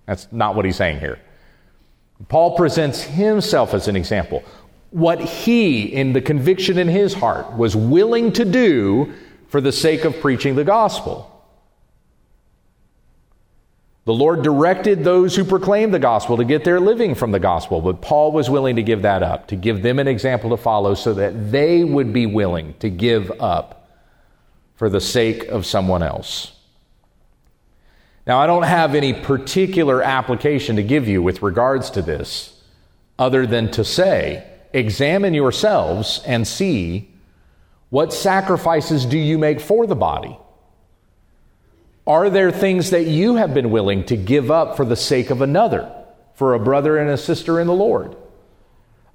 That's 0.08 0.26
not 0.32 0.56
what 0.56 0.64
he's 0.64 0.76
saying 0.76 1.00
here. 1.00 1.20
Paul 2.28 2.56
presents 2.56 3.02
himself 3.02 3.74
as 3.74 3.86
an 3.86 3.94
example. 3.94 4.42
What 4.90 5.20
he, 5.20 5.82
in 5.82 6.14
the 6.14 6.22
conviction 6.22 6.78
in 6.78 6.88
his 6.88 7.12
heart, 7.12 7.56
was 7.56 7.76
willing 7.76 8.32
to 8.32 8.44
do 8.46 9.12
for 9.48 9.60
the 9.60 9.70
sake 9.70 10.04
of 10.04 10.18
preaching 10.20 10.56
the 10.56 10.64
gospel. 10.64 11.30
The 14.06 14.14
Lord 14.14 14.42
directed 14.42 15.04
those 15.04 15.36
who 15.36 15.44
proclaimed 15.44 15.92
the 15.92 15.98
gospel 15.98 16.38
to 16.38 16.44
get 16.44 16.64
their 16.64 16.80
living 16.80 17.14
from 17.14 17.30
the 17.30 17.38
gospel, 17.38 17.82
but 17.82 18.00
Paul 18.00 18.32
was 18.32 18.48
willing 18.48 18.76
to 18.76 18.82
give 18.82 19.02
that 19.02 19.22
up, 19.22 19.48
to 19.48 19.56
give 19.56 19.82
them 19.82 19.98
an 19.98 20.08
example 20.08 20.48
to 20.50 20.56
follow 20.56 20.94
so 20.94 21.12
that 21.12 21.52
they 21.52 21.84
would 21.84 22.14
be 22.14 22.24
willing 22.24 22.74
to 22.78 22.88
give 22.88 23.30
up 23.38 23.90
for 24.76 24.88
the 24.88 25.02
sake 25.02 25.44
of 25.48 25.66
someone 25.66 26.02
else. 26.02 26.57
Now, 28.28 28.38
I 28.40 28.46
don't 28.46 28.64
have 28.64 28.94
any 28.94 29.14
particular 29.14 30.02
application 30.02 30.76
to 30.76 30.82
give 30.82 31.08
you 31.08 31.22
with 31.22 31.40
regards 31.40 31.88
to 31.92 32.02
this, 32.02 32.62
other 33.18 33.46
than 33.46 33.70
to 33.70 33.82
say, 33.82 34.46
examine 34.74 35.32
yourselves 35.32 36.20
and 36.26 36.46
see 36.46 37.10
what 37.88 38.12
sacrifices 38.12 39.06
do 39.06 39.16
you 39.16 39.38
make 39.38 39.60
for 39.60 39.86
the 39.86 39.96
body? 39.96 40.38
Are 42.06 42.28
there 42.28 42.50
things 42.50 42.90
that 42.90 43.06
you 43.06 43.36
have 43.36 43.54
been 43.54 43.70
willing 43.70 44.04
to 44.04 44.16
give 44.18 44.50
up 44.50 44.76
for 44.76 44.84
the 44.84 44.94
sake 44.94 45.30
of 45.30 45.40
another, 45.40 45.90
for 46.34 46.52
a 46.52 46.60
brother 46.60 46.98
and 46.98 47.08
a 47.08 47.16
sister 47.16 47.58
in 47.58 47.66
the 47.66 47.72
Lord? 47.72 48.14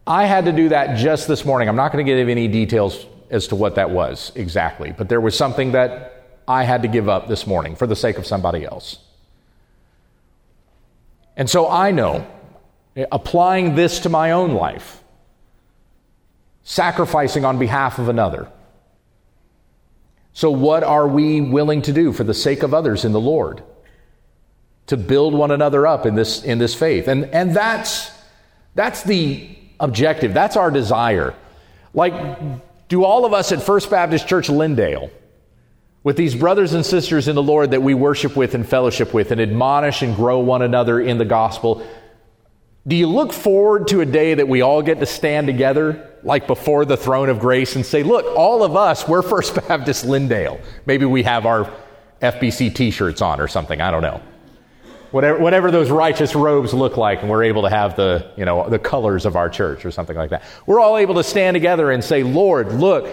I 0.07 0.25
had 0.25 0.45
to 0.45 0.51
do 0.51 0.69
that 0.69 0.97
just 0.97 1.27
this 1.27 1.45
morning. 1.45 1.69
I'm 1.69 1.75
not 1.75 1.91
going 1.91 2.03
to 2.03 2.11
give 2.11 2.29
any 2.29 2.47
details 2.47 3.05
as 3.29 3.47
to 3.49 3.55
what 3.55 3.75
that 3.75 3.91
was 3.91 4.31
exactly, 4.33 4.91
but 4.91 5.07
there 5.07 5.21
was 5.21 5.37
something 5.37 5.73
that 5.73 6.09
I 6.47 6.63
had 6.63 6.81
to 6.81 6.87
give 6.87 7.07
up 7.07 7.27
this 7.27 7.45
morning 7.45 7.75
for 7.75 7.85
the 7.87 7.95
sake 7.95 8.17
of 8.17 8.25
somebody 8.25 8.65
else. 8.65 8.97
And 11.35 11.49
so 11.49 11.69
I 11.69 11.91
know, 11.91 12.27
applying 13.11 13.75
this 13.75 14.01
to 14.01 14.09
my 14.09 14.31
own 14.31 14.53
life, 14.53 15.03
sacrificing 16.63 17.43
on 17.43 17.57
behalf 17.57 17.99
of 17.99 18.09
another. 18.09 18.47
So, 20.33 20.49
what 20.49 20.83
are 20.83 21.07
we 21.07 21.41
willing 21.41 21.83
to 21.83 21.93
do 21.93 22.11
for 22.11 22.23
the 22.23 22.33
sake 22.33 22.63
of 22.63 22.73
others 22.73 23.05
in 23.05 23.11
the 23.11 23.19
Lord? 23.19 23.63
To 24.87 24.97
build 24.97 25.33
one 25.33 25.51
another 25.51 25.87
up 25.87 26.05
in 26.05 26.15
this, 26.15 26.43
in 26.43 26.57
this 26.57 26.75
faith. 26.75 27.07
And, 27.07 27.25
and 27.25 27.55
that's, 27.55 28.11
that's 28.75 29.03
the 29.03 29.55
objective, 29.79 30.33
that's 30.33 30.57
our 30.57 30.71
desire. 30.71 31.33
Like, 31.93 32.13
do 32.89 33.03
all 33.03 33.25
of 33.25 33.33
us 33.33 33.51
at 33.51 33.61
First 33.61 33.89
Baptist 33.89 34.27
Church 34.27 34.49
Lindale, 34.49 35.09
with 36.03 36.17
these 36.17 36.35
brothers 36.35 36.73
and 36.73 36.85
sisters 36.85 37.27
in 37.27 37.35
the 37.35 37.43
Lord 37.43 37.71
that 37.71 37.81
we 37.81 37.93
worship 37.93 38.35
with 38.35 38.55
and 38.55 38.67
fellowship 38.67 39.13
with 39.13 39.31
and 39.31 39.39
admonish 39.39 40.01
and 40.01 40.15
grow 40.15 40.39
one 40.39 40.61
another 40.61 40.99
in 40.99 41.17
the 41.17 41.25
gospel, 41.25 41.85
do 42.85 42.97
you 42.97 43.07
look 43.07 43.31
forward 43.31 43.87
to 43.87 44.01
a 44.01 44.05
day 44.05 44.33
that 44.33 44.47
we 44.47 44.61
all 44.61 44.81
get 44.81 44.99
to 44.99 45.05
stand 45.05 45.47
together, 45.47 46.09
like 46.21 46.47
before 46.47 46.83
the 46.83 46.97
throne 46.97 47.29
of 47.29 47.39
grace, 47.39 47.77
and 47.77 47.85
say, 47.85 48.03
Look, 48.03 48.25
all 48.35 48.63
of 48.63 48.75
us, 48.75 49.07
we're 49.07 49.21
First 49.21 49.55
Baptist 49.67 50.05
Lindale. 50.05 50.61
Maybe 50.85 51.05
we 51.05 51.23
have 51.23 51.45
our 51.45 51.71
FBC 52.21 52.75
t 52.75 52.91
shirts 52.91 53.21
on 53.21 53.39
or 53.39 53.47
something, 53.47 53.79
I 53.79 53.89
don't 53.89 54.01
know. 54.01 54.21
Whatever, 55.11 55.39
whatever 55.39 55.71
those 55.71 55.91
righteous 55.91 56.35
robes 56.35 56.73
look 56.73 56.97
like, 56.97 57.21
and 57.21 57.29
we're 57.29 57.43
able 57.43 57.61
to 57.61 57.69
have 57.69 57.95
the, 57.95 58.31
you 58.35 58.45
know, 58.45 58.67
the 58.67 58.79
colors 58.79 59.25
of 59.25 59.35
our 59.35 59.47
church 59.47 59.85
or 59.85 59.91
something 59.91 60.17
like 60.17 60.31
that. 60.31 60.43
We're 60.65 60.79
all 60.79 60.97
able 60.97 61.15
to 61.15 61.23
stand 61.23 61.55
together 61.55 61.91
and 61.91 62.03
say, 62.03 62.23
Lord, 62.23 62.73
look, 62.73 63.07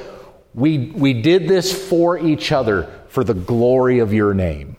we, 0.54 0.78
we 0.78 1.14
did 1.14 1.46
this 1.48 1.72
for 1.88 2.18
each 2.18 2.52
other 2.52 2.88
for 3.08 3.24
the 3.24 3.34
glory 3.34 4.00
of 4.00 4.12
your 4.12 4.34
name. 4.34 4.76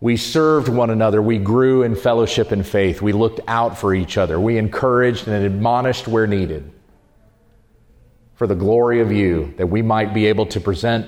We 0.00 0.16
served 0.16 0.68
one 0.68 0.90
another. 0.90 1.22
We 1.22 1.38
grew 1.38 1.82
in 1.82 1.94
fellowship 1.94 2.50
and 2.52 2.66
faith. 2.66 3.00
We 3.00 3.12
looked 3.12 3.40
out 3.46 3.78
for 3.78 3.94
each 3.94 4.18
other. 4.18 4.38
We 4.38 4.58
encouraged 4.58 5.28
and 5.28 5.44
admonished 5.44 6.06
where 6.06 6.26
needed 6.26 6.70
for 8.34 8.46
the 8.46 8.54
glory 8.56 9.00
of 9.00 9.12
you, 9.12 9.54
that 9.58 9.68
we 9.68 9.80
might 9.80 10.12
be 10.12 10.26
able 10.26 10.46
to 10.46 10.60
present 10.60 11.06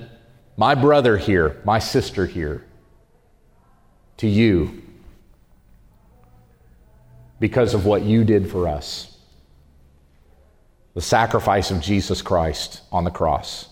my 0.57 0.75
brother 0.75 1.19
here, 1.19 1.61
my 1.65 1.81
sister 1.81 2.25
here, 2.25 2.65
to 4.19 4.29
you 4.29 4.83
because 7.41 7.75
of 7.75 7.85
what 7.85 8.03
you 8.03 8.25
did 8.25 8.49
for 8.49 8.69
us 8.69 9.16
the 10.97 11.01
sacrifice 11.01 11.71
of 11.71 11.81
Jesus 11.81 12.21
Christ 12.21 12.81
on 12.91 13.05
the 13.05 13.13
cross 13.13 13.69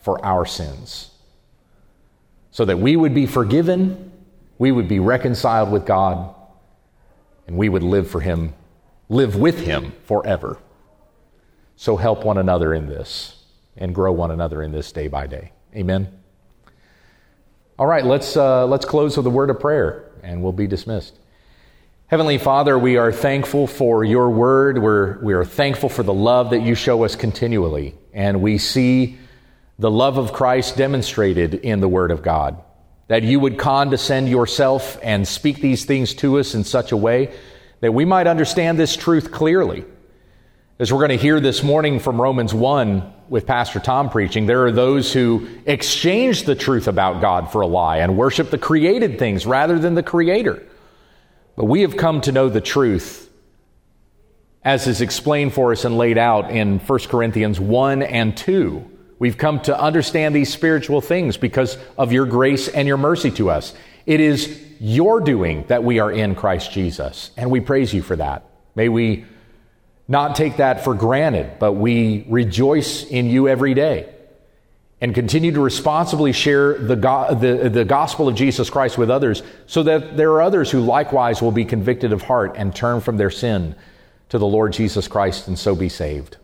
for 0.00 0.24
our 0.24 0.46
sins, 0.46 1.10
so 2.50 2.64
that 2.64 2.78
we 2.78 2.96
would 2.96 3.12
be 3.12 3.26
forgiven 3.26 4.08
we 4.58 4.72
would 4.72 4.88
be 4.88 4.98
reconciled 4.98 5.70
with 5.70 5.86
God 5.86 6.34
and 7.46 7.56
we 7.56 7.68
would 7.68 7.82
live 7.82 8.10
for 8.10 8.20
Him, 8.20 8.54
live 9.08 9.36
with 9.36 9.60
Him 9.60 9.92
forever. 10.04 10.58
So 11.76 11.96
help 11.96 12.24
one 12.24 12.38
another 12.38 12.74
in 12.74 12.86
this 12.86 13.44
and 13.76 13.94
grow 13.94 14.12
one 14.12 14.32
another 14.32 14.62
in 14.62 14.72
this 14.72 14.90
day 14.90 15.06
by 15.06 15.28
day. 15.28 15.52
Amen. 15.74 16.12
All 17.78 17.86
right, 17.86 18.04
let's, 18.04 18.36
uh, 18.36 18.66
let's 18.66 18.84
close 18.84 19.16
with 19.16 19.26
a 19.26 19.30
word 19.30 19.50
of 19.50 19.60
prayer 19.60 20.10
and 20.24 20.42
we'll 20.42 20.52
be 20.52 20.66
dismissed. 20.66 21.16
Heavenly 22.10 22.38
Father, 22.38 22.78
we 22.78 22.96
are 22.96 23.12
thankful 23.12 23.66
for 23.66 24.02
your 24.02 24.30
word. 24.30 24.78
We're, 24.78 25.18
we 25.18 25.34
are 25.34 25.44
thankful 25.44 25.90
for 25.90 26.02
the 26.02 26.14
love 26.14 26.50
that 26.50 26.62
you 26.62 26.74
show 26.74 27.04
us 27.04 27.16
continually. 27.16 27.96
And 28.14 28.40
we 28.40 28.56
see 28.56 29.18
the 29.78 29.90
love 29.90 30.16
of 30.16 30.32
Christ 30.32 30.78
demonstrated 30.78 31.52
in 31.52 31.80
the 31.80 31.88
word 31.88 32.10
of 32.10 32.22
God 32.22 32.62
that 33.08 33.24
you 33.24 33.38
would 33.40 33.58
condescend 33.58 34.30
yourself 34.30 34.98
and 35.02 35.28
speak 35.28 35.60
these 35.60 35.84
things 35.84 36.14
to 36.14 36.38
us 36.38 36.54
in 36.54 36.64
such 36.64 36.92
a 36.92 36.96
way 36.96 37.30
that 37.80 37.92
we 37.92 38.06
might 38.06 38.26
understand 38.26 38.78
this 38.78 38.96
truth 38.96 39.30
clearly. 39.30 39.84
As 40.78 40.90
we're 40.90 41.06
going 41.06 41.10
to 41.10 41.22
hear 41.22 41.40
this 41.40 41.62
morning 41.62 42.00
from 42.00 42.18
Romans 42.18 42.54
1 42.54 43.12
with 43.28 43.46
Pastor 43.46 43.80
Tom 43.80 44.08
preaching, 44.08 44.46
there 44.46 44.64
are 44.64 44.72
those 44.72 45.12
who 45.12 45.46
exchange 45.66 46.44
the 46.44 46.54
truth 46.54 46.88
about 46.88 47.20
God 47.20 47.52
for 47.52 47.60
a 47.60 47.66
lie 47.66 47.98
and 47.98 48.16
worship 48.16 48.48
the 48.48 48.56
created 48.56 49.18
things 49.18 49.44
rather 49.44 49.78
than 49.78 49.92
the 49.92 50.02
Creator. 50.02 50.64
But 51.58 51.64
we 51.64 51.82
have 51.82 51.96
come 51.96 52.20
to 52.20 52.30
know 52.30 52.48
the 52.48 52.60
truth 52.60 53.28
as 54.62 54.86
is 54.86 55.00
explained 55.00 55.52
for 55.52 55.72
us 55.72 55.84
and 55.84 55.98
laid 55.98 56.16
out 56.16 56.52
in 56.52 56.78
1 56.78 56.98
Corinthians 57.00 57.58
1 57.58 58.02
and 58.02 58.36
2 58.36 58.90
We've 59.18 59.36
come 59.36 59.60
to 59.62 59.76
understand 59.76 60.36
these 60.36 60.52
spiritual 60.52 61.00
things 61.00 61.36
because 61.36 61.76
of 61.98 62.12
your 62.12 62.24
grace 62.24 62.68
and 62.68 62.86
your 62.86 62.96
mercy 62.96 63.32
to 63.32 63.50
us. 63.50 63.74
It 64.06 64.20
is 64.20 64.64
your 64.78 65.20
doing 65.20 65.64
that 65.66 65.82
we 65.82 65.98
are 65.98 66.12
in 66.12 66.36
Christ 66.36 66.70
Jesus, 66.70 67.32
and 67.36 67.50
we 67.50 67.58
praise 67.58 67.92
you 67.92 68.00
for 68.00 68.14
that. 68.14 68.44
May 68.76 68.88
we 68.88 69.24
not 70.06 70.36
take 70.36 70.58
that 70.58 70.84
for 70.84 70.94
granted, 70.94 71.58
but 71.58 71.72
we 71.72 72.26
rejoice 72.28 73.02
in 73.02 73.28
you 73.28 73.48
every 73.48 73.74
day 73.74 74.14
and 75.00 75.14
continue 75.14 75.52
to 75.52 75.60
responsibly 75.60 76.32
share 76.32 76.76
the, 76.76 76.96
the, 76.96 77.70
the 77.70 77.84
gospel 77.84 78.26
of 78.26 78.34
Jesus 78.34 78.68
Christ 78.68 78.98
with 78.98 79.10
others 79.10 79.42
so 79.66 79.84
that 79.84 80.16
there 80.16 80.32
are 80.32 80.42
others 80.42 80.70
who 80.70 80.80
likewise 80.80 81.40
will 81.40 81.52
be 81.52 81.64
convicted 81.64 82.12
of 82.12 82.22
heart 82.22 82.54
and 82.56 82.74
turn 82.74 83.00
from 83.00 83.16
their 83.16 83.30
sin 83.30 83.76
to 84.30 84.38
the 84.38 84.46
Lord 84.46 84.72
Jesus 84.72 85.06
Christ 85.06 85.46
and 85.46 85.58
so 85.58 85.76
be 85.76 85.88
saved. 85.88 86.36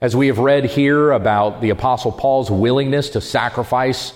As 0.00 0.16
we 0.16 0.26
have 0.26 0.38
read 0.38 0.64
here 0.64 1.12
about 1.12 1.60
the 1.60 1.70
Apostle 1.70 2.10
Paul's 2.10 2.50
willingness 2.50 3.10
to 3.10 3.20
sacrifice 3.20 4.12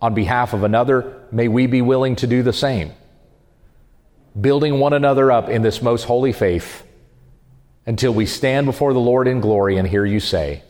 on 0.00 0.14
behalf 0.14 0.52
of 0.52 0.62
another, 0.62 1.22
may 1.30 1.46
we 1.46 1.66
be 1.66 1.82
willing 1.82 2.16
to 2.16 2.26
do 2.26 2.42
the 2.42 2.52
same. 2.52 2.92
Building 4.38 4.80
one 4.80 4.92
another 4.92 5.30
up 5.30 5.48
in 5.48 5.62
this 5.62 5.80
most 5.80 6.04
holy 6.04 6.32
faith 6.32 6.84
until 7.86 8.12
we 8.12 8.26
stand 8.26 8.66
before 8.66 8.92
the 8.92 8.98
Lord 8.98 9.28
in 9.28 9.40
glory 9.40 9.76
and 9.76 9.86
hear 9.86 10.04
you 10.04 10.20
say, 10.20 10.62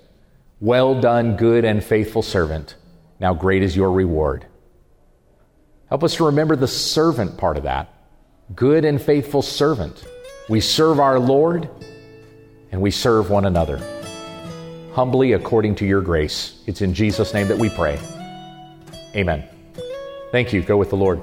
Well 0.60 1.00
done, 1.00 1.36
good 1.36 1.64
and 1.64 1.82
faithful 1.82 2.22
servant. 2.22 2.74
Now 3.20 3.34
great 3.34 3.62
is 3.62 3.76
your 3.76 3.92
reward. 3.92 4.46
Help 5.88 6.02
us 6.02 6.16
to 6.16 6.26
remember 6.26 6.56
the 6.56 6.68
servant 6.68 7.38
part 7.38 7.56
of 7.56 7.64
that. 7.64 7.92
Good 8.54 8.84
and 8.84 9.00
faithful 9.00 9.42
servant. 9.42 10.04
We 10.48 10.60
serve 10.60 11.00
our 11.00 11.18
Lord 11.18 11.68
and 12.72 12.80
we 12.80 12.90
serve 12.90 13.30
one 13.30 13.44
another 13.44 13.78
humbly 14.96 15.34
according 15.34 15.74
to 15.74 15.84
your 15.84 16.00
grace. 16.00 16.58
It's 16.66 16.80
in 16.80 16.94
Jesus' 16.94 17.34
name 17.34 17.48
that 17.48 17.58
we 17.58 17.68
pray. 17.68 17.98
Amen. 19.14 19.46
Thank 20.32 20.54
you. 20.54 20.62
Go 20.62 20.78
with 20.78 20.88
the 20.88 20.96
Lord. 20.96 21.20